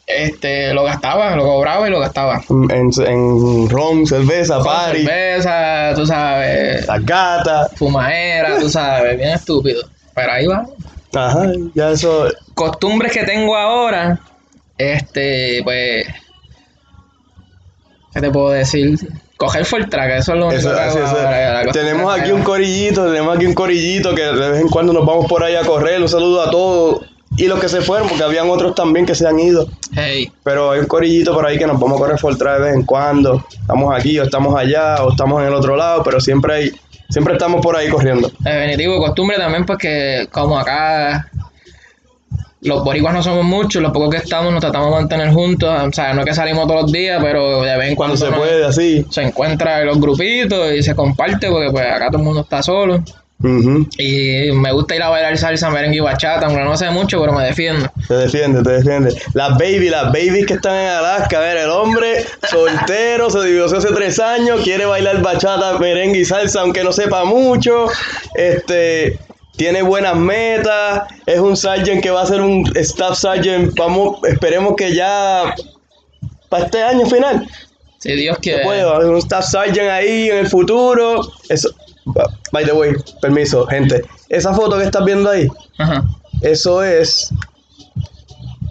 Este, 0.10 0.74
lo 0.74 0.86
gastaba, 0.86 1.36
lo 1.36 1.44
cobraba 1.44 1.86
y 1.86 1.92
lo 1.92 2.00
gastaba. 2.00 2.42
En, 2.50 2.90
en 3.06 3.70
ron, 3.70 4.08
cerveza, 4.08 4.60
party, 4.64 5.06
Cerveza, 5.06 5.92
tú 5.96 6.06
sabes, 6.06 6.88
las 6.88 7.06
gatas. 7.06 7.72
fumadera, 7.76 8.58
tú 8.58 8.70
sabes, 8.70 9.18
bien 9.18 9.32
estúpido. 9.32 9.84
Pero 10.16 10.32
ahí 10.32 10.48
va. 10.48 10.66
Ajá, 11.14 11.52
ya 11.76 11.92
eso. 11.92 12.30
Costumbres 12.54 13.12
que 13.12 13.24
tengo 13.24 13.56
ahora, 13.58 14.20
este, 14.78 15.60
pues, 15.66 16.06
¿qué 18.14 18.22
te 18.22 18.32
puedo 18.32 18.50
decir? 18.52 18.98
Coger 19.38 19.66
full 19.66 19.84
track, 19.90 20.12
eso 20.20 20.34
es 20.34 20.40
lo 20.40 20.48
único 20.48 20.60
eso, 20.60 20.74
que 20.74 20.80
hago 20.82 20.90
así, 20.90 20.98
eso- 21.00 21.18
ahora, 21.28 21.54
la 21.54 21.64
costumbre 21.66 21.82
Tenemos 21.92 22.20
aquí 22.20 22.32
un 22.32 22.44
corillito, 22.44 23.06
tenemos 23.12 23.36
aquí 23.36 23.46
un 23.46 23.54
corillito 23.54 24.16
que 24.16 24.24
de 24.24 24.50
vez 24.52 24.62
en 24.62 24.70
cuando 24.70 24.94
nos 24.94 25.06
vamos 25.06 25.28
por 25.28 25.44
ahí 25.44 25.56
a 25.56 25.62
correr. 25.62 26.02
Un 26.02 26.10
saludo 26.10 26.42
a 26.42 26.50
todos 26.50 27.02
y 27.38 27.46
los 27.46 27.60
que 27.60 27.70
se 27.70 27.82
fueron, 27.82 28.08
porque 28.10 28.24
habían 28.24 28.50
otros 28.50 28.74
también 28.74 29.06
que 29.06 29.14
se 29.14 29.28
han 29.28 29.40
ido. 29.40 29.70
Hey, 29.96 30.32
Pero 30.44 30.72
hay 30.72 30.80
un 30.80 30.88
corillito 30.88 31.34
por 31.34 31.46
ahí 31.46 31.58
que 31.58 31.68
nos 31.68 31.80
vamos 31.80 31.98
a 31.98 32.04
correr 32.04 32.38
track 32.38 32.58
de 32.58 32.64
vez 32.66 32.76
en 32.76 32.84
cuando. 32.84 33.46
Estamos 33.52 33.96
aquí 33.96 34.18
o 34.20 34.24
estamos 34.24 34.60
allá 34.60 35.04
o 35.04 35.12
estamos 35.12 35.42
en 35.42 35.48
el 35.48 35.54
otro 35.54 35.76
lado, 35.76 36.02
pero 36.04 36.20
siempre 36.20 36.54
hay, 36.54 36.72
siempre 37.10 37.34
estamos 37.34 37.62
por 37.62 37.78
ahí 37.78 37.90
corriendo. 37.90 38.32
definitivo, 38.40 39.00
costumbre 39.00 39.38
también, 39.38 39.66
pues 39.66 39.78
que 39.78 40.28
como 40.32 40.58
acá 40.58 41.30
los 42.62 42.84
boricuas 42.84 43.14
no 43.14 43.22
somos 43.22 43.46
muchos, 43.46 43.84
los 43.84 43.92
pocos 43.92 44.10
que 44.10 44.18
estamos 44.18 44.52
nos 44.52 44.62
tratamos 44.62 44.90
de 44.90 44.96
mantener 44.96 45.32
juntos, 45.32 45.70
o 45.70 45.92
sea, 45.94 46.14
no 46.14 46.22
es 46.22 46.26
que 46.26 46.34
salimos 46.34 46.68
todos 46.68 46.82
los 46.84 46.92
días, 46.92 47.22
pero 47.24 47.62
de 47.62 47.78
vez 47.78 47.90
en 47.90 47.96
Cuando 47.96 48.18
cuando, 48.18 48.36
se 48.36 48.42
puede, 48.42 48.66
así. 48.66 49.06
se 49.12 49.22
encuentra 49.22 49.82
en 49.82 49.88
los 49.88 50.00
grupitos 50.00 50.74
y 50.74 50.82
se 50.82 50.96
comparte 50.96 51.50
porque 51.50 51.70
pues 51.72 51.86
acá 51.86 52.08
todo 52.08 52.18
el 52.18 52.26
mundo 52.26 52.42
está 52.42 52.64
solo. 52.64 53.04
Ujú. 53.44 53.88
Y 54.00 54.52
me 54.52 54.72
gusta 54.72 54.96
ir 54.96 55.04
a 55.04 55.10
bailar 55.10 55.38
salsa, 55.38 55.70
merengue 55.70 55.98
y 55.98 56.00
bachata, 56.00 56.48
aunque 56.48 56.64
no 56.64 56.76
sé 56.76 56.90
mucho, 56.90 57.20
pero 57.20 57.34
me 57.34 57.44
defiendo. 57.44 57.88
Te 58.08 58.16
defiende, 58.16 58.64
te 58.64 58.72
defiende. 58.72 59.16
Las 59.34 59.52
baby, 59.60 59.90
las 59.90 60.06
babies 60.06 60.46
que 60.48 60.54
están 60.56 60.76
en 60.76 60.88
Alaska. 60.90 61.38
A 61.38 61.42
ver, 61.42 61.58
el 61.58 61.70
hombre 61.70 62.26
soltero, 62.50 63.30
se 63.30 63.44
divorció 63.46 63.78
hace 63.78 63.90
tres 63.94 64.20
años, 64.20 64.62
quiere 64.64 64.86
bailar 64.86 65.22
bachata, 65.22 65.78
merengue 65.78 66.20
y 66.20 66.26
salsa, 66.26 66.62
aunque 66.62 66.84
no 66.84 66.92
sepa 66.92 67.26
mucho. 67.26 67.88
Este. 68.36 69.20
Tiene 69.56 69.82
buenas 69.82 70.16
metas, 70.16 71.08
es 71.26 71.40
un 71.40 71.58
sergeant 71.58 72.04
que 72.04 72.12
va 72.12 72.22
a 72.22 72.26
ser 72.28 72.42
un 72.42 72.64
staff 72.76 73.18
sergeant. 73.18 73.76
Vamos, 73.76 74.20
esperemos 74.24 74.76
que 74.78 74.94
ya 74.94 75.52
para 76.48 76.66
este 76.66 76.84
año 76.84 77.08
final 77.08 77.48
Si 77.98 78.12
Dios 78.14 78.38
quiere. 78.40 78.62
haber 78.64 79.08
un 79.08 79.18
staff 79.18 79.46
sergeant 79.46 79.90
ahí 79.90 80.30
en 80.30 80.38
el 80.38 80.48
futuro. 80.48 81.22
Eso, 81.50 81.72
by 82.52 82.66
the 82.66 82.72
way, 82.74 82.94
permiso, 83.22 83.66
gente. 83.68 84.02
Esa 84.30 84.54
foto 84.54 84.78
que 84.78 84.84
estás 84.86 85.04
viendo 85.06 85.30
ahí, 85.30 85.48
Ajá. 85.78 86.04
eso 86.42 86.84
es 86.84 87.32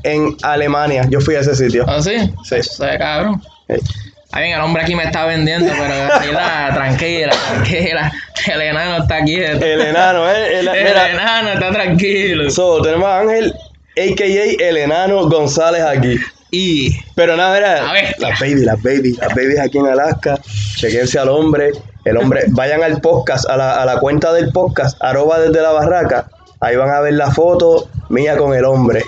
en 0.02 0.36
Alemania. 0.42 1.06
Yo 1.10 1.20
fui 1.20 1.34
a 1.34 1.40
ese 1.40 1.54
sitio. 1.54 1.84
¿Ah, 1.88 2.00
sí? 2.02 2.16
Sí. 2.44 2.56
Ve 2.80 2.98
cabrón. 2.98 3.42
Está 3.68 4.40
bien, 4.40 4.52
el 4.54 4.60
hombre 4.60 4.82
aquí 4.82 4.94
me 4.94 5.04
está 5.04 5.24
vendiendo, 5.24 5.72
pero 5.78 6.08
tranquila, 6.08 6.70
tranquila, 6.74 7.32
tranquila. 7.54 8.12
El 8.52 8.60
enano 8.60 9.02
está 9.02 9.24
quieto. 9.24 9.64
El 9.64 9.80
enano, 9.80 10.30
¿eh? 10.30 10.58
El, 10.60 10.68
El 10.68 10.86
enano 11.14 11.52
está 11.52 11.70
tranquilo. 11.72 12.50
so, 12.50 12.80
tenemos 12.82 13.06
a 13.08 13.20
Ángel, 13.20 13.54
a.k.a. 13.96 14.68
el 14.68 14.76
enano 14.76 15.28
González 15.28 15.82
aquí. 15.82 16.16
Y 16.50 16.90
Pero 17.16 17.36
nada, 17.36 17.54
mira, 17.56 17.90
A 17.90 17.92
ver. 17.92 18.14
las 18.18 18.38
baby, 18.38 18.64
las 18.64 18.80
baby, 18.82 19.12
las 19.14 19.28
babies 19.34 19.58
aquí 19.58 19.78
en 19.78 19.86
Alaska. 19.86 20.38
Chequense 20.76 21.18
al 21.18 21.28
hombre. 21.28 21.72
El 22.06 22.16
hombre, 22.16 22.44
vayan 22.48 22.82
al 22.82 23.00
podcast, 23.00 23.50
a 23.50 23.56
la, 23.56 23.82
a 23.82 23.84
la 23.84 23.98
cuenta 23.98 24.32
del 24.32 24.52
podcast, 24.52 24.96
arroba 25.02 25.40
desde 25.40 25.60
la 25.60 25.72
barraca. 25.72 26.28
Ahí 26.60 26.76
van 26.76 26.88
a 26.90 27.00
ver 27.00 27.14
la 27.14 27.30
foto 27.32 27.88
mía 28.08 28.36
con 28.36 28.54
el 28.54 28.64
hombre. 28.64 29.02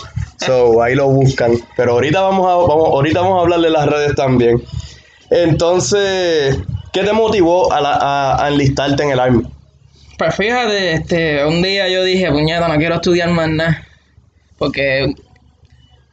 So, 0.44 0.82
ahí 0.82 0.94
lo 0.94 1.06
buscan. 1.08 1.52
Pero 1.76 1.92
ahorita 1.92 2.20
vamos 2.20 2.46
a, 2.46 2.56
vamos, 2.56 2.88
ahorita 2.88 3.20
vamos 3.20 3.38
a 3.38 3.42
hablar 3.42 3.60
de 3.60 3.70
las 3.70 3.86
redes 3.86 4.14
también. 4.16 4.62
Entonces, 5.30 6.58
¿qué 6.92 7.04
te 7.04 7.12
motivó 7.12 7.72
a, 7.72 7.80
la- 7.80 7.94
a- 8.00 8.44
a 8.44 8.48
enlistarte 8.48 9.02
en 9.04 9.10
el 9.10 9.20
Army? 9.20 9.42
Pues 10.18 10.34
fíjate, 10.34 10.92
este, 10.94 11.44
un 11.46 11.62
día 11.62 11.88
yo 11.88 12.02
dije, 12.02 12.30
puñeta, 12.30 12.66
no 12.66 12.76
quiero 12.76 12.96
estudiar 12.96 13.30
más 13.30 13.48
nada. 13.48 13.86
Porque 14.58 15.14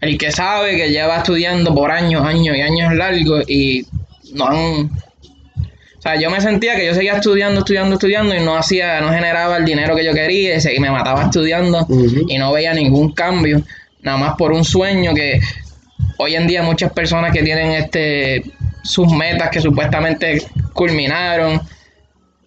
el 0.02 0.18
que 0.20 0.32
sabe 0.32 0.76
que 0.78 0.90
lleva 0.92 1.18
estudiando 1.18 1.74
por 1.74 1.90
años, 1.92 2.24
años 2.24 2.56
y 2.56 2.62
años 2.62 2.94
largos 2.94 3.44
y 3.50 3.88
no 4.34 4.46
han... 4.48 4.92
Sea, 6.06 6.22
yo 6.22 6.30
me 6.30 6.40
sentía 6.40 6.76
que 6.76 6.86
yo 6.86 6.94
seguía 6.94 7.14
estudiando, 7.14 7.62
estudiando, 7.62 7.96
estudiando 7.96 8.36
y 8.36 8.40
no 8.40 8.56
hacía, 8.56 9.02
no 9.02 9.10
generaba 9.10 9.58
el 9.58 9.66
dinero 9.66 9.96
que 9.96 10.06
yo 10.06 10.14
quería 10.14 10.56
y, 10.56 10.80
me 10.80 10.92
mataba 10.92 11.24
estudiando 11.24 11.88
y 12.28 12.38
no 12.38 12.54
veía 12.54 12.76
ningún 12.76 13.12
cambio. 13.12 13.64
Nada 14.04 14.18
más 14.18 14.36
por 14.38 14.52
un 14.52 14.64
sueño 14.64 15.16
que 15.16 15.40
hoy 16.18 16.36
en 16.36 16.46
día 16.46 16.62
muchas 16.62 16.94
personas 16.94 17.32
que 17.32 17.42
tienen 17.42 17.72
este 17.72 18.44
sus 18.84 19.12
metas 19.12 19.50
que 19.50 19.60
supuestamente 19.60 20.46
culminaron 20.74 21.60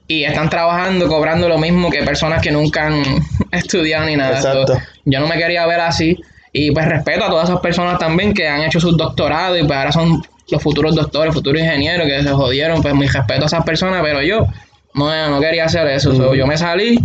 y 0.07 0.23
están 0.23 0.49
trabajando, 0.49 1.09
cobrando 1.09 1.49
lo 1.49 1.59
mismo 1.59 1.91
que 1.91 2.05
personas 2.05 2.41
que 2.41 2.53
nunca 2.53 2.87
han 2.87 3.03
estudiado 3.51 4.07
ni 4.07 4.15
nada. 4.15 4.37
Exacto. 4.37 4.81
Yo 5.05 5.19
no 5.19 5.27
me 5.27 5.37
quería 5.37 5.67
ver 5.67 5.81
así. 5.81 6.17
Y 6.53 6.71
pues 6.71 6.87
respeto 6.87 7.25
a 7.25 7.29
todas 7.29 7.49
esas 7.49 7.61
personas 7.61 7.99
también 7.99 8.33
que 8.33 8.47
han 8.47 8.63
hecho 8.63 8.79
sus 8.79 8.97
doctorados 8.97 9.59
y 9.59 9.65
pues 9.65 9.77
ahora 9.77 9.91
son 9.91 10.23
los 10.51 10.62
futuros 10.62 10.94
doctores, 10.94 11.34
futuros 11.34 11.61
ingenieros 11.62 12.07
que 12.07 12.22
se 12.22 12.30
jodieron. 12.30 12.80
Pues 12.82 12.94
mi 12.94 13.07
respeto 13.07 13.42
a 13.42 13.46
esas 13.46 13.64
personas, 13.64 14.01
pero 14.03 14.22
yo 14.22 14.46
no, 14.94 15.30
no 15.30 15.40
quería 15.40 15.64
hacer 15.66 15.86
eso. 15.88 16.14
So, 16.14 16.34
yo 16.34 16.46
me 16.46 16.57
salí 16.57 16.99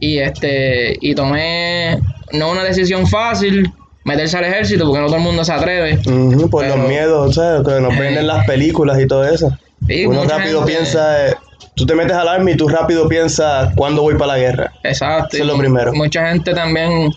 y 0.00 0.18
este 0.18 0.96
y 1.00 1.14
tomé 1.14 1.98
no 2.32 2.50
una 2.50 2.64
decisión 2.64 3.06
fácil, 3.06 3.72
meterse 4.04 4.36
al 4.38 4.44
ejército 4.44 4.84
porque 4.84 5.00
no 5.00 5.06
todo 5.06 5.16
el 5.16 5.22
mundo 5.22 5.44
se 5.44 5.52
atreve. 5.52 5.98
Ujú, 6.06 6.48
por 6.50 6.64
Pero- 6.64 6.76
los 6.76 6.88
miedos, 6.88 7.34
¿sabes? 7.34 7.62
Que 7.66 7.80
nos 7.80 7.96
ven 7.98 8.14
Eh. 8.14 8.20
en 8.20 8.26
las 8.26 8.46
películas 8.46 9.00
y 9.00 9.06
todo 9.06 9.24
eso. 9.26 9.50
Sí, 9.86 10.06
Uno 10.06 10.24
rápido 10.24 10.60
gente- 10.60 10.72
piensa, 10.74 11.28
eh, 11.28 11.34
tú 11.74 11.84
te 11.86 11.94
metes 11.94 12.16
al 12.16 12.28
army 12.28 12.52
y 12.52 12.56
tú 12.56 12.68
rápido 12.68 13.08
piensas 13.08 13.72
cuándo 13.76 14.02
voy 14.02 14.14
para 14.14 14.32
la 14.34 14.38
guerra. 14.38 14.72
Exacto. 14.84 15.36
Eso 15.36 15.42
es 15.44 15.48
lo 15.48 15.58
primero. 15.58 15.92
Mucha 15.92 16.28
gente 16.28 16.54
también 16.54 17.10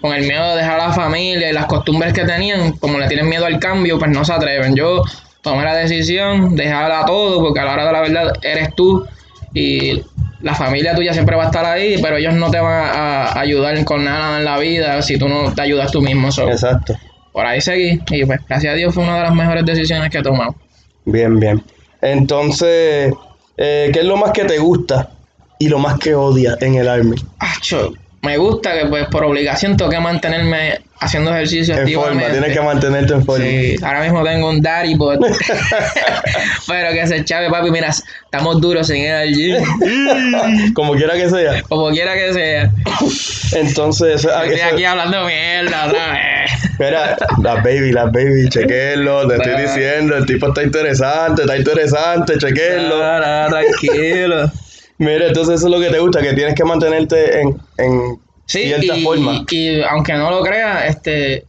con 0.00 0.12
el 0.14 0.26
miedo 0.26 0.50
de 0.50 0.56
dejar 0.56 0.80
a 0.80 0.88
la 0.88 0.92
familia 0.92 1.50
y 1.50 1.52
las 1.52 1.66
costumbres 1.66 2.12
que 2.12 2.24
tenían, 2.24 2.72
como 2.72 2.98
le 2.98 3.08
tienen 3.08 3.28
miedo 3.28 3.46
al 3.46 3.58
cambio, 3.58 3.98
pues 3.98 4.10
no 4.10 4.24
se 4.24 4.32
atreven. 4.32 4.74
Yo 4.74 5.02
tomé 5.42 5.64
la 5.64 5.74
decisión, 5.74 6.56
dejarla 6.56 7.04
todo, 7.06 7.40
porque 7.40 7.60
a 7.60 7.64
la 7.64 7.72
hora 7.72 7.86
de 7.86 7.92
la 7.92 8.00
verdad 8.00 8.32
eres 8.42 8.74
tú 8.74 9.06
y 9.54 10.02
la 10.40 10.54
familia 10.54 10.94
tuya 10.94 11.12
siempre 11.12 11.36
va 11.36 11.44
a 11.44 11.46
estar 11.46 11.64
ahí, 11.64 11.96
pero 12.02 12.16
ellos 12.16 12.34
no 12.34 12.50
te 12.50 12.60
van 12.60 12.90
a, 12.94 13.38
ayudar 13.38 13.82
con 13.84 14.04
nada 14.04 14.38
en 14.38 14.44
la 14.44 14.58
vida 14.58 15.00
si 15.02 15.18
tú 15.18 15.28
no 15.28 15.52
te 15.54 15.62
ayudas 15.62 15.90
tú 15.90 16.02
mismo. 16.02 16.30
So, 16.30 16.48
Exacto. 16.48 16.94
por 17.32 17.46
ahí 17.46 17.60
seguí 17.60 18.00
y 18.10 18.24
pues 18.24 18.40
gracias 18.48 18.72
a 18.72 18.76
Dios 18.76 18.94
fue 18.94 19.04
una 19.04 19.16
de 19.16 19.22
las 19.22 19.34
mejores 19.34 19.64
decisiones 19.64 20.10
que 20.10 20.18
he 20.18 20.22
tomado. 20.22 20.54
Bien, 21.04 21.38
bien. 21.38 21.62
Entonces, 22.02 23.14
eh, 23.56 23.90
¿qué 23.92 24.00
es 24.00 24.04
lo 24.04 24.16
más 24.16 24.32
que 24.32 24.44
te 24.44 24.58
gusta 24.58 25.10
y 25.58 25.68
lo 25.68 25.78
más 25.78 25.98
que 25.98 26.14
odias 26.14 26.60
en 26.60 26.74
el 26.74 26.88
army? 26.88 27.16
Acho, 27.38 27.94
me 28.22 28.36
gusta 28.38 28.72
que 28.72 28.86
pues 28.86 29.06
por 29.06 29.24
obligación 29.24 29.76
tengo 29.76 29.90
que 29.90 30.00
mantenerme 30.00 30.80
haciendo 30.98 31.30
ejercicio 31.30 31.76
En 31.76 31.92
forma, 31.92 32.22
tienes 32.30 32.52
que 32.52 32.60
mantenerte 32.60 33.12
en 33.12 33.24
forma. 33.24 33.44
Sí, 33.44 33.76
ahora 33.82 34.00
mismo 34.00 34.24
tengo 34.24 34.48
un 34.48 34.60
daddy 34.62 34.94
bod. 34.94 35.18
Pero 36.66 36.90
que 36.92 37.06
se 37.06 37.24
chave, 37.24 37.50
papi, 37.50 37.70
mira, 37.70 37.88
estamos 37.88 38.60
duros 38.60 38.86
sin 38.86 38.96
ir 38.96 39.10
al 39.12 39.32
gym. 39.32 39.56
Como 40.74 40.94
quiera 40.94 41.14
que 41.14 41.28
sea. 41.28 41.62
Como 41.62 41.90
quiera 41.90 42.14
que 42.14 42.32
sea. 42.32 42.70
Entonces, 43.52 44.16
eso- 44.24 44.42
Estoy 44.42 44.56
eso- 44.58 44.66
aquí 44.74 44.84
hablando 44.84 45.24
mierda 45.24 45.86
otra 45.86 46.12
vez. 46.12 46.50
Mira, 46.78 47.16
las 47.42 47.62
baby, 47.62 47.92
las 47.92 48.12
baby, 48.12 48.48
chequenlo, 48.48 49.26
te 49.28 49.36
estoy 49.36 49.62
diciendo, 49.62 50.16
el 50.16 50.26
tipo 50.26 50.48
está 50.48 50.62
interesante, 50.62 51.42
está 51.42 51.56
interesante, 51.56 52.38
chequenlo. 52.38 52.98
No, 52.98 53.18
no, 53.20 53.48
tranquilo. 53.48 54.52
Mira, 54.98 55.26
entonces 55.26 55.56
eso 55.56 55.66
es 55.66 55.72
lo 55.72 55.80
que 55.80 55.90
te 55.90 55.98
gusta, 55.98 56.22
que 56.22 56.32
tienes 56.32 56.54
que 56.54 56.64
mantenerte 56.64 57.40
en, 57.40 57.60
en 57.78 58.18
Sí, 58.46 58.62
cierta 58.62 58.96
y, 58.96 59.02
forma. 59.04 59.44
y 59.50 59.82
aunque 59.82 60.14
no 60.14 60.30
lo 60.30 60.42
creas, 60.42 60.86
este 60.86 61.44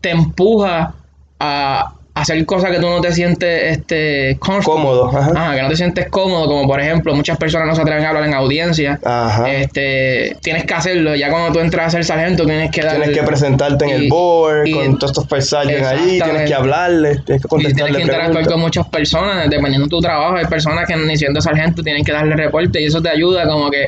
te 0.00 0.10
empuja 0.10 0.94
a 1.38 1.94
hacer 2.14 2.44
cosas 2.44 2.70
que 2.70 2.76
tú 2.78 2.88
no 2.90 3.00
te 3.00 3.10
sientes 3.12 3.72
este. 3.78 4.36
Cómodo, 4.38 5.08
ajá. 5.08 5.32
Ajá, 5.34 5.56
que 5.56 5.62
no 5.62 5.68
te 5.68 5.76
sientes 5.76 6.08
cómodo, 6.10 6.46
como 6.46 6.66
por 6.66 6.78
ejemplo, 6.80 7.14
muchas 7.14 7.38
personas 7.38 7.66
no 7.66 7.74
se 7.74 7.80
atreven 7.82 8.04
a 8.04 8.08
hablar 8.10 8.24
en 8.24 8.34
audiencia. 8.34 9.00
Ajá. 9.02 9.50
Este, 9.50 10.36
tienes 10.42 10.64
que 10.64 10.74
hacerlo. 10.74 11.14
Ya 11.14 11.30
cuando 11.30 11.52
tú 11.52 11.60
entras 11.60 11.86
a 11.86 11.90
ser 11.90 12.04
sargento, 12.04 12.44
tienes 12.44 12.70
que 12.70 12.82
dar. 12.82 12.96
Tienes 12.96 13.16
que 13.18 13.22
presentarte 13.24 13.84
en 13.86 13.90
el 14.02 14.08
board 14.08 14.66
y- 14.66 14.72
con 14.72 14.98
todos 14.98 15.16
estos 15.18 15.48
sergeants 15.48 15.88
allí, 15.88 16.20
tienes 16.20 16.48
que 16.48 16.54
hablarles, 16.54 17.24
tienes 17.24 17.42
que 17.42 17.48
y 17.56 17.72
tienes 17.72 17.96
que 17.96 18.02
interactuar 18.02 18.20
preguntas. 18.26 18.52
con 18.52 18.60
muchas 18.60 18.86
personas, 18.88 19.48
dependiendo 19.48 19.86
de 19.86 19.90
tu 19.90 20.00
trabajo. 20.00 20.36
Hay 20.36 20.46
personas 20.46 20.86
que 20.86 20.96
ni 20.96 21.16
siendo 21.16 21.40
sargento 21.40 21.82
tienen 21.82 22.04
que 22.04 22.12
darle 22.12 22.36
reporte 22.36 22.80
y 22.80 22.84
eso 22.84 23.00
te 23.00 23.08
ayuda 23.08 23.46
como 23.46 23.70
que 23.70 23.86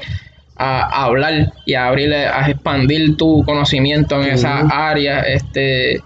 a, 0.57 0.81
a 0.83 1.05
hablar 1.05 1.53
y 1.67 1.75
a 1.75 1.89
abrirle, 1.89 2.27
a 2.27 2.49
expandir 2.49 3.17
tu 3.19 3.45
conocimiento 3.45 4.23
en 4.23 4.31
esa 4.31 4.61
área. 4.61 5.21
Este, 5.21 6.01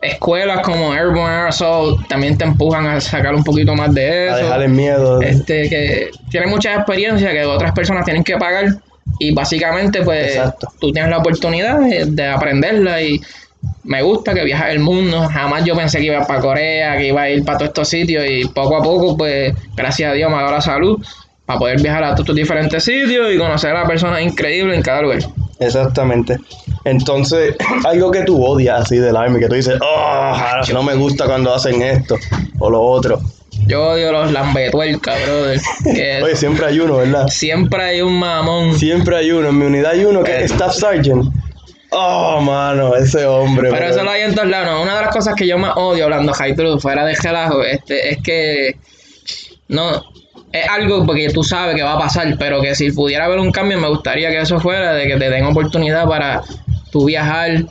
escuelas 0.00 0.60
como 0.60 0.92
Airborne 0.92 1.34
Air 1.34 1.48
Assault 1.48 2.06
también 2.08 2.38
te 2.38 2.44
empujan 2.44 2.86
a 2.86 3.00
sacar 3.00 3.34
un 3.34 3.42
poquito 3.44 3.74
más 3.74 3.92
de 3.94 4.30
A 4.30 4.36
eso. 4.36 4.44
dejar 4.44 4.62
el 4.62 4.70
miedo. 4.70 5.20
Este, 5.20 5.68
que 5.68 6.10
tienen 6.30 6.50
mucha 6.50 6.74
experiencia 6.74 7.32
que 7.32 7.44
otras 7.44 7.72
personas 7.72 8.04
tienen 8.04 8.22
que 8.24 8.36
pagar 8.36 8.66
y 9.18 9.32
básicamente 9.32 10.02
pues 10.02 10.36
Exacto. 10.36 10.68
tú 10.80 10.92
tienes 10.92 11.10
la 11.10 11.18
oportunidad 11.18 11.80
de, 11.80 12.04
de 12.06 12.26
aprenderla 12.26 13.02
y 13.02 13.20
me 13.84 14.02
gusta 14.02 14.34
que 14.34 14.44
viajas 14.44 14.70
el 14.70 14.78
mundo, 14.78 15.28
jamás 15.32 15.64
yo 15.64 15.74
pensé 15.74 15.98
que 15.98 16.04
iba 16.06 16.24
para 16.26 16.40
Corea, 16.40 16.96
que 16.96 17.08
iba 17.08 17.22
a 17.22 17.30
ir 17.30 17.44
para 17.44 17.58
todos 17.58 17.68
estos 17.70 17.88
sitios 17.88 18.24
y 18.28 18.44
poco 18.46 18.76
a 18.76 18.82
poco 18.82 19.16
pues 19.16 19.52
gracias 19.74 20.12
a 20.12 20.14
Dios 20.14 20.30
me 20.30 20.36
ha 20.36 20.40
dado 20.42 20.52
la 20.52 20.60
salud 20.60 21.04
para 21.44 21.58
poder 21.58 21.80
viajar 21.80 22.04
a 22.04 22.08
todos 22.08 22.20
estos 22.20 22.36
diferentes 22.36 22.84
sitios 22.84 23.32
y 23.32 23.38
conocer 23.38 23.74
a 23.74 23.86
personas 23.86 24.20
increíbles 24.22 24.76
en 24.76 24.82
cada 24.82 25.02
lugar. 25.02 25.20
Exactamente. 25.60 26.38
Entonces, 26.84 27.56
algo 27.84 28.10
que 28.10 28.22
tú 28.22 28.44
odias 28.44 28.82
así 28.82 28.96
del 28.96 29.16
army, 29.16 29.40
que 29.40 29.48
tú 29.48 29.54
dices, 29.54 29.78
oh, 29.80 30.36
no 30.72 30.82
me 30.82 30.94
gusta 30.94 31.26
cuando 31.26 31.54
hacen 31.54 31.82
esto 31.82 32.16
o 32.58 32.70
lo 32.70 32.80
otro. 32.80 33.20
Yo 33.66 33.90
odio 33.90 34.12
los 34.12 34.32
lambetuercas, 34.32 35.20
brother. 35.24 35.60
Oye, 36.22 36.36
siempre 36.36 36.66
hay 36.66 36.80
uno, 36.80 36.98
¿verdad? 36.98 37.28
siempre 37.28 37.82
hay 37.82 38.00
un 38.00 38.18
mamón. 38.18 38.78
Siempre 38.78 39.16
hay 39.16 39.30
uno. 39.30 39.48
En 39.48 39.58
mi 39.58 39.66
unidad 39.66 39.92
hay 39.92 40.04
uno 40.04 40.22
que 40.22 40.44
es 40.44 40.52
Staff 40.52 40.74
Sergeant. 40.74 41.30
Oh, 41.90 42.40
mano, 42.40 42.94
ese 42.94 43.26
hombre. 43.26 43.70
Pero 43.70 43.86
bro. 43.86 43.90
eso 43.94 44.04
lo 44.04 44.10
hay 44.10 44.22
en 44.22 44.34
todos 44.34 44.48
lados. 44.48 44.68
¿no? 44.68 44.82
Una 44.82 44.96
de 44.96 45.02
las 45.02 45.14
cosas 45.14 45.34
que 45.34 45.46
yo 45.46 45.58
más 45.58 45.72
odio 45.76 46.04
hablando 46.04 46.32
high 46.32 46.54
fuera 46.80 47.04
de 47.04 47.14
relajo, 47.14 47.62
este, 47.62 48.10
es 48.10 48.18
que 48.22 48.76
no 49.68 50.02
es 50.52 50.68
algo 50.68 51.04
porque 51.04 51.28
tú 51.30 51.42
sabes 51.42 51.74
que 51.76 51.82
va 51.82 51.94
a 51.94 51.98
pasar, 51.98 52.36
pero 52.38 52.60
que 52.60 52.74
si 52.74 52.90
pudiera 52.92 53.26
haber 53.26 53.38
un 53.38 53.52
cambio, 53.52 53.78
me 53.78 53.88
gustaría 53.88 54.30
que 54.30 54.40
eso 54.40 54.58
fuera, 54.60 54.94
de 54.94 55.06
que 55.06 55.16
te 55.16 55.28
den 55.30 55.44
oportunidad 55.44 56.06
para 56.06 56.42
tú 56.90 57.04
viajar 57.04 57.64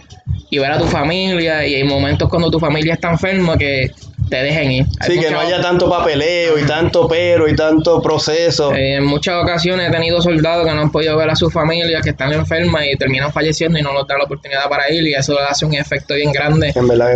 y 0.49 0.59
ver 0.59 0.71
a 0.71 0.77
tu 0.77 0.85
familia. 0.85 1.65
Y 1.65 1.75
hay 1.75 1.83
momentos 1.83 2.29
cuando 2.29 2.51
tu 2.51 2.59
familia 2.59 2.93
está 2.93 3.09
enferma 3.09 3.57
que 3.57 3.91
te 4.29 4.35
dejen 4.43 4.71
ir. 4.71 4.85
Hay 4.99 5.11
Sí, 5.11 5.19
que 5.19 5.31
no 5.31 5.39
haya 5.39 5.61
tanto 5.61 5.89
papeleo 5.89 6.59
y 6.59 6.63
tanto 6.65 7.07
pero 7.07 7.47
y 7.47 7.55
tanto 7.55 8.01
proceso. 8.01 8.73
eh, 8.73 8.95
en 8.95 9.05
muchas 9.05 9.41
ocasiones 9.41 9.87
he 9.87 9.91
tenido 9.91 10.21
soldados 10.21 10.65
que 10.67 10.73
no 10.73 10.81
han 10.81 10.91
podido 10.91 11.15
ver 11.17 11.29
a 11.29 11.35
sus 11.35 11.51
familias, 11.51 12.01
que 12.03 12.09
están 12.11 12.33
enfermas 12.33 12.85
y 12.91 12.95
terminan 12.97 13.31
falleciendo 13.31 13.79
y 13.79 13.81
no 13.81 13.93
nos 13.93 14.05
dan 14.05 14.19
la 14.19 14.25
oportunidad 14.25 14.67
para 14.69 14.91
ir. 14.91 15.07
Y 15.07 15.13
eso 15.13 15.33
le 15.33 15.39
hace 15.41 15.65
un 15.65 15.73
efecto 15.73 16.13
bien 16.13 16.31
grande 16.31 16.73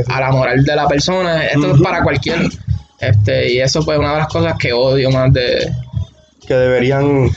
a 0.07 0.19
la 0.21 0.31
moral 0.31 0.63
de 0.63 0.75
la 0.75 0.87
persona. 0.87 1.45
Esto 1.45 1.75
es 1.75 1.81
para 1.81 2.01
cualquier. 2.03 2.49
Este, 3.01 3.51
y 3.53 3.59
eso 3.59 3.83
pues 3.83 3.97
una 3.97 4.11
de 4.13 4.17
las 4.19 4.27
cosas 4.27 4.55
que 4.57 4.71
odio 4.73 5.09
más 5.11 5.33
de. 5.33 5.71
Que 6.47 6.53
deberían 6.53 7.29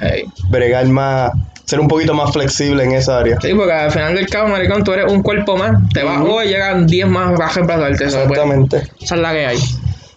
hey. 0.00 0.24
bregar 0.50 0.86
más, 0.86 1.32
ser 1.64 1.80
un 1.80 1.88
poquito 1.88 2.14
más 2.14 2.32
flexible 2.32 2.84
en 2.84 2.92
esa 2.92 3.18
área. 3.18 3.40
Sí, 3.40 3.52
porque 3.54 3.72
al 3.72 3.90
final 3.90 4.14
del 4.14 4.28
cabo, 4.28 4.48
maricón, 4.48 4.84
tú 4.84 4.92
eres 4.92 5.10
un 5.10 5.22
cuerpo 5.22 5.56
más. 5.56 5.72
Te 5.92 6.02
vas 6.02 6.20
Ujú. 6.20 6.32
hoy, 6.32 6.48
llegan 6.48 6.86
10 6.86 7.08
más 7.08 7.40
a 7.40 7.48
reemplazarte. 7.48 8.04
Pues, 8.04 8.14
Exactamente. 8.14 8.76
esa 9.00 9.14
es 9.14 9.20
la 9.20 9.32
que 9.32 9.46
hay. 9.46 9.58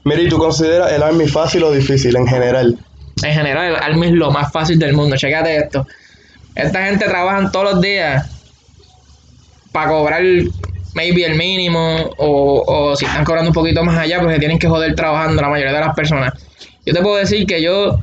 Mira, 0.03 0.21
¿y 0.21 0.29
tú 0.29 0.37
consideras 0.37 0.91
el 0.91 1.03
army 1.03 1.27
fácil 1.27 1.63
o 1.63 1.71
difícil 1.71 2.15
en 2.15 2.27
general? 2.27 2.77
En 3.23 3.33
general, 3.33 3.73
el 3.73 3.75
Army 3.75 4.07
es 4.07 4.13
lo 4.13 4.31
más 4.31 4.51
fácil 4.51 4.79
del 4.79 4.93
mundo. 4.93 5.17
Chécate 5.17 5.57
esto. 5.57 5.85
Esta 6.55 6.85
gente 6.85 7.05
trabaja 7.05 7.51
todos 7.51 7.73
los 7.73 7.81
días 7.81 8.25
para 9.71 9.89
cobrar 9.89 10.21
maybe 10.95 11.25
el 11.25 11.35
mínimo 11.35 11.95
o, 12.17 12.63
o 12.65 12.95
si 12.95 13.05
están 13.05 13.23
cobrando 13.25 13.49
un 13.49 13.53
poquito 13.53 13.83
más 13.83 13.97
allá, 13.97 14.19
pues 14.21 14.33
se 14.33 14.39
tienen 14.39 14.59
que 14.59 14.67
joder 14.67 14.95
trabajando 14.95 15.41
la 15.41 15.49
mayoría 15.49 15.73
de 15.73 15.79
las 15.79 15.95
personas. 15.95 16.33
Yo 16.85 16.93
te 16.93 17.01
puedo 17.01 17.17
decir 17.17 17.45
que 17.45 17.61
yo, 17.61 17.99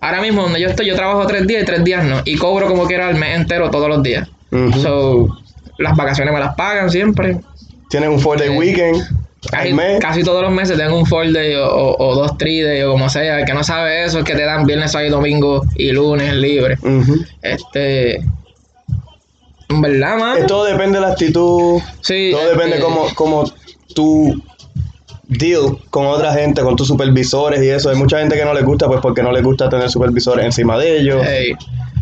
ahora 0.00 0.20
mismo 0.20 0.42
donde 0.42 0.60
yo 0.60 0.68
estoy, 0.68 0.86
yo 0.86 0.94
trabajo 0.96 1.26
tres 1.26 1.46
días 1.46 1.62
y 1.62 1.66
tres 1.66 1.84
días 1.84 2.04
no. 2.04 2.20
Y 2.24 2.36
cobro 2.36 2.66
como 2.68 2.86
quiera 2.86 3.08
el 3.10 3.16
mes 3.16 3.36
entero 3.36 3.70
todos 3.70 3.88
los 3.88 4.02
días. 4.02 4.28
So, 4.82 5.28
las 5.78 5.96
vacaciones 5.96 6.34
me 6.34 6.40
las 6.40 6.54
pagan 6.54 6.90
siempre. 6.90 7.38
Tienes 7.88 8.08
un 8.08 8.20
four 8.20 8.38
day 8.38 8.48
Eh, 8.48 8.58
weekend 8.58 9.02
Casi, 10.00 10.22
todos 10.22 10.42
los 10.42 10.52
meses 10.52 10.76
tengo 10.76 10.98
un 10.98 11.06
four 11.06 11.32
day 11.32 11.54
o, 11.54 11.66
o- 11.66 11.96
o 12.10 12.14
dos 12.14 12.36
three 12.36 12.60
day 12.60 12.82
o 12.82 12.90
como 12.92 13.08
sea. 13.08 13.38
El 13.40 13.46
que 13.46 13.54
no 13.54 13.64
sabe 13.64 14.04
eso 14.04 14.18
es 14.18 14.24
que 14.24 14.34
te 14.34 14.42
dan 14.44 14.66
viernes, 14.66 14.92
sábado 14.92 15.08
y 15.08 15.10
domingo 15.10 15.62
y 15.76 15.92
lunes 15.92 16.34
libre. 16.34 16.76
Este. 17.40 18.20
En 19.70 19.80
verdad, 19.80 20.18
mano. 20.18 20.36
Eh, 20.36 20.44
Todo 20.46 20.64
depende 20.64 20.98
de 20.98 21.06
la 21.06 21.12
actitud. 21.12 21.80
Sí, 22.00 22.30
Todo 22.32 22.48
depende 22.48 22.80
cómo, 22.80 23.06
cómo 23.14 23.44
tú 23.94 24.42
deal 25.28 25.78
con 25.90 26.06
otra 26.06 26.32
gente, 26.34 26.60
con 26.62 26.76
tus 26.76 26.88
supervisores 26.88 27.62
y 27.62 27.68
eso. 27.68 27.88
Hay 27.90 27.96
mucha 27.96 28.18
gente 28.18 28.36
que 28.36 28.44
no 28.44 28.52
le 28.52 28.62
gusta, 28.62 28.86
pues 28.88 29.00
porque 29.00 29.22
no 29.22 29.32
le 29.32 29.42
gusta 29.42 29.68
tener 29.68 29.88
supervisores 29.88 30.44
encima 30.44 30.76
de 30.76 30.98
ellos. 30.98 31.24
ey, 31.24 31.52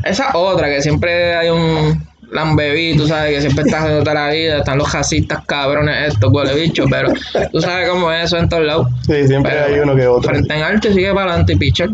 esa 0.05 0.37
otra, 0.37 0.69
que 0.69 0.81
siempre 0.81 1.35
hay 1.35 1.51
un 1.51 2.07
lambeví, 2.31 2.97
tú 2.97 3.07
sabes, 3.07 3.35
que 3.35 3.41
siempre 3.41 3.65
estás 3.65 3.83
haciendo 3.83 4.03
toda 4.03 4.15
la 4.15 4.31
vida. 4.31 4.59
Están 4.59 4.79
los 4.79 4.89
jacistas 4.89 5.45
cabrones, 5.47 6.15
estos 6.15 6.33
huele 6.33 6.55
bicho, 6.55 6.85
pero 6.91 7.13
tú 7.53 7.61
sabes 7.61 7.89
cómo 7.89 8.11
es 8.13 8.25
eso 8.25 8.39
en 8.39 8.49
todos 8.49 8.65
lados. 8.65 8.89
Sí, 9.07 9.27
siempre 9.27 9.53
Pero, 9.53 9.67
hay 9.67 9.81
uno 9.81 9.95
que 9.95 10.07
otro. 10.07 10.31
Frente 10.31 10.55
en 10.55 10.79
y 10.79 10.95
sigue 10.95 11.13
para 11.13 11.31
adelante 11.31 11.53
y 11.53 11.57
pitcher. 11.57 11.91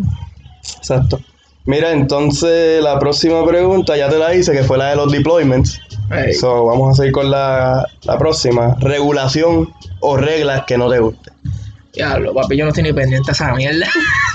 Exacto. 0.78 1.20
Mira, 1.66 1.92
entonces 1.92 2.82
la 2.82 2.98
próxima 2.98 3.44
pregunta 3.46 3.96
ya 3.96 4.08
te 4.08 4.18
la 4.18 4.34
hice, 4.34 4.52
que 4.52 4.62
fue 4.64 4.76
la 4.76 4.90
de 4.90 4.96
los 4.96 5.10
deployments. 5.10 5.80
So, 6.38 6.66
vamos 6.66 6.90
a 6.92 6.94
seguir 7.02 7.12
con 7.12 7.30
la, 7.30 7.88
la 8.02 8.18
próxima. 8.18 8.76
Regulación 8.80 9.72
o 10.00 10.16
reglas 10.16 10.64
que 10.66 10.76
no 10.76 10.90
te 10.90 10.98
gusten. 10.98 11.32
Diablo, 11.94 12.34
papi, 12.34 12.56
yo 12.56 12.64
no 12.64 12.70
estoy 12.70 12.82
ni 12.82 12.92
pendiente 12.92 13.30
a 13.30 13.32
esa 13.32 13.54
mierda. 13.54 13.86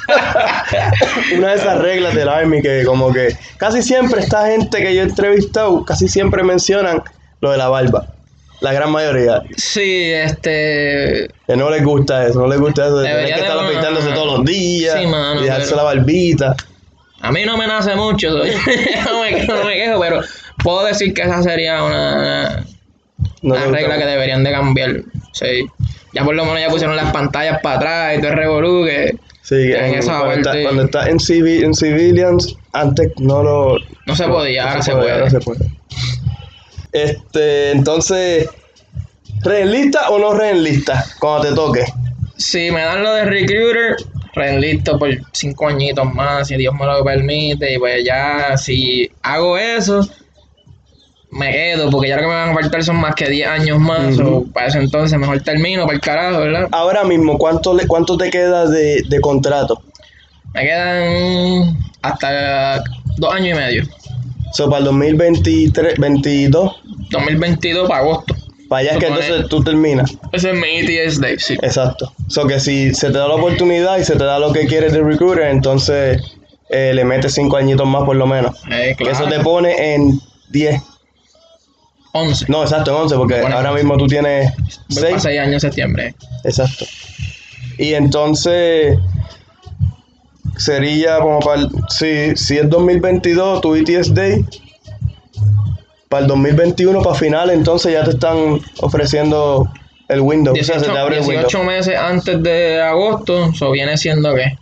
Una 1.37 1.49
de 1.49 1.55
esas 1.55 1.77
reglas 1.79 2.15
del 2.15 2.29
Army 2.29 2.61
que 2.61 2.83
como 2.85 3.11
que 3.13 3.35
casi 3.57 3.83
siempre 3.83 4.21
esta 4.21 4.47
gente 4.47 4.81
que 4.81 4.95
yo 4.95 5.01
he 5.01 5.05
entrevistado, 5.05 5.83
casi 5.85 6.07
siempre 6.07 6.41
mencionan 6.43 7.03
lo 7.41 7.51
de 7.51 7.57
la 7.57 7.69
barba. 7.69 8.07
La 8.61 8.73
gran 8.73 8.91
mayoría. 8.91 9.43
sí, 9.55 10.11
este. 10.11 11.29
Que 11.47 11.55
no 11.55 11.69
les 11.69 11.83
gusta 11.83 12.25
eso, 12.27 12.39
no 12.39 12.47
les 12.47 12.59
gusta 12.59 12.87
eso 12.87 12.97
de 12.99 13.07
tener 13.07 13.25
que 13.27 13.33
de 13.35 13.39
estar 13.41 13.59
afeitándose 13.59 14.09
todos 14.11 14.37
los 14.39 14.45
días 14.45 14.97
Sí, 14.99 15.07
mano, 15.07 15.39
y 15.39 15.43
dejarse 15.43 15.65
pero- 15.65 15.77
la 15.77 15.83
barbita. 15.83 16.55
A 17.21 17.31
mí 17.31 17.43
no 17.45 17.57
me 17.57 17.67
nace 17.67 17.95
mucho, 17.95 18.31
soy- 18.37 18.51
no, 19.05 19.21
me, 19.21 19.45
no 19.45 19.63
me 19.65 19.73
quejo, 19.73 19.99
pero 19.99 20.21
puedo 20.63 20.85
decir 20.85 21.13
que 21.13 21.21
esa 21.23 21.41
sería 21.43 21.83
una, 21.83 22.65
No 23.41 23.55
una 23.55 23.65
regla 23.65 23.97
que 23.97 24.05
deberían 24.05 24.43
de 24.43 24.51
cambiar. 24.51 25.01
Sí. 25.33 25.65
Ya 26.13 26.23
por 26.23 26.35
lo 26.35 26.43
menos 26.45 26.59
ya 26.61 26.69
pusieron 26.69 26.95
las 26.95 27.11
pantallas 27.11 27.59
para 27.61 27.75
atrás 27.75 28.17
y 28.17 28.21
todo 28.21 28.31
el 28.31 28.37
revolú 28.37 28.85
que 28.85 29.15
Sí, 29.41 29.55
en 29.73 29.85
en- 29.85 29.95
esa 29.95 30.19
cuando, 30.19 30.33
está, 30.35 30.49
parte- 30.51 30.63
cuando 30.63 30.83
está 30.83 31.09
en, 31.09 31.17
civi- 31.19 31.63
en 31.63 31.73
civilians, 31.73 32.55
antes 32.73 33.11
no 33.17 33.41
lo... 33.43 33.77
no 34.05 34.15
se 34.15 34.25
podía, 34.27 34.69
ahora 34.69 34.81
se 34.81 34.91
puede. 34.95 35.11
ahora 35.11 35.29
se 35.29 35.39
puede. 35.39 35.59
Este, 36.91 37.71
entonces, 37.71 38.47
¿reenlista 39.41 40.09
o 40.09 40.19
no 40.19 40.33
reenlista 40.33 41.05
cuando 41.19 41.47
te 41.49 41.55
toque? 41.55 41.85
Si 42.37 42.71
me 42.71 42.81
dan 42.81 43.03
lo 43.03 43.13
de 43.13 43.25
recruiter, 43.25 43.95
listo 44.35 44.97
por 44.97 45.09
cinco 45.31 45.67
añitos 45.67 46.13
más, 46.13 46.47
si 46.47 46.55
Dios 46.55 46.73
me 46.73 46.85
lo 46.85 47.03
permite, 47.03 47.73
y 47.73 47.77
pues 47.77 48.03
ya 48.05 48.55
si 48.57 49.09
hago 49.21 49.57
eso, 49.57 50.07
me 51.31 51.51
quedo, 51.51 51.89
porque 51.89 52.09
ya 52.09 52.15
lo 52.15 52.23
que 52.23 52.27
me 52.27 52.33
van 52.33 52.49
a 52.49 52.53
faltar 52.53 52.83
son 52.83 52.97
más 52.97 53.15
que 53.15 53.29
10 53.29 53.47
años 53.47 53.79
más, 53.79 54.19
o 54.19 54.45
para 54.51 54.67
eso 54.67 54.79
entonces 54.79 55.17
mejor 55.19 55.41
termino 55.41 55.83
para 55.83 55.95
el 55.95 56.01
carajo, 56.01 56.39
¿verdad? 56.39 56.67
Ahora 56.71 57.03
mismo, 57.03 57.37
¿cuánto, 57.37 57.73
le, 57.73 57.87
cuánto 57.87 58.17
te 58.17 58.29
queda 58.29 58.67
de, 58.67 59.03
de 59.07 59.21
contrato? 59.21 59.81
Me 60.53 60.63
quedan 60.63 61.77
hasta 62.01 62.83
dos 63.17 63.33
años 63.33 63.57
y 63.57 63.59
medio. 63.59 63.83
So, 64.53 64.67
para 64.67 64.79
el 64.79 64.85
2023, 64.85 65.99
22, 65.99 66.81
2022 67.11 67.87
para 67.87 68.01
agosto. 68.01 68.35
Para 68.69 68.81
allá 68.81 68.91
es 68.91 68.97
que 68.99 69.07
entonces 69.07 69.47
tú 69.49 69.63
terminas. 69.63 70.15
Ese 70.31 70.51
es 70.51 70.55
mi 70.55 70.67
ETS 70.67 71.19
Day, 71.19 71.37
sí. 71.39 71.55
Exacto. 71.61 72.13
So 72.27 72.45
que 72.45 72.59
si 72.59 72.93
se 72.93 73.07
te 73.07 73.17
da 73.17 73.27
la 73.27 73.33
oportunidad 73.33 73.97
y 73.97 74.05
se 74.05 74.15
te 74.15 74.23
da 74.23 74.37
lo 74.37 74.53
que 74.53 74.67
quieres 74.67 74.93
de 74.93 75.01
recruiter, 75.01 75.47
entonces 75.47 76.21
eh, 76.69 76.91
le 76.93 77.03
metes 77.03 77.33
cinco 77.33 77.57
añitos 77.57 77.87
más 77.87 78.03
por 78.03 78.15
lo 78.15 78.27
menos. 78.27 78.55
Eh, 78.71 78.93
claro. 78.95 79.13
eso 79.13 79.25
te 79.27 79.39
pone 79.39 79.95
en 79.95 80.21
10. 80.51 80.81
11. 82.11 82.45
No, 82.47 82.61
exacto, 82.61 82.91
en 82.91 82.97
11, 82.97 83.15
porque 83.15 83.39
ahora 83.39 83.71
11. 83.71 83.73
mismo 83.73 83.97
tú 83.97 84.07
tienes 84.07 84.55
Voy 84.89 85.01
para 85.01 85.19
6. 85.19 85.23
6 85.23 85.39
años 85.39 85.53
en 85.55 85.59
septiembre. 85.59 86.15
Exacto. 86.43 86.85
Y 87.79 87.93
entonces 87.95 88.99
sería 90.57 91.19
como 91.19 91.39
para 91.39 91.61
el, 91.61 91.69
si, 91.89 92.35
si 92.35 92.57
es 92.57 92.69
2022 92.69 93.61
tu 93.61 93.73
ETS 93.73 94.13
Day, 94.13 94.45
para 96.09 96.23
el 96.23 96.27
2021 96.27 97.01
para 97.01 97.15
final, 97.15 97.49
entonces 97.51 97.93
ya 97.93 98.03
te 98.03 98.11
están 98.11 98.59
ofreciendo 98.81 99.71
el 100.07 100.21
window. 100.21 100.53
o 100.53 100.63
sea, 100.63 100.79
se 100.79 100.87
18, 100.87 100.93
te 100.93 100.99
abre 100.99 101.15
el 101.17 101.21
window. 101.21 101.47
18 101.47 101.63
meses 101.63 101.95
antes 101.95 102.43
de 102.43 102.81
agosto, 102.81 103.45
eso 103.53 103.71
viene 103.71 103.95
siendo 103.95 104.33
que 104.35 104.57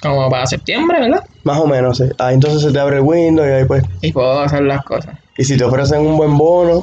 como 0.00 0.28
para 0.30 0.46
septiembre, 0.46 1.00
¿verdad? 1.00 1.24
Más 1.44 1.58
o 1.58 1.66
menos, 1.66 1.98
sí. 1.98 2.04
Ah, 2.18 2.32
entonces 2.32 2.62
se 2.62 2.72
te 2.72 2.78
abre 2.78 2.96
el 2.96 3.02
window 3.02 3.44
y 3.46 3.50
ahí 3.50 3.64
pues. 3.64 3.84
Y 4.00 4.12
puedo 4.12 4.40
hacer 4.40 4.62
las 4.62 4.84
cosas. 4.84 5.16
Y 5.36 5.44
si 5.44 5.56
te 5.56 5.64
ofrecen 5.64 6.00
un 6.00 6.16
buen 6.16 6.36
bono, 6.36 6.82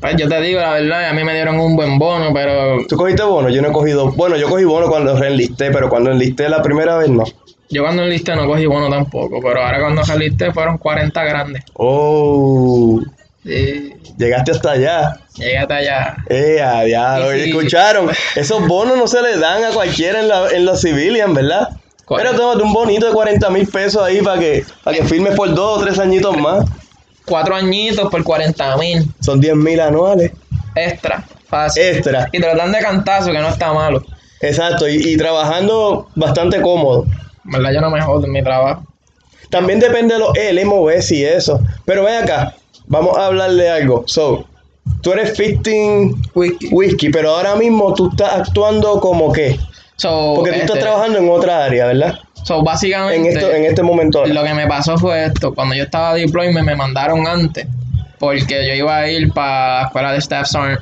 Pues 0.00 0.16
yo 0.16 0.28
te 0.28 0.40
digo 0.40 0.60
la 0.60 0.72
verdad, 0.74 1.08
a 1.08 1.12
mí 1.12 1.24
me 1.24 1.34
dieron 1.34 1.58
un 1.58 1.74
buen 1.74 1.98
bono, 1.98 2.32
pero 2.34 2.78
¿tú 2.86 2.96
cogiste 2.96 3.22
bono? 3.22 3.48
Yo 3.48 3.62
no 3.62 3.68
he 3.68 3.72
cogido. 3.72 4.12
Bueno, 4.12 4.36
yo 4.36 4.48
cogí 4.48 4.64
bono 4.64 4.88
cuando 4.88 5.16
reenlisté, 5.18 5.70
pero 5.70 5.88
cuando 5.88 6.10
enlisté 6.10 6.48
la 6.48 6.62
primera 6.62 6.96
vez 6.98 7.08
no. 7.08 7.24
Yo 7.70 7.82
cuando 7.82 8.02
enlisté 8.04 8.34
no 8.34 8.46
cogí 8.46 8.66
bono 8.66 8.88
tampoco. 8.88 9.40
Pero 9.42 9.62
ahora 9.64 9.80
cuando 9.80 10.02
enlisté 10.02 10.52
fueron 10.52 10.78
40 10.78 11.24
grandes. 11.24 11.64
Oh, 11.74 13.00
Sí, 13.44 13.94
llegaste 14.18 14.50
hasta 14.50 14.72
allá. 14.72 15.16
llegué 15.36 15.58
hasta 15.58 15.76
allá. 15.76 16.16
Eh, 16.28 16.60
a 16.60 16.82
diablo, 16.82 17.32
Sí, 17.32 17.44
sí. 17.44 17.48
escucharon. 17.50 18.10
Esos 18.34 18.66
bonos 18.66 18.96
no 18.98 19.06
se 19.06 19.22
le 19.22 19.38
dan 19.38 19.64
a 19.64 19.70
cualquiera 19.70 20.20
en 20.20 20.28
la, 20.28 20.48
en 20.50 20.64
los 20.66 20.80
civilian, 20.82 21.32
¿verdad? 21.34 21.68
Pero 22.08 22.34
tómate 22.34 22.62
un 22.62 22.72
bonito 22.72 23.06
de 23.06 23.12
40 23.12 23.48
mil 23.50 23.66
pesos 23.68 24.02
ahí 24.02 24.20
para 24.22 24.38
que, 24.40 24.64
para 24.82 24.96
que 24.96 25.04
firmes 25.04 25.34
por 25.34 25.54
dos 25.54 25.78
o 25.78 25.84
tres 25.84 25.98
añitos 25.98 26.36
más. 26.36 26.64
Cuatro 27.26 27.54
añitos 27.54 28.10
por 28.10 28.22
40 28.24 28.76
mil. 28.78 29.06
Son 29.20 29.40
10 29.40 29.54
mil 29.56 29.78
anuales. 29.80 30.32
Extra, 30.74 31.24
fácil. 31.48 31.82
Extra. 31.82 32.28
Y 32.32 32.40
te 32.40 32.46
lo 32.46 32.56
dan 32.56 32.72
de 32.72 32.80
cantazo, 32.80 33.30
que 33.30 33.38
no 33.38 33.48
está 33.48 33.72
malo. 33.72 34.02
Exacto. 34.40 34.88
Y, 34.88 34.96
y 35.12 35.16
trabajando 35.16 36.08
bastante 36.14 36.60
cómodo. 36.60 37.06
Verdad 37.48 37.72
yo 37.72 37.80
no 37.80 37.90
me 37.90 38.00
jodo 38.00 38.24
en 38.26 38.32
mi 38.32 38.42
trabajo. 38.42 38.82
También 39.50 39.80
depende 39.80 40.14
de 40.14 40.20
los 40.20 40.30
LMOS 40.36 41.10
y 41.12 41.24
eso. 41.24 41.60
Pero 41.84 42.04
ven 42.04 42.22
acá, 42.22 42.54
vamos 42.86 43.16
a 43.16 43.26
hablarle 43.26 43.64
de 43.64 43.70
algo. 43.70 44.04
So, 44.06 44.46
tú 45.02 45.12
eres 45.12 45.32
15 45.32 46.14
Whisky. 46.34 46.68
whisky, 46.70 47.08
pero 47.10 47.30
ahora 47.30 47.56
mismo 47.56 47.94
tú 47.94 48.10
estás 48.10 48.34
actuando 48.40 49.00
como 49.00 49.32
que. 49.32 49.58
So, 49.96 50.34
Porque 50.36 50.50
tú 50.52 50.56
estás 50.58 50.76
este, 50.76 50.80
trabajando 50.82 51.18
en 51.18 51.30
otra 51.30 51.64
área, 51.64 51.86
¿verdad? 51.86 52.18
so, 52.44 52.62
básicamente, 52.62 53.16
En, 53.16 53.36
esto, 53.36 53.50
en 53.50 53.64
este 53.64 53.82
momento. 53.82 54.20
ahora. 54.20 54.32
lo 54.32 54.44
que 54.44 54.54
me 54.54 54.66
pasó 54.66 54.96
fue 54.96 55.24
esto. 55.24 55.54
Cuando 55.54 55.74
yo 55.74 55.84
estaba 55.84 56.14
de 56.14 56.20
deployment 56.22 56.66
me 56.66 56.76
mandaron 56.76 57.26
antes. 57.26 57.66
Porque 58.18 58.66
yo 58.66 58.74
iba 58.74 58.96
a 58.96 59.08
ir 59.10 59.32
para 59.32 59.80
la 59.80 59.86
escuela 59.86 60.12
de 60.12 60.18
Staff 60.18 60.48
Sergeant. 60.48 60.80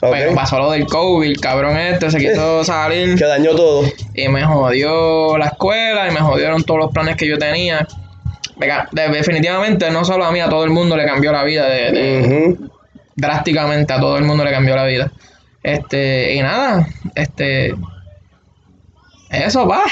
Pero 0.00 0.34
pasó 0.34 0.58
lo 0.58 0.70
del 0.70 0.86
COVID, 0.86 1.30
el 1.30 1.40
cabrón 1.40 1.76
este 1.76 2.10
se 2.10 2.18
quiso 2.18 2.62
salir 2.64 3.16
Que 3.18 3.24
dañó 3.24 3.54
todo. 3.56 3.82
Y 4.16 4.28
me 4.28 4.44
jodió 4.44 5.36
la 5.38 5.46
escuela 5.46 6.08
y 6.08 6.12
me 6.12 6.20
jodieron 6.20 6.62
todos 6.64 6.80
los 6.80 6.92
planes 6.92 7.16
que 7.16 7.26
yo 7.28 7.38
tenía. 7.38 7.86
Venga, 8.56 8.88
de- 8.92 9.08
definitivamente 9.08 9.90
no 9.90 10.04
solo 10.04 10.24
a 10.24 10.32
mí, 10.32 10.40
a 10.40 10.48
todo 10.48 10.64
el 10.64 10.70
mundo 10.70 10.96
le 10.96 11.04
cambió 11.04 11.30
la 11.32 11.44
vida. 11.44 11.68
De, 11.68 12.56
drásticamente 13.16 13.92
a 13.92 14.00
todo 14.00 14.16
el 14.18 14.24
mundo 14.24 14.44
le 14.44 14.50
cambió 14.50 14.74
la 14.76 14.84
vida. 14.84 15.10
Este, 15.62 16.34
y 16.34 16.40
nada, 16.42 16.86
este. 17.14 17.74
Eso 19.30 19.66
va. 19.66 19.82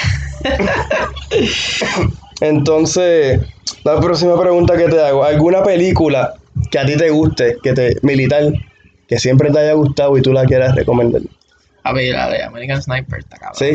Entonces, 2.41 3.41
la 3.85 4.01
próxima 4.01 4.41
pregunta 4.41 4.77
que 4.77 4.85
te 4.89 5.01
hago, 5.01 5.25
¿alguna 5.25 5.63
película 5.63 6.35
que 6.71 6.79
a 6.79 6.87
ti 6.87 6.97
te 6.97 7.11
guste, 7.11 7.57
que 7.63 7.73
te 7.73 7.97
militar, 8.03 8.53
que 9.09 9.19
siempre 9.19 9.51
te 9.51 9.59
haya 9.59 9.73
gustado 9.75 10.17
y 10.17 10.23
tú 10.23 10.33
la 10.33 10.45
quieras 10.45 10.75
recomendar? 10.75 11.23
A 11.85 11.93
ver, 11.93 12.15
la 12.15 12.31
de 12.31 12.43
American 12.43 12.83
Sniper, 12.83 13.21
está 13.21 13.37
cabrón. 13.37 13.57
Sí, 13.59 13.73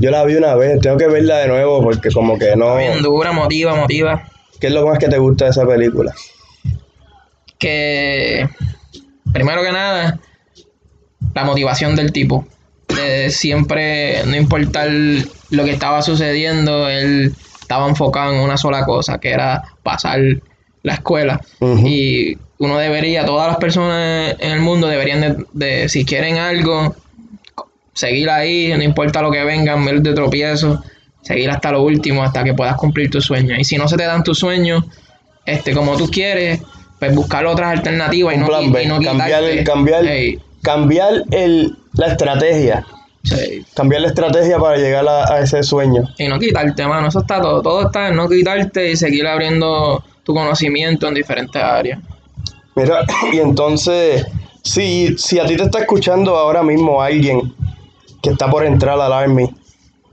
yo 0.00 0.10
la 0.10 0.24
vi 0.24 0.36
una 0.36 0.54
vez, 0.54 0.80
tengo 0.80 0.96
que 0.96 1.08
verla 1.08 1.38
de 1.38 1.48
nuevo 1.48 1.82
porque 1.82 2.10
como 2.10 2.38
que 2.38 2.54
no... 2.56 2.78
Está 2.78 2.92
bien 2.92 3.02
dura, 3.02 3.32
motiva, 3.32 3.74
motiva. 3.74 4.24
¿Qué 4.60 4.68
es 4.68 4.72
lo 4.72 4.86
más 4.86 4.98
que 4.98 5.08
te 5.08 5.18
gusta 5.18 5.44
de 5.44 5.50
esa 5.50 5.66
película? 5.66 6.14
Que. 7.58 8.48
Primero 9.32 9.62
que 9.62 9.72
nada, 9.72 10.18
la 11.34 11.44
motivación 11.44 11.94
del 11.96 12.12
tipo. 12.12 12.46
De 12.88 13.30
siempre, 13.30 14.24
no 14.24 14.36
importar 14.36 14.88
lo 15.50 15.64
que 15.64 15.70
estaba 15.70 16.02
sucediendo, 16.02 16.88
él 16.88 17.34
estaba 17.60 17.88
enfocado 17.88 18.32
en 18.32 18.40
una 18.40 18.56
sola 18.56 18.84
cosa, 18.84 19.18
que 19.18 19.30
era 19.30 19.62
pasar 19.82 20.20
la 20.82 20.94
escuela. 20.94 21.40
Y 21.60 22.38
uno 22.58 22.78
debería, 22.78 23.26
todas 23.26 23.48
las 23.48 23.58
personas 23.58 24.36
en 24.38 24.52
el 24.52 24.60
mundo 24.60 24.88
deberían 24.88 25.20
de, 25.20 25.44
de, 25.52 25.88
si 25.88 26.04
quieren 26.04 26.38
algo, 26.38 26.96
seguir 27.98 28.30
ahí, 28.30 28.72
no 28.76 28.82
importa 28.84 29.20
lo 29.20 29.32
que 29.32 29.42
vengan, 29.42 29.84
ver 29.84 30.00
de 30.00 30.14
tropiezo, 30.14 30.80
seguir 31.20 31.50
hasta 31.50 31.72
lo 31.72 31.82
último, 31.82 32.22
hasta 32.22 32.44
que 32.44 32.54
puedas 32.54 32.76
cumplir 32.76 33.10
tus 33.10 33.24
sueños. 33.24 33.58
Y 33.58 33.64
si 33.64 33.76
no 33.76 33.88
se 33.88 33.96
te 33.96 34.04
dan 34.04 34.22
tus 34.22 34.38
sueños, 34.38 34.84
este, 35.44 35.74
como 35.74 35.96
tú 35.96 36.08
quieres, 36.08 36.60
pues 37.00 37.12
buscar 37.12 37.44
otras 37.44 37.72
alternativas 37.72 38.36
y 38.36 38.38
no, 38.38 38.46
plan 38.46 38.70
B, 38.70 38.84
y 38.84 38.86
no 38.86 39.00
cambiar, 39.00 39.42
cambiar, 39.64 40.04
cambiar 40.62 41.24
el, 41.32 41.76
la 41.94 42.06
estrategia, 42.06 42.86
sí. 43.24 43.64
cambiar 43.74 44.02
la 44.02 44.08
estrategia 44.08 44.60
para 44.60 44.76
llegar 44.76 45.08
a, 45.08 45.34
a 45.34 45.40
ese 45.40 45.64
sueño. 45.64 46.04
Y 46.18 46.28
no 46.28 46.38
quitarte, 46.38 46.86
mano, 46.86 47.08
eso 47.08 47.18
está 47.18 47.40
todo. 47.40 47.62
Todo 47.62 47.86
está 47.86 48.08
en 48.08 48.16
no 48.16 48.28
quitarte 48.28 48.92
y 48.92 48.96
seguir 48.96 49.26
abriendo 49.26 50.04
tu 50.22 50.34
conocimiento 50.34 51.08
en 51.08 51.14
diferentes 51.14 51.60
áreas. 51.60 51.98
Mira, 52.76 53.00
y 53.32 53.38
entonces, 53.38 54.24
si, 54.62 55.18
si 55.18 55.40
a 55.40 55.46
ti 55.46 55.56
te 55.56 55.64
está 55.64 55.80
escuchando 55.80 56.36
ahora 56.36 56.62
mismo 56.62 57.02
alguien 57.02 57.57
que 58.22 58.30
está 58.30 58.50
por 58.50 58.64
entrar 58.64 58.98
al 59.00 59.12
Army, 59.12 59.48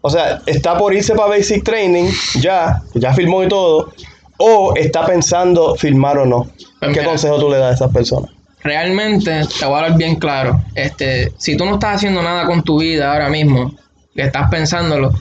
o 0.02 0.10
sea, 0.10 0.42
está 0.46 0.78
por 0.78 0.94
irse 0.94 1.16
para 1.16 1.30
Basic 1.30 1.64
Training, 1.64 2.10
ya, 2.40 2.82
ya 2.94 3.14
firmó 3.14 3.44
y 3.44 3.48
todo, 3.48 3.92
o 4.38 4.74
está 4.76 5.06
pensando 5.06 5.76
firmar 5.76 6.18
o 6.20 6.26
no, 6.26 6.44
Pues 6.80 6.94
¿qué 6.94 7.00
mira. 7.00 7.06
consejo 7.06 7.40
tú 7.40 7.50
le 7.50 7.58
das 7.58 7.72
a 7.72 7.76
esas 7.86 7.92
personas? 7.94 8.30
Realmente, 8.64 9.42
te 9.60 9.66
voy 9.66 9.76
a 9.76 9.78
hablar 9.78 9.98
bien 9.98 10.16
claro. 10.16 10.60
Este, 10.74 11.32
si 11.38 11.56
tú 11.56 11.66
no 11.66 11.76
estás 11.76 11.98
haciendo 11.98 12.22
nada 12.24 12.46
con 12.46 12.64
tu 12.64 12.80
vida 12.80 13.12
ahora 13.14 13.30
mismo, 13.30 13.72
que 14.16 14.24
estás 14.24 14.50
pensándolo, 14.50 15.12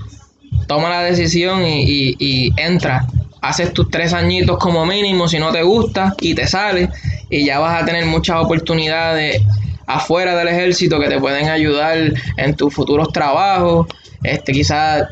toma 0.67 0.89
la 0.89 1.03
decisión 1.03 1.63
y, 1.63 1.83
y- 1.83 2.17
y 2.19 2.53
entra. 2.57 3.07
Haces 3.43 3.75
tus 3.75 3.91
tres 3.91 4.15
añitos 4.15 4.57
como 4.59 4.87
mínimo 4.87 5.29
si 5.29 5.39
no 5.39 5.53
te 5.53 5.63
gusta 5.63 6.15
y 6.21 6.35
te 6.35 6.47
sales 6.47 6.89
y 7.29 7.45
ya 7.45 7.59
vas 7.59 7.83
a 7.83 7.85
tener 7.85 8.07
muchas 8.07 8.37
oportunidades 8.43 9.43
afuera 9.87 10.37
del 10.37 10.49
ejército 10.49 10.99
que 10.99 11.09
te 11.09 11.21
pueden 11.21 11.49
ayudar 11.49 12.13
en 12.37 12.55
tus 12.55 12.73
futuros 12.75 13.09
trabajos. 13.13 13.87
Este, 14.23 14.53
quizás 14.53 15.09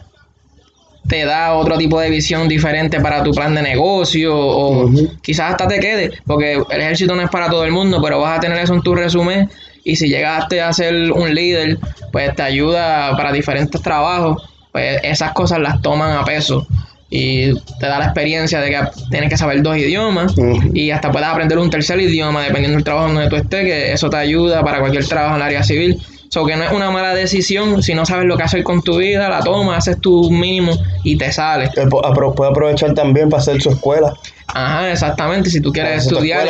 te 1.08 1.24
da 1.24 1.54
otro 1.54 1.76
tipo 1.78 2.00
de 2.00 2.10
visión 2.10 2.48
diferente 2.48 3.00
para 3.00 3.22
tu 3.22 3.32
plan 3.32 3.54
de 3.54 3.62
negocio 3.62 4.32
o 4.34 4.90
quizás 5.20 5.52
hasta 5.52 5.66
te 5.66 5.80
quede, 5.80 6.12
porque 6.26 6.62
el 6.70 6.80
ejército 6.80 7.14
no 7.14 7.22
es 7.22 7.30
para 7.30 7.50
todo 7.50 7.64
el 7.64 7.72
mundo, 7.72 8.00
pero 8.02 8.20
vas 8.20 8.38
a 8.38 8.40
tener 8.40 8.58
eso 8.58 8.74
en 8.74 8.82
tu 8.82 8.94
resumen 8.94 9.50
y 9.84 9.96
si 9.96 10.08
llegaste 10.08 10.60
a 10.60 10.72
ser 10.72 11.10
un 11.12 11.34
líder, 11.34 11.78
pues 12.12 12.34
te 12.36 12.42
ayuda 12.42 13.16
para 13.16 13.32
diferentes 13.32 13.82
trabajos, 13.82 14.48
pues 14.70 15.00
esas 15.02 15.32
cosas 15.32 15.58
las 15.58 15.82
toman 15.82 16.16
a 16.16 16.24
peso 16.24 16.66
y 17.14 17.52
te 17.78 17.86
da 17.86 17.98
la 17.98 18.06
experiencia 18.06 18.58
de 18.62 18.70
que 18.70 18.80
tienes 19.10 19.28
que 19.28 19.36
saber 19.36 19.60
dos 19.62 19.76
idiomas 19.76 20.32
y 20.72 20.90
hasta 20.90 21.12
puedes 21.12 21.28
aprender 21.28 21.58
un 21.58 21.68
tercer 21.68 22.00
idioma 22.00 22.40
dependiendo 22.42 22.76
del 22.76 22.84
trabajo 22.84 23.08
donde 23.08 23.28
tú 23.28 23.36
estés, 23.36 23.64
que 23.64 23.92
eso 23.92 24.08
te 24.08 24.16
ayuda 24.16 24.64
para 24.64 24.80
cualquier 24.80 25.06
trabajo 25.06 25.36
en 25.36 25.42
el 25.42 25.46
área 25.46 25.62
civil. 25.62 26.00
So 26.30 26.46
que 26.46 26.56
no 26.56 26.64
es 26.64 26.72
una 26.72 26.90
mala 26.90 27.14
decisión, 27.14 27.82
si 27.82 27.92
no 27.92 28.06
sabes 28.06 28.24
lo 28.24 28.38
que 28.38 28.44
hacer 28.44 28.62
con 28.62 28.80
tu 28.80 28.96
vida, 28.96 29.28
la 29.28 29.40
tomas, 29.40 29.76
haces 29.76 30.00
tu 30.00 30.30
mínimo 30.30 30.72
y 31.04 31.18
te 31.18 31.30
sale. 31.30 31.68
Puede 31.90 32.50
aprovechar 32.50 32.94
también 32.94 33.28
para 33.28 33.42
hacer 33.42 33.60
su 33.60 33.68
escuela. 33.68 34.14
Ajá, 34.46 34.90
exactamente. 34.90 35.50
Si 35.50 35.60
tú 35.60 35.70
quieres 35.70 36.06
estudiar 36.06 36.46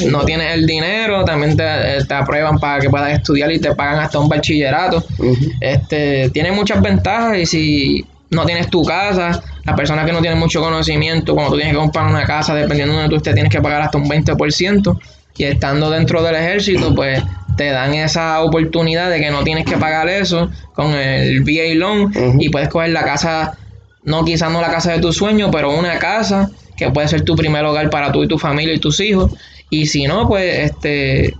y 0.00 0.06
no, 0.06 0.24
tienes 0.24 0.54
el 0.54 0.64
dinero, 0.64 1.22
también 1.26 1.54
te, 1.54 1.64
te, 2.08 2.14
aprueban 2.14 2.58
para 2.58 2.80
que 2.80 2.88
puedas 2.88 3.12
estudiar 3.12 3.52
y 3.52 3.60
te 3.60 3.74
pagan 3.74 3.98
hasta 3.98 4.18
un 4.18 4.30
bachillerato. 4.30 5.04
Este 5.60 6.30
tiene 6.30 6.50
muchas 6.52 6.80
ventajas 6.80 7.36
y 7.36 7.44
si 7.44 8.06
no 8.30 8.44
tienes 8.44 8.68
tu 8.68 8.82
casa, 8.84 9.42
las 9.68 9.76
personas 9.76 10.06
que 10.06 10.12
no 10.12 10.20
tienen 10.20 10.38
mucho 10.38 10.60
conocimiento, 10.62 11.34
cuando 11.34 11.52
tú 11.52 11.56
tienes 11.58 11.74
que 11.74 11.78
comprar 11.78 12.06
una 12.06 12.24
casa, 12.24 12.54
dependiendo 12.54 12.94
de 12.94 13.00
donde 13.00 13.10
tú 13.10 13.16
estés, 13.16 13.34
tienes 13.34 13.52
que 13.52 13.60
pagar 13.60 13.82
hasta 13.82 13.98
un 13.98 14.08
20%. 14.08 14.98
Y 15.36 15.44
estando 15.44 15.90
dentro 15.90 16.22
del 16.22 16.34
ejército, 16.34 16.94
pues 16.94 17.22
te 17.56 17.70
dan 17.70 17.92
esa 17.94 18.40
oportunidad 18.40 19.10
de 19.10 19.20
que 19.20 19.30
no 19.30 19.44
tienes 19.44 19.66
que 19.66 19.76
pagar 19.76 20.08
eso 20.08 20.50
con 20.72 20.92
el 20.94 21.42
VA 21.42 21.74
loan 21.74 22.12
y 22.40 22.48
puedes 22.48 22.68
coger 22.68 22.90
la 22.90 23.04
casa, 23.04 23.56
no 24.04 24.24
quizás 24.24 24.50
no 24.50 24.60
la 24.60 24.70
casa 24.70 24.92
de 24.92 25.00
tu 25.00 25.12
sueño, 25.12 25.50
pero 25.50 25.76
una 25.76 25.98
casa 25.98 26.50
que 26.76 26.90
puede 26.90 27.08
ser 27.08 27.22
tu 27.22 27.36
primer 27.36 27.64
hogar 27.64 27.90
para 27.90 28.10
tú 28.10 28.24
y 28.24 28.28
tu 28.28 28.38
familia 28.38 28.74
y 28.74 28.78
tus 28.78 28.98
hijos. 29.00 29.32
Y 29.70 29.86
si 29.86 30.06
no, 30.06 30.26
pues 30.26 30.70
este 30.70 31.34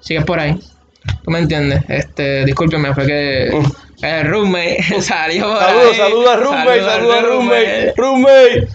sigues 0.00 0.24
por 0.24 0.38
ahí. 0.38 0.58
¿Tú 1.24 1.30
me 1.30 1.40
entiendes? 1.40 1.82
Este, 1.88 2.44
discúlpeme, 2.44 2.94
fue 2.94 3.06
que 3.06 3.62
el 4.04 4.26
roommate 4.28 4.82
salió 5.00 5.48
por 5.48 5.58
Saludos, 5.58 5.96
saludos 5.96 6.30
a 6.30 6.36
roommate, 6.36 6.80
saludos 6.80 7.16
a 7.16 7.20
roommate. 7.22 7.94
Roommate. 7.96 8.68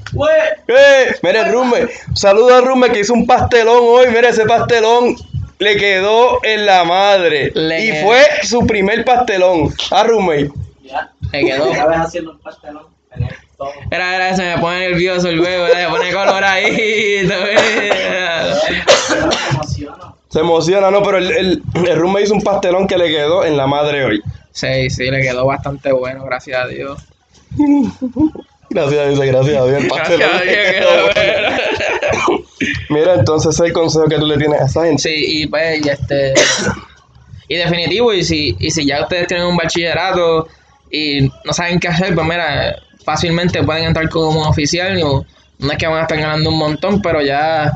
Eh, 0.67 1.15
mire, 1.21 1.51
roommate. 1.51 1.89
Saludos 2.13 2.51
a 2.51 2.61
roommate 2.61 2.93
que 2.93 2.99
hizo 3.01 3.13
un 3.13 3.25
pastelón 3.25 3.79
hoy. 3.81 4.07
Mire 4.07 4.29
ese 4.29 4.45
pastelón 4.45 5.15
le 5.59 5.75
quedó 5.75 6.39
en 6.43 6.65
la 6.65 6.83
madre. 6.85 7.51
y 7.55 8.03
fue 8.03 8.25
su 8.43 8.65
primer 8.65 9.05
pastelón. 9.05 9.73
A 9.91 10.03
roommate. 10.03 10.51
Ya. 10.83 11.11
Le 11.31 11.45
quedó. 11.45 11.71
Haciendo 11.91 12.31
un 12.31 12.39
pastelón. 12.39 12.83
Era, 13.91 14.15
era, 14.15 14.35
se 14.35 14.43
me 14.43 14.57
pone 14.59 14.89
nervioso 14.89 15.27
el 15.27 15.41
huevo, 15.41 15.67
se 15.67 15.87
pone 15.89 16.13
coloradito. 16.13 17.33
se 19.07 19.17
emociona. 19.51 20.13
Se 20.29 20.39
emociona, 20.39 20.91
no, 20.91 21.03
pero 21.03 21.17
el, 21.17 21.31
el, 21.31 21.63
el 21.85 21.99
roommate 21.99 22.23
hizo 22.23 22.35
un 22.35 22.41
pastelón 22.41 22.87
que 22.87 22.97
le 22.97 23.09
quedó 23.09 23.43
en 23.43 23.57
la 23.57 23.67
madre 23.67 24.05
hoy. 24.05 24.23
Sí, 24.59 24.89
sí, 24.89 25.09
le 25.09 25.21
quedó 25.21 25.45
bastante 25.45 25.89
bueno, 25.93 26.25
gracias 26.25 26.61
a 26.61 26.67
Dios. 26.67 27.01
Gracias 28.71 28.99
a 29.01 29.07
Dios, 29.07 29.19
gracias 29.19 29.57
a 29.57 29.65
Dios. 29.65 29.83
Gracias 29.83 30.21
a 30.21 30.41
Dios 30.43 31.09
Mira, 32.89 33.15
entonces 33.15 33.55
ese 33.55 33.63
es 33.63 33.67
el 33.69 33.73
consejo 33.73 34.05
que 34.05 34.17
tú 34.17 34.27
le 34.27 34.37
tienes 34.37 34.61
a 34.61 34.65
esa 34.65 34.85
gente. 34.85 35.01
Sí, 35.01 35.41
y 35.41 35.47
pues, 35.47 35.83
y 35.83 35.89
este. 35.89 36.35
Y 37.47 37.55
definitivo, 37.55 38.13
y 38.13 38.23
si, 38.23 38.55
y 38.59 38.69
si 38.69 38.85
ya 38.85 39.01
ustedes 39.01 39.25
tienen 39.25 39.47
un 39.47 39.57
bachillerato 39.57 40.47
y 40.91 41.31
no 41.45 41.51
saben 41.51 41.79
qué 41.79 41.87
hacer, 41.87 42.13
pues 42.13 42.27
mira, 42.27 42.75
fácilmente 43.03 43.63
pueden 43.63 43.85
entrar 43.85 44.07
como 44.09 44.47
oficial. 44.47 44.99
no 44.99 45.71
es 45.71 45.77
que 45.79 45.87
van 45.87 45.97
a 45.97 46.01
estar 46.01 46.19
ganando 46.19 46.51
un 46.51 46.59
montón, 46.59 47.01
pero 47.01 47.23
ya 47.23 47.71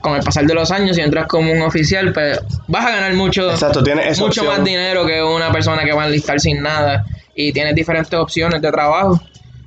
con 0.00 0.16
el 0.16 0.22
pasar 0.22 0.46
de 0.46 0.54
los 0.54 0.70
años, 0.70 0.96
si 0.96 1.02
entras 1.02 1.26
como 1.26 1.52
un 1.52 1.62
oficial, 1.62 2.12
pues 2.12 2.40
vas 2.66 2.86
a 2.86 2.90
ganar 2.90 3.14
mucho, 3.14 3.50
Exacto, 3.50 3.82
mucho 4.18 4.44
más 4.44 4.64
dinero 4.64 5.06
que 5.06 5.22
una 5.22 5.52
persona 5.52 5.84
que 5.84 5.92
va 5.92 6.04
a 6.04 6.06
enlistar 6.06 6.40
sin 6.40 6.62
nada. 6.62 7.04
Y 7.34 7.52
tienes 7.52 7.74
diferentes 7.74 8.18
opciones 8.18 8.60
de 8.60 8.70
trabajo. 8.70 9.20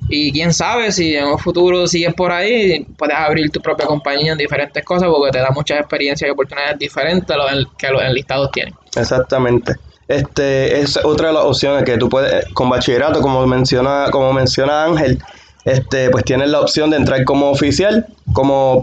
Y 0.08 0.32
quién 0.32 0.52
sabe 0.52 0.92
si 0.92 1.16
en 1.16 1.24
un 1.24 1.38
futuro 1.38 1.86
sigues 1.86 2.12
por 2.14 2.30
ahí, 2.30 2.86
puedes 2.96 3.16
abrir 3.16 3.50
tu 3.50 3.60
propia 3.60 3.86
compañía 3.86 4.32
en 4.32 4.38
diferentes 4.38 4.84
cosas 4.84 5.08
porque 5.08 5.32
te 5.32 5.38
da 5.38 5.50
muchas 5.50 5.80
experiencias 5.80 6.28
y 6.28 6.30
oportunidades 6.30 6.78
diferentes 6.78 7.30
a 7.30 7.38
los 7.38 7.66
que 7.78 7.88
los 7.88 8.02
enlistados 8.02 8.50
tienen. 8.52 8.74
Exactamente. 8.94 9.74
Este 10.06 10.80
es 10.80 10.98
otra 11.02 11.28
de 11.28 11.34
las 11.34 11.44
opciones 11.44 11.84
que 11.84 11.96
tú 11.96 12.10
puedes, 12.10 12.44
con 12.52 12.68
bachillerato, 12.68 13.22
como 13.22 13.46
menciona, 13.46 14.08
como 14.10 14.32
menciona 14.34 14.84
Ángel, 14.84 15.18
este, 15.64 16.10
pues 16.10 16.24
tienes 16.24 16.50
la 16.50 16.60
opción 16.60 16.90
de 16.90 16.98
entrar 16.98 17.24
como 17.24 17.50
oficial, 17.50 18.06
como 18.34 18.82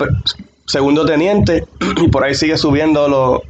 segundo 0.71 1.05
teniente, 1.05 1.65
y 1.97 2.07
por 2.07 2.23
ahí 2.23 2.33
sigue 2.33 2.57
subiendo 2.57 3.07
los, 3.07 3.41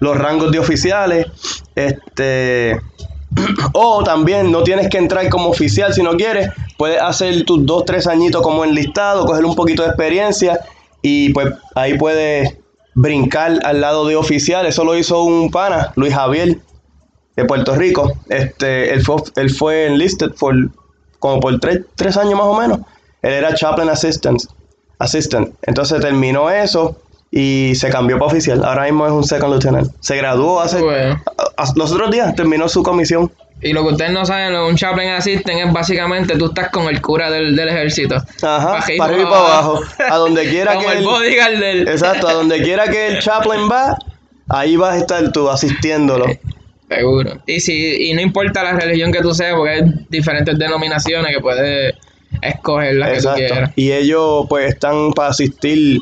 los 0.00 0.16
rangos 0.16 0.52
de 0.52 0.58
oficiales. 0.58 1.26
Este, 1.74 2.80
o 3.72 4.02
también 4.04 4.52
no 4.52 4.62
tienes 4.62 4.88
que 4.88 4.98
entrar 4.98 5.28
como 5.28 5.48
oficial 5.48 5.92
si 5.92 6.02
no 6.02 6.16
quieres, 6.16 6.50
puedes 6.76 7.00
hacer 7.00 7.44
tus 7.44 7.64
dos, 7.66 7.84
tres 7.84 8.06
añitos 8.06 8.42
como 8.42 8.64
enlistado, 8.64 9.26
coger 9.26 9.44
un 9.44 9.54
poquito 9.54 9.82
de 9.82 9.88
experiencia 9.88 10.60
y 11.02 11.30
pues 11.32 11.54
ahí 11.74 11.96
puedes 11.98 12.56
brincar 12.94 13.58
al 13.64 13.80
lado 13.80 14.06
de 14.06 14.16
oficial. 14.16 14.66
Eso 14.66 14.84
lo 14.84 14.96
hizo 14.96 15.22
un 15.22 15.50
pana, 15.50 15.92
Luis 15.96 16.14
Javier, 16.14 16.58
de 17.36 17.44
Puerto 17.44 17.74
Rico. 17.74 18.12
Este, 18.28 18.92
él 18.92 19.02
fue, 19.02 19.16
él 19.36 19.50
fue 19.50 19.86
enlisted 19.86 20.32
por, 20.38 20.54
como 21.18 21.40
por 21.40 21.58
tres, 21.60 21.80
tres 21.94 22.16
años 22.16 22.34
más 22.34 22.46
o 22.46 22.58
menos. 22.58 22.80
Él 23.22 23.32
era 23.32 23.54
chaplain 23.54 23.88
assistant 23.88 24.40
assistant. 24.98 25.54
Entonces 25.62 26.00
terminó 26.00 26.50
eso 26.50 26.96
y 27.30 27.74
se 27.74 27.90
cambió 27.90 28.18
para 28.18 28.32
oficial. 28.32 28.64
Ahora 28.64 28.84
mismo 28.84 29.06
es 29.06 29.12
un 29.12 29.24
second 29.24 29.50
lieutenant. 29.50 29.90
Se 30.00 30.16
graduó 30.16 30.60
hace 30.60 30.80
los 31.74 31.92
otros 31.92 32.10
días, 32.10 32.34
terminó 32.34 32.68
su 32.68 32.82
comisión. 32.82 33.30
Y 33.62 33.72
lo 33.72 33.82
que 33.84 33.92
ustedes 33.92 34.12
no 34.12 34.26
saben, 34.26 34.54
un 34.54 34.76
chaplain 34.76 35.12
assistant 35.12 35.60
es 35.60 35.72
básicamente 35.72 36.36
tú 36.36 36.46
estás 36.46 36.70
con 36.70 36.88
el 36.88 37.00
cura 37.00 37.30
del, 37.30 37.58
ejército. 37.58 38.16
Ajá, 38.42 38.84
para 38.98 39.04
arriba 39.10 39.22
y 39.22 39.24
para 39.24 39.38
abajo. 39.38 39.80
A 40.10 40.16
donde 40.16 40.48
quiera 40.48 40.78
que 40.78 40.86
el, 40.86 41.04
bodyguard 41.04 41.58
del... 41.58 41.88
Exacto, 41.88 42.28
a 42.28 42.34
donde 42.34 42.62
quiera 42.62 42.86
que 42.88 43.08
el 43.08 43.18
chaplain 43.18 43.70
va, 43.70 43.96
ahí 44.48 44.76
vas 44.76 44.94
a 44.94 44.98
estar 44.98 45.32
tú 45.32 45.48
asistiéndolo. 45.48 46.26
Seguro. 46.88 47.42
Y 47.46 47.60
si 47.60 48.10
y 48.10 48.14
no 48.14 48.20
importa 48.20 48.62
la 48.62 48.74
religión 48.74 49.10
que 49.10 49.20
tú 49.20 49.34
seas, 49.34 49.54
porque 49.56 49.72
hay 49.72 49.82
diferentes 50.08 50.56
denominaciones 50.58 51.34
que 51.34 51.40
puedes 51.40 51.94
escoger 52.42 52.94
la 52.94 53.12
que 53.12 53.20
tú 53.20 53.28
quieras. 53.34 53.70
Y 53.76 53.92
ellos 53.92 54.46
pues 54.48 54.74
están 54.74 55.12
para 55.12 55.30
asistir 55.30 56.00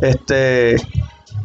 este 0.00 0.76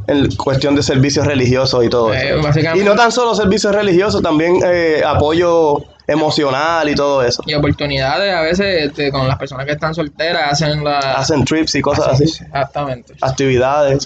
en 0.08 0.30
cuestión 0.36 0.76
de 0.76 0.84
servicios 0.84 1.26
religiosos 1.26 1.84
y 1.86 1.90
todo 1.90 2.14
eh, 2.14 2.40
eso. 2.40 2.76
Y 2.76 2.84
no 2.84 2.96
tan 2.96 3.12
solo 3.12 3.36
servicios 3.36 3.74
religiosos, 3.74 4.22
también 4.22 4.60
eh, 4.66 5.02
apoyo 5.06 5.84
emocional 6.08 6.90
y 6.90 6.96
todo 6.96 7.24
eso. 7.24 7.44
Y 7.46 7.54
oportunidades 7.54 8.34
a 8.34 8.42
veces 8.42 8.88
este, 8.88 9.12
con 9.12 9.28
las 9.28 9.38
personas 9.38 9.66
que 9.66 9.74
están 9.74 9.96
solteras 9.96 10.52
hacen 10.52 10.84
la... 10.84 11.00
hacen 11.00 11.46
trips 11.46 11.76
y 11.76 11.82
cosas 11.82 12.08
así. 12.08 12.24
Exactamente. 12.24 13.14
Actividades. 13.22 14.06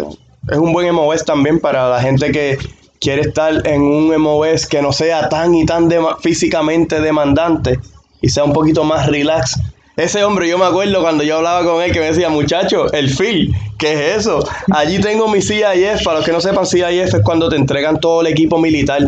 Es 0.49 0.57
un 0.57 0.71
buen 0.71 0.93
MOS 0.93 1.25
también 1.25 1.59
para 1.59 1.89
la 1.89 1.99
gente 1.99 2.32
que 2.32 2.57
quiere 3.01 3.21
estar 3.21 3.65
en 3.67 3.82
un 3.82 4.15
MOS 4.21 4.67
que 4.67 4.82
no 4.82 4.93
sea 4.93 5.30
tan 5.30 5.55
y 5.55 5.65
tan 5.65 5.89
físicamente 6.21 7.01
demandante 7.01 7.80
y 8.21 8.30
sea 8.30 8.43
un 8.43 8.53
poquito 8.53 8.84
más 8.84 9.07
relax 9.07 9.59
ese 9.97 10.23
hombre, 10.23 10.47
yo 10.47 10.59
me 10.59 10.65
acuerdo 10.65 11.01
cuando 11.01 11.23
yo 11.23 11.37
hablaba 11.37 11.63
con 11.63 11.81
él 11.81 11.91
que 11.91 11.99
me 11.99 12.05
decía, 12.05 12.29
muchacho, 12.29 12.91
el 12.93 13.09
feel, 13.09 13.51
¿qué 13.79 13.93
es 13.93 14.19
eso? 14.19 14.47
Allí 14.71 14.99
tengo 15.01 15.27
mi 15.27 15.41
CIF, 15.41 16.03
para 16.03 16.17
los 16.17 16.25
que 16.25 16.31
no 16.31 16.39
sepan, 16.39 16.67
CIF 16.67 17.15
es 17.15 17.21
cuando 17.23 17.49
te 17.49 17.55
entregan 17.55 17.99
todo 17.99 18.21
el 18.21 18.27
equipo 18.27 18.59
militar. 18.59 19.01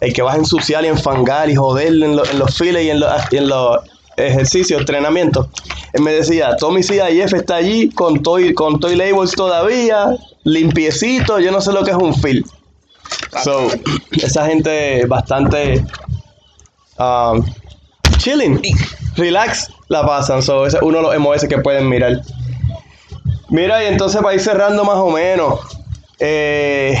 El 0.00 0.14
que 0.14 0.22
vas 0.22 0.36
a 0.36 0.38
ensuciar 0.38 0.82
y 0.86 0.88
enfangar 0.88 1.50
y 1.50 1.56
joder 1.56 1.88
en, 1.88 2.16
los 2.16 2.56
files 2.56 2.86
y 2.86 2.88
en 2.88 3.00
los, 3.00 3.12
en 3.32 3.48
los 3.50 3.80
ejercicios, 4.16 4.80
entrenamientos. 4.80 5.46
Él 5.92 6.02
me 6.02 6.12
decía, 6.12 6.56
todo 6.56 6.70
mi 6.70 6.82
CIF 6.82 7.34
está 7.34 7.56
allí 7.56 7.90
con 7.90 8.22
toy, 8.22 8.54
con 8.54 8.80
toy 8.80 8.96
labels 8.96 9.32
todavía, 9.32 10.06
limpiecito, 10.44 11.38
yo 11.38 11.52
no 11.52 11.60
sé 11.60 11.70
lo 11.72 11.84
que 11.84 11.90
es 11.90 11.98
un 11.98 12.14
feel. 12.14 12.42
So, 13.44 13.68
esa 14.12 14.46
gente 14.46 15.04
bastante 15.04 15.84
um, 16.98 17.44
chilling, 18.16 18.58
relax 19.16 19.68
la 19.90 20.06
pasan. 20.06 20.40
So, 20.40 20.64
ese 20.64 20.78
es 20.78 20.82
uno 20.82 20.98
de 20.98 21.02
los 21.02 21.18
MOS 21.18 21.44
que 21.46 21.58
pueden 21.58 21.88
mirar. 21.88 22.22
Mira, 23.50 23.82
y 23.84 23.88
entonces 23.88 24.22
para 24.22 24.34
ir 24.34 24.40
cerrando 24.40 24.84
más 24.84 24.96
o 24.96 25.10
menos, 25.10 25.60
eh, 26.20 26.96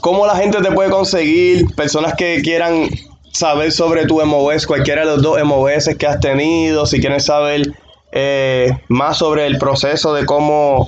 ¿cómo 0.00 0.26
la 0.26 0.36
gente 0.36 0.62
te 0.62 0.70
puede 0.70 0.88
conseguir? 0.88 1.66
Personas 1.74 2.14
que 2.14 2.40
quieran 2.42 2.88
saber 3.32 3.72
sobre 3.72 4.06
tu 4.06 4.24
MOS, 4.24 4.66
cualquiera 4.66 5.02
de 5.02 5.08
los 5.08 5.22
dos 5.22 5.42
MOS 5.44 5.90
que 5.98 6.06
has 6.06 6.20
tenido, 6.20 6.86
si 6.86 7.00
quieren 7.00 7.20
saber 7.20 7.62
eh, 8.12 8.70
más 8.88 9.18
sobre 9.18 9.46
el 9.46 9.58
proceso 9.58 10.14
de 10.14 10.24
cómo 10.24 10.86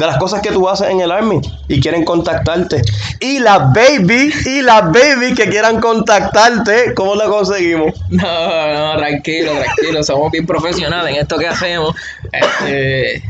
de 0.00 0.06
las 0.06 0.16
cosas 0.16 0.40
que 0.40 0.50
tú 0.50 0.66
haces 0.66 0.88
en 0.88 1.00
el 1.00 1.12
Army 1.12 1.42
y 1.68 1.78
quieren 1.78 2.06
contactarte. 2.06 2.80
Y 3.20 3.38
las 3.38 3.70
baby, 3.74 4.32
y 4.46 4.62
las 4.62 4.84
baby 4.84 5.34
que 5.34 5.50
quieran 5.50 5.78
contactarte, 5.78 6.94
¿cómo 6.94 7.14
lo 7.14 7.30
conseguimos? 7.30 7.92
No, 8.08 8.72
no, 8.72 8.96
tranquilo, 8.96 9.52
tranquilo. 9.52 10.02
Somos 10.02 10.32
bien 10.32 10.46
profesionales 10.46 11.14
en 11.14 11.20
esto 11.20 11.36
que 11.36 11.46
hacemos. 11.46 11.94
Este, 12.32 13.22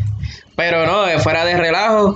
pero 0.55 0.87
no, 0.87 1.09
eh, 1.09 1.19
fuera 1.19 1.45
de 1.45 1.57
relajo. 1.57 2.15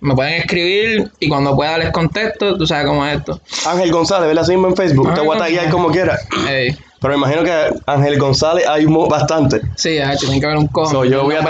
me 0.00 0.14
pueden 0.14 0.40
escribir 0.40 1.10
y 1.20 1.28
cuando 1.28 1.54
pueda 1.54 1.76
les 1.76 1.90
contesto, 1.90 2.56
tú 2.56 2.66
sabes 2.66 2.86
cómo 2.86 3.06
es 3.06 3.18
esto. 3.18 3.38
Ángel 3.66 3.92
González, 3.92 4.30
¿ves 4.30 4.38
así 4.38 4.54
en 4.54 4.74
Facebook? 4.74 5.12
Te 5.12 5.20
voy 5.20 5.36
a 5.36 5.40
taguear 5.40 5.68
como 5.68 5.90
quiera. 5.90 6.18
Pero 7.02 7.18
me 7.18 7.18
imagino 7.18 7.44
que 7.44 7.52
Ángel 7.84 8.18
González 8.18 8.66
hay 8.66 8.86
bastante. 8.86 9.60
Sí, 9.76 9.98
tiene 10.18 10.40
que 10.40 10.46
haber 10.46 10.58
un 10.58 10.68
común. 10.68 11.04
yo, 11.04 11.24
voy 11.24 11.34
a 11.34 11.42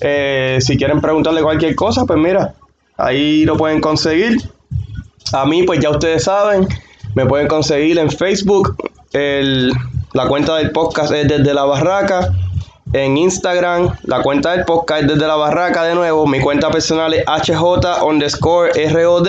Eh, 0.00 0.58
si 0.60 0.76
quieren 0.76 1.00
preguntarle 1.00 1.42
cualquier 1.42 1.74
cosa, 1.74 2.04
pues 2.06 2.18
mira, 2.18 2.54
ahí 2.96 3.44
lo 3.44 3.56
pueden 3.56 3.80
conseguir. 3.80 4.38
A 5.32 5.46
mí, 5.46 5.62
pues 5.62 5.80
ya 5.80 5.90
ustedes 5.90 6.24
saben, 6.24 6.66
me 7.14 7.26
pueden 7.26 7.46
conseguir 7.46 7.98
en 7.98 8.10
Facebook. 8.10 8.76
la 9.12 10.28
cuenta 10.28 10.56
del 10.56 10.72
podcast 10.72 11.12
es 11.12 11.28
desde 11.28 11.54
la 11.54 11.64
barraca. 11.64 12.32
En 12.94 13.16
Instagram, 13.16 13.96
la 14.04 14.20
cuenta 14.20 14.52
del 14.52 14.66
podcast 14.66 15.02
es 15.02 15.08
desde 15.08 15.26
la 15.26 15.36
barraca 15.36 15.84
de 15.84 15.94
nuevo. 15.94 16.26
Mi 16.26 16.40
cuenta 16.40 16.70
personal 16.70 17.14
es 17.14 17.24
HJ 17.26 18.04
underscore 18.04 18.70
ROD. 18.90 19.28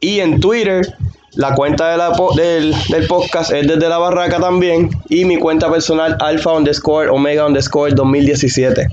Y 0.00 0.18
en 0.18 0.40
Twitter, 0.40 0.96
la 1.34 1.54
cuenta 1.54 1.96
del, 2.34 2.74
del, 2.88 3.06
podcast 3.06 3.52
es 3.52 3.68
desde 3.68 3.88
la 3.88 3.98
barraca 3.98 4.40
también. 4.40 4.90
Y 5.08 5.24
mi 5.24 5.38
cuenta 5.38 5.70
personal 5.70 6.16
alfa 6.20 6.52
underscore 6.52 7.08
omega 7.10 7.46
underscore 7.46 7.92
2017. 7.92 8.88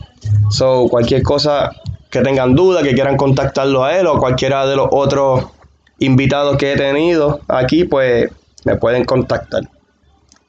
So, 0.52 0.88
cualquier 0.89 1.24
cosa 1.24 1.72
que 2.12 2.22
tengan 2.22 2.54
duda, 2.54 2.84
que 2.84 2.93
quieran 2.93 3.18
contactarlo 3.18 3.84
a 3.84 3.98
él 3.98 4.06
o 4.06 4.20
cualquiera 4.20 4.68
de 4.68 4.76
los 4.76 4.89
otros 4.91 5.45
invitados 5.98 6.58
que 6.58 6.74
he 6.74 6.78
tenido 6.78 7.39
aquí, 7.48 7.84
pues 7.84 8.30
me 8.64 8.76
pueden 8.76 9.06
contactar. 9.06 9.64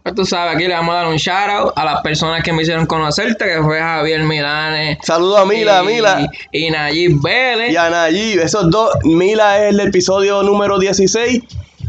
Pues 0.08 0.14
tú 0.16 0.24
sabes, 0.24 0.54
aquí 0.54 0.66
le 0.66 0.72
vamos 0.72 0.94
a 0.94 0.98
dar 0.98 1.08
un 1.08 1.16
shout 1.16 1.50
out 1.50 1.72
a 1.76 1.84
las 1.84 2.00
personas 2.00 2.42
que 2.42 2.50
me 2.50 2.62
hicieron 2.62 2.86
conocerte, 2.86 3.44
que 3.44 3.62
fue 3.62 3.78
Javier 3.78 4.22
Milanes. 4.22 4.96
Saludos 5.02 5.40
a 5.40 5.44
Mila, 5.44 5.82
Mila. 5.82 6.30
Y 6.50 6.70
Nayib 6.70 7.20
Vélez. 7.20 7.72
Y 7.72 7.76
a 7.76 7.90
Nayib, 7.90 8.40
esos 8.40 8.70
dos. 8.70 8.90
Mila 9.04 9.62
es 9.62 9.74
el 9.74 9.80
episodio 9.80 10.42
número 10.42 10.78
16 10.78 11.42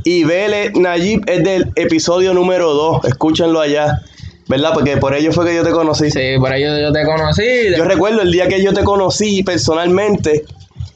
y 0.03 0.25
Vélez, 0.25 0.73
Nayib 0.75 1.21
es 1.27 1.45
del 1.45 1.71
episodio 1.77 2.33
número 2.33 2.73
2. 2.73 3.05
Escúchenlo 3.05 3.61
allá. 3.61 4.01
¿Verdad? 4.49 4.71
Porque 4.73 4.97
por 4.97 5.13
ello 5.13 5.31
fue 5.31 5.45
que 5.45 5.55
yo 5.55 5.63
te 5.63 5.71
conocí. 5.71 6.11
Sí, 6.11 6.35
por 6.39 6.53
ello 6.53 6.77
yo 6.77 6.91
te 6.91 7.05
conocí. 7.05 7.47
Yo 7.77 7.85
recuerdo 7.85 8.21
el 8.21 8.33
día 8.33 8.49
que 8.49 8.61
yo 8.61 8.73
te 8.73 8.83
conocí 8.83 9.43
personalmente 9.43 10.43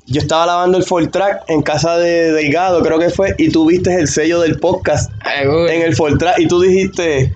yo 0.05 0.21
estaba 0.21 0.45
lavando 0.45 0.77
el 0.77 1.09
Track 1.09 1.43
en 1.47 1.61
casa 1.61 1.97
de 1.97 2.31
Delgado, 2.33 2.81
creo 2.81 2.99
que 2.99 3.09
fue, 3.09 3.35
y 3.37 3.49
tú 3.49 3.65
viste 3.65 3.93
el 3.95 4.07
sello 4.07 4.41
del 4.41 4.59
podcast 4.59 5.11
en 5.33 5.81
el 5.81 5.95
Track 5.95 6.39
y 6.39 6.47
tú 6.47 6.61
dijiste, 6.61 7.33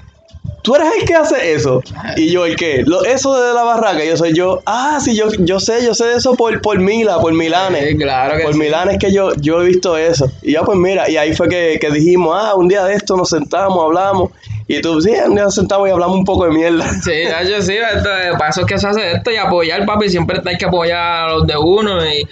tú 0.68 0.76
eres 0.76 0.90
el 1.00 1.08
que 1.08 1.16
hace 1.16 1.54
eso. 1.54 1.82
Y 2.18 2.30
yo, 2.30 2.46
¿el 2.46 2.58
qué? 2.58 2.84
Lo, 2.86 3.06
eso 3.06 3.40
de 3.40 3.54
la 3.54 3.64
barraca, 3.64 4.04
yo 4.04 4.18
soy 4.18 4.34
yo. 4.34 4.62
Ah, 4.66 5.00
sí, 5.02 5.16
yo, 5.16 5.30
yo 5.40 5.62
sé, 5.62 5.86
yo 5.86 5.94
sé 5.94 6.12
eso 6.14 6.36
por, 6.36 6.62
por 6.62 6.78
Mila, 6.78 7.20
por 7.20 7.34
Milanes. 7.34 7.96
claro 7.96 8.38
que 8.38 8.44
Por 8.44 8.58
Milanes 8.58 8.98
que 9.00 9.14
yo, 9.14 9.34
yo 9.36 9.62
he 9.62 9.66
visto 9.66 9.96
eso. 9.96 10.30
Y 10.42 10.54
ya, 10.54 10.64
pues 10.64 10.78
mira, 10.78 11.10
y 11.10 11.16
ahí 11.16 11.34
fue 11.34 11.48
que, 11.48 11.78
que 11.80 11.90
dijimos, 11.90 12.38
ah, 12.38 12.56
un 12.56 12.68
día 12.68 12.84
de 12.84 12.96
esto 12.96 13.16
nos 13.16 13.30
sentamos, 13.30 13.82
hablamos. 13.82 14.32
Y 14.68 14.82
tú, 14.82 15.02
sí, 15.02 15.12
un 15.26 15.36
día 15.36 15.46
nos 15.46 15.56
sentamos 15.56 15.88
y 15.88 15.92
hablamos 15.92 16.18
un 16.18 16.26
poco 16.26 16.44
de 16.44 16.52
mierda. 16.52 16.86
Sí, 17.02 17.14
yo 17.50 17.62
sí, 17.62 17.78
esto, 17.78 18.10
paso 18.38 18.66
que 18.66 18.78
se 18.78 18.88
hace 18.88 19.14
esto 19.14 19.32
y 19.32 19.38
apoyar, 19.38 19.86
papi. 19.86 20.10
Siempre 20.10 20.42
hay 20.46 20.58
que 20.58 20.66
apoyar 20.66 21.30
a 21.30 21.34
los 21.34 21.48
de 21.48 21.56
uno 21.56 22.06
y 22.06 22.28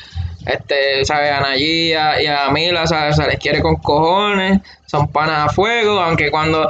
este, 0.45 1.05
¿sabes? 1.05 1.31
A 1.31 1.41
Nayí 1.41 1.89
y 1.89 1.93
a 1.93 2.49
Mila, 2.51 2.85
¿sabes? 2.87 3.15
Se 3.15 3.27
les 3.27 3.39
quiere 3.39 3.61
con 3.61 3.75
cojones, 3.77 4.61
son 4.85 5.07
panas 5.07 5.47
a 5.47 5.49
fuego, 5.49 5.99
aunque 5.99 6.29
cuando 6.29 6.67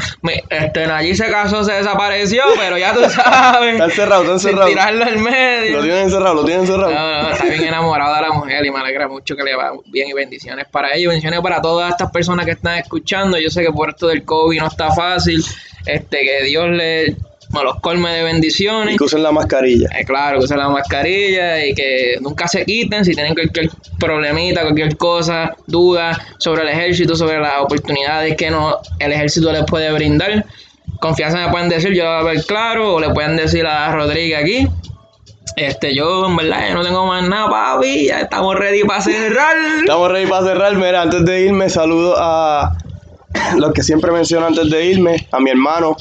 este, 0.49 0.87
Nayí 0.87 1.15
se 1.15 1.29
casó 1.29 1.63
se 1.63 1.73
desapareció, 1.73 2.43
pero 2.57 2.77
ya 2.77 2.93
tú 2.93 3.01
sabes. 3.09 3.73
está 3.73 3.85
encerrado, 3.85 4.21
está 4.21 4.33
encerrado. 4.33 4.67
Sin 4.67 4.75
tirarlo 4.75 5.05
al 5.05 5.19
medio. 5.19 5.77
Lo 5.77 5.83
tienen 5.83 6.03
encerrado, 6.03 6.35
lo 6.35 6.45
tienen 6.45 6.61
encerrado. 6.61 6.91
No, 6.91 7.23
no, 7.23 7.29
está 7.29 7.45
bien 7.45 7.65
enamorado 7.65 8.15
de 8.15 8.21
la 8.21 8.31
mujer 8.31 8.65
y 8.65 8.71
me 8.71 8.79
alegra 8.79 9.07
mucho 9.07 9.35
que 9.35 9.43
le 9.43 9.55
va 9.55 9.73
bien 9.87 10.07
y 10.07 10.13
bendiciones 10.13 10.65
para 10.67 10.93
ellos, 10.93 11.09
bendiciones 11.09 11.41
para 11.41 11.61
todas 11.61 11.91
estas 11.91 12.11
personas 12.11 12.45
que 12.45 12.51
están 12.51 12.77
escuchando. 12.77 13.37
Yo 13.37 13.49
sé 13.49 13.63
que 13.63 13.71
por 13.71 13.89
esto 13.89 14.07
del 14.07 14.23
COVID 14.23 14.59
no 14.59 14.67
está 14.67 14.91
fácil, 14.91 15.43
este, 15.85 16.21
que 16.21 16.43
Dios 16.43 16.69
le 16.69 17.17
los 17.51 17.79
colme 17.81 18.11
de 18.11 18.23
bendiciones. 18.23 18.95
Y 18.95 18.97
que 18.97 19.03
usen 19.03 19.23
la 19.23 19.31
mascarilla. 19.31 19.89
Eh, 19.97 20.05
claro, 20.05 20.39
que 20.39 20.45
usen 20.45 20.57
la 20.57 20.69
mascarilla 20.69 21.65
y 21.65 21.73
que 21.73 22.17
nunca 22.21 22.47
se 22.47 22.65
quiten 22.65 23.05
si 23.05 23.13
tienen 23.13 23.33
cualquier 23.33 23.69
problemita, 23.99 24.61
cualquier 24.61 24.97
cosa, 24.97 25.55
duda 25.67 26.19
sobre 26.37 26.63
el 26.63 26.69
ejército, 26.69 27.15
sobre 27.15 27.39
las 27.39 27.61
oportunidades 27.61 28.35
que 28.35 28.49
no, 28.49 28.77
el 28.99 29.11
ejército 29.11 29.51
les 29.51 29.63
puede 29.65 29.91
brindar. 29.91 30.45
Confianza 30.99 31.37
me 31.37 31.51
pueden 31.51 31.69
decir, 31.69 31.93
yo 31.93 32.07
a 32.07 32.23
ver 32.23 32.43
claro, 32.45 32.95
o 32.95 32.99
le 32.99 33.09
pueden 33.11 33.35
decir 33.37 33.65
a 33.65 33.91
Rodríguez 33.93 34.39
aquí. 34.39 34.67
Este, 35.55 35.95
yo 35.95 36.27
en 36.27 36.35
verdad 36.35 36.73
no 36.73 36.83
tengo 36.83 37.05
más 37.05 37.27
nada, 37.27 37.49
papi. 37.49 38.07
Ya 38.07 38.21
estamos 38.21 38.55
ready 38.55 38.83
para 38.83 39.01
cerrar. 39.01 39.55
Estamos 39.79 40.11
ready 40.11 40.27
para 40.27 40.45
cerrar. 40.45 40.75
Mira, 40.75 41.01
antes 41.01 41.23
de 41.23 41.41
irme, 41.43 41.69
saludo 41.69 42.15
a 42.17 42.75
los 43.57 43.71
que 43.73 43.83
siempre 43.83 44.11
menciono 44.11 44.47
antes 44.47 44.69
de 44.69 44.85
irme, 44.85 45.27
a 45.31 45.39
mi 45.39 45.49
hermano, 45.49 45.95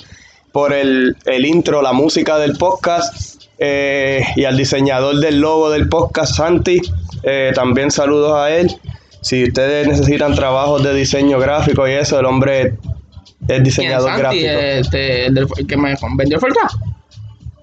por 0.54 0.72
el, 0.72 1.16
intro, 1.44 1.82
la 1.82 1.92
música 1.92 2.38
del 2.38 2.56
podcast 2.56 3.42
eh, 3.58 4.24
y 4.36 4.44
al 4.44 4.56
diseñador 4.56 5.16
del 5.18 5.40
logo 5.40 5.68
del 5.68 5.88
podcast, 5.88 6.36
Santi. 6.36 6.80
Eh, 7.24 7.50
también 7.56 7.90
saludos 7.90 8.36
a 8.36 8.54
él. 8.54 8.72
Si 9.20 9.42
ustedes 9.42 9.88
necesitan 9.88 10.32
trabajos 10.36 10.84
de 10.84 10.94
diseño 10.94 11.40
gráfico 11.40 11.88
y 11.88 11.94
eso, 11.94 12.20
el 12.20 12.26
hombre 12.26 12.74
es 13.48 13.64
diseñador 13.64 14.10
Santi, 14.10 14.20
gráfico. 14.20 14.48
Este, 14.48 15.26
el 15.26 15.66
que 15.66 15.76
me 15.76 15.96
vendió 16.16 16.38
el 16.38 16.54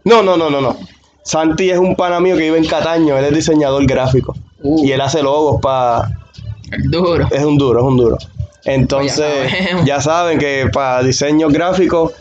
No, 0.03 0.21
no, 0.21 0.35
no, 0.35 0.49
no, 0.49 0.59
no. 0.59 0.77
Santi 1.23 1.69
es 1.69 1.79
un 1.79 1.95
pana 1.95 2.19
mío 2.19 2.35
que 2.35 2.43
vive 2.43 2.57
en 2.57 2.65
Cataño, 2.65 3.17
él 3.17 3.23
es 3.23 3.33
diseñador 3.33 3.85
gráfico. 3.85 4.35
Uh. 4.63 4.85
Y 4.85 4.91
él 4.91 4.99
hace 4.99 5.23
logos 5.23 5.61
para... 5.61 6.09
Duro. 6.89 7.25
Es 7.31 7.43
un 7.45 7.57
duro, 7.57 7.79
es 7.79 7.85
un 7.85 7.95
duro. 7.95 8.17
Entonces, 8.65 9.49
ya, 9.77 9.85
ya 9.85 10.01
saben 10.01 10.39
que 10.39 10.69
para 10.73 11.03
diseño 11.03 11.47
gráfico 11.47 12.11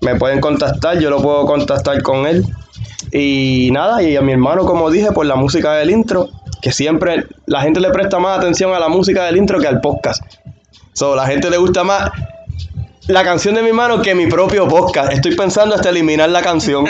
me 0.00 0.16
pueden 0.16 0.40
contactar, 0.40 0.98
yo 0.98 1.10
lo 1.10 1.20
puedo 1.20 1.46
contactar 1.46 2.02
con 2.02 2.26
él. 2.26 2.44
Y 3.12 3.70
nada, 3.72 4.02
y 4.02 4.16
a 4.16 4.22
mi 4.22 4.32
hermano, 4.32 4.64
como 4.64 4.90
dije, 4.90 5.12
por 5.12 5.26
la 5.26 5.36
música 5.36 5.74
del 5.74 5.90
intro, 5.90 6.28
que 6.60 6.72
siempre 6.72 7.26
la 7.46 7.62
gente 7.62 7.80
le 7.80 7.90
presta 7.90 8.18
más 8.18 8.38
atención 8.38 8.74
a 8.74 8.78
la 8.78 8.88
música 8.88 9.24
del 9.24 9.36
intro 9.36 9.58
que 9.60 9.68
al 9.68 9.80
podcast. 9.80 10.22
So, 10.92 11.14
la 11.14 11.26
gente 11.26 11.50
le 11.50 11.58
gusta 11.58 11.84
más 11.84 12.10
la 13.08 13.22
canción 13.22 13.54
de 13.54 13.62
mi 13.62 13.68
hermano 13.68 14.02
que 14.02 14.14
mi 14.14 14.26
propio 14.26 14.66
podcast. 14.66 15.12
Estoy 15.12 15.36
pensando 15.36 15.74
hasta 15.74 15.90
eliminar 15.90 16.28
la 16.28 16.42
canción 16.42 16.84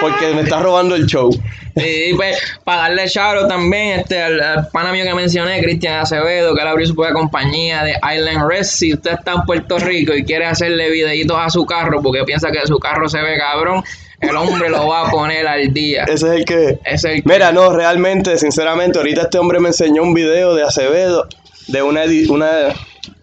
porque 0.00 0.28
me 0.34 0.42
está 0.42 0.60
robando 0.60 0.94
el 0.94 1.06
show. 1.06 1.30
Y 1.76 2.14
pues, 2.14 2.38
para 2.64 2.82
darle 2.82 3.08
charo 3.08 3.46
también 3.46 4.00
este, 4.00 4.22
al, 4.22 4.68
pana 4.72 4.92
mío 4.92 5.04
que 5.04 5.14
mencioné, 5.14 5.62
Cristian 5.62 6.00
Acevedo, 6.00 6.54
que 6.54 6.62
él 6.62 6.68
abrió 6.68 6.86
su 6.86 6.94
propia 6.94 7.14
compañía 7.14 7.82
de 7.82 7.92
Island 7.92 8.48
Rest. 8.48 8.74
Si 8.74 8.92
usted 8.92 9.12
está 9.12 9.32
en 9.32 9.42
Puerto 9.42 9.78
Rico 9.78 10.14
y 10.14 10.24
quiere 10.24 10.44
hacerle 10.44 10.90
videitos 10.90 11.36
a 11.38 11.48
su 11.50 11.64
carro 11.64 12.02
porque 12.02 12.24
piensa 12.24 12.50
que 12.50 12.66
su 12.66 12.78
carro 12.78 13.08
se 13.08 13.20
ve 13.22 13.38
cabrón, 13.38 13.82
el 14.20 14.36
hombre 14.36 14.68
lo 14.68 14.86
va 14.86 15.08
a 15.08 15.10
poner 15.10 15.46
al 15.46 15.72
día. 15.72 16.04
Ese 16.08 16.26
es 16.26 16.32
el 16.32 16.44
que. 16.44 16.78
Es 16.84 17.04
el 17.04 17.22
Mira, 17.24 17.52
no, 17.52 17.72
realmente, 17.72 18.36
sinceramente, 18.38 18.98
ahorita 18.98 19.22
este 19.22 19.38
hombre 19.38 19.60
me 19.60 19.68
enseñó 19.68 20.02
un 20.02 20.14
video 20.14 20.54
de 20.54 20.62
Acevedo, 20.62 21.26
de 21.68 21.82
una, 21.82 22.02
una 22.28 22.74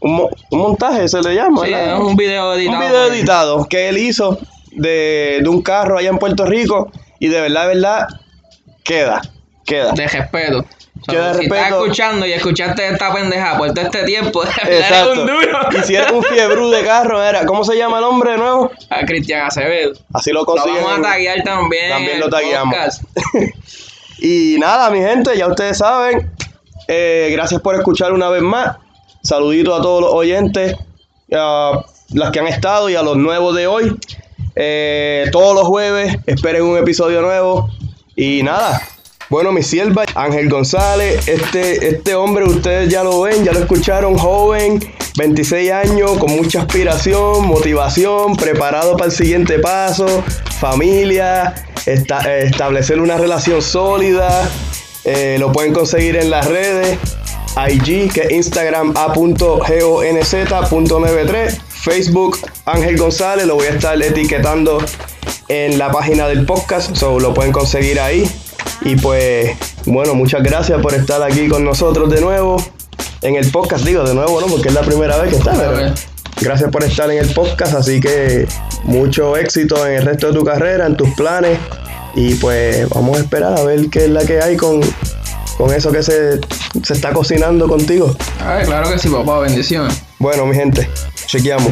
un, 0.02 0.30
montaje 0.52 1.08
se 1.08 1.22
le 1.22 1.36
llama. 1.36 1.66
Sí, 1.66 1.74
un 1.74 2.16
video 2.16 2.54
editado. 2.54 2.78
Un 2.80 2.86
video 2.88 3.06
editado 3.08 3.66
que 3.70 3.90
él 3.90 3.98
hizo 3.98 4.38
de, 4.72 5.40
de, 5.42 5.50
un 5.50 5.62
carro 5.62 5.98
allá 5.98 6.10
en 6.10 6.18
Puerto 6.18 6.46
Rico 6.46 6.92
y 7.20 7.28
de 7.28 7.42
verdad, 7.42 7.68
de 7.68 7.76
verdad, 7.76 8.08
queda, 8.84 9.22
queda. 9.66 9.92
De 9.94 10.08
respeto. 10.08 10.66
So, 11.06 11.14
de 11.14 11.18
si 11.18 11.18
estás 11.18 11.38
respeto- 11.38 11.82
escuchando 11.84 12.26
y 12.28 12.34
escuchaste 12.34 12.88
esta 12.88 13.12
pendeja 13.12 13.58
por 13.58 13.74
todo 13.74 13.86
este 13.86 14.04
tiempo, 14.04 14.44
Exacto. 14.68 15.14
un 15.14 15.28
duro. 15.28 15.60
Y 15.72 15.84
si 15.84 15.96
eres 15.96 16.12
un 16.12 16.22
fiebrú 16.24 16.70
de 16.70 16.84
carro, 16.84 17.24
era, 17.24 17.44
¿cómo 17.48 17.64
se 17.64 17.76
llama 17.76 17.98
el 17.98 18.04
hombre 18.04 18.32
de 18.34 18.38
nuevo? 18.38 18.72
A 18.90 19.04
Cristian 19.06 19.48
Acevedo. 19.48 19.94
Así 20.14 20.32
lo 20.32 20.42
Lo 20.42 20.46
consiguen. 20.46 20.84
vamos 20.84 21.00
a 21.00 21.02
taguear 21.12 21.42
también. 21.44 21.90
También 21.90 22.20
lo 22.20 22.30
tagueamos. 22.30 22.76
Y 24.24 24.58
nada, 24.60 24.92
mi 24.92 25.00
gente, 25.00 25.36
ya 25.36 25.48
ustedes 25.48 25.80
saben. 25.80 26.32
eh, 26.88 27.30
gracias 27.32 27.60
por 27.62 27.74
escuchar 27.76 28.12
una 28.14 28.30
vez 28.30 28.44
más. 28.44 28.78
Saludito 29.24 29.76
a 29.76 29.82
todos 29.82 30.02
los 30.02 30.14
oyentes, 30.14 30.76
a 31.34 31.84
las 32.14 32.32
que 32.32 32.40
han 32.40 32.48
estado 32.48 32.90
y 32.90 32.96
a 32.96 33.02
los 33.04 33.18
nuevos 33.18 33.56
de 33.56 33.68
hoy. 33.68 33.96
Eh, 34.56 35.26
todos 35.32 35.56
los 35.56 35.66
jueves 35.68 36.18
esperen 36.26 36.64
un 36.64 36.78
episodio 36.78 37.22
nuevo. 37.22 37.70
Y 38.16 38.44
nada. 38.44 38.82
Bueno, 39.30 39.54
mi 39.54 39.64
sierva, 39.64 40.04
Ángel 40.14 40.50
González, 40.50 41.26
este, 41.30 41.88
este 41.88 42.16
hombre 42.16 42.44
ustedes 42.44 42.90
ya 42.90 43.02
lo 43.02 43.22
ven, 43.22 43.46
ya 43.46 43.54
lo 43.54 43.60
escucharon, 43.60 44.18
joven, 44.18 44.80
26 45.18 45.72
años, 45.72 46.18
con 46.18 46.36
mucha 46.36 46.64
aspiración, 46.64 47.48
motivación, 47.48 48.36
preparado 48.36 48.98
para 48.98 49.06
el 49.06 49.12
siguiente 49.14 49.60
paso, 49.60 50.06
familia, 50.60 51.56
esta- 51.86 52.20
eh, 52.30 52.48
establecer 52.48 53.00
una 53.00 53.16
relación 53.18 53.62
sólida, 53.62 54.50
eh, 55.06 55.38
lo 55.40 55.54
pueden 55.54 55.72
conseguir 55.72 56.18
en 56.18 56.30
las 56.30 56.46
redes, 56.48 57.00
IG, 57.58 58.14
que 58.14 58.22
es 58.22 58.32
Instagram 58.32 58.94
a.gonz.93, 58.96 61.58
Facebook 61.68 62.38
Ángel 62.66 62.98
González, 62.98 63.46
lo 63.46 63.56
voy 63.56 63.68
a 63.68 63.72
estar 63.72 64.02
etiquetando 64.02 64.80
en 65.48 65.78
la 65.78 65.92
página 65.92 66.28
del 66.28 66.46
podcast, 66.46 66.96
so 66.96 67.20
lo 67.20 67.34
pueden 67.34 67.52
conseguir 67.52 68.00
ahí. 68.00 68.30
Y 68.82 68.96
pues, 68.96 69.52
bueno, 69.86 70.16
muchas 70.16 70.44
gracias 70.44 70.82
por 70.82 70.94
estar 70.94 71.22
aquí 71.24 71.48
con 71.48 71.64
nosotros 71.64 72.10
de 72.10 72.22
nuevo 72.22 72.58
en 73.22 73.36
el 73.36 73.50
podcast. 73.52 73.86
Digo 73.86 74.04
de 74.04 74.14
nuevo, 74.14 74.40
¿no? 74.40 74.48
Porque 74.48 74.70
es 74.70 74.74
la 74.74 74.82
primera 74.82 75.18
vez 75.18 75.32
que 75.32 75.38
está, 75.38 75.54
pero 75.54 75.94
gracias 76.40 76.72
por 76.72 76.84
estar 76.84 77.12
en 77.12 77.20
el 77.20 77.34
podcast. 77.34 77.74
Así 77.74 78.00
que 78.00 78.48
mucho 78.84 79.36
éxito 79.38 79.86
en 79.86 79.96
el 79.96 80.06
resto 80.06 80.28
de 80.28 80.34
tu 80.34 80.46
carrera, 80.46 80.86
en 80.86 80.96
tus 80.96 81.10
planes. 81.16 81.58
Y 82.16 82.36
pues 82.36 82.90
vamos 82.90 83.18
a 83.18 83.22
esperar 83.22 83.58
a 83.58 83.64
ver 83.64 83.90
qué 83.90 84.06
es 84.06 84.10
la 84.10 84.26
que 84.26 84.42
hay 84.42 84.58
con, 84.58 84.82
con 85.62 85.72
eso 85.72 85.92
que 85.92 86.02
se, 86.02 86.40
se 86.82 86.94
está 86.94 87.14
cocinando 87.14 87.68
contigo. 87.68 88.16
Ay, 88.40 88.66
claro 88.66 88.92
que 88.92 88.98
sí, 88.98 89.10
papá. 89.10 89.42
Bendiciones. 89.42 90.02
Bueno, 90.18 90.48
mi 90.48 90.56
gente, 90.56 90.90
chequeamos. 91.28 91.72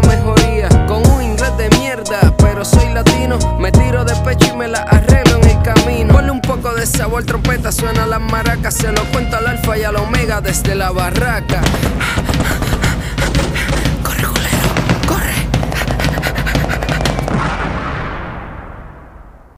pero 2.61 2.65
soy 2.65 2.93
latino, 2.93 3.39
me 3.59 3.71
tiro 3.71 4.05
de 4.05 4.15
pecho 4.17 4.53
y 4.53 4.57
me 4.57 4.67
la 4.67 4.81
arreglo 4.81 5.37
en 5.37 5.49
el 5.49 5.61
camino. 5.63 6.13
Ponle 6.13 6.31
un 6.31 6.41
poco 6.41 6.73
de 6.73 6.85
sabor, 6.85 7.23
trompeta, 7.23 7.71
suena 7.71 8.05
las 8.05 8.21
maracas, 8.21 8.75
se 8.75 8.91
lo 8.91 9.03
cuento 9.05 9.37
al 9.37 9.47
alfa 9.47 9.77
y 9.77 9.83
al 9.83 9.95
omega 9.95 10.41
desde 10.41 10.75
la 10.75 10.91
barraca. 10.91 11.61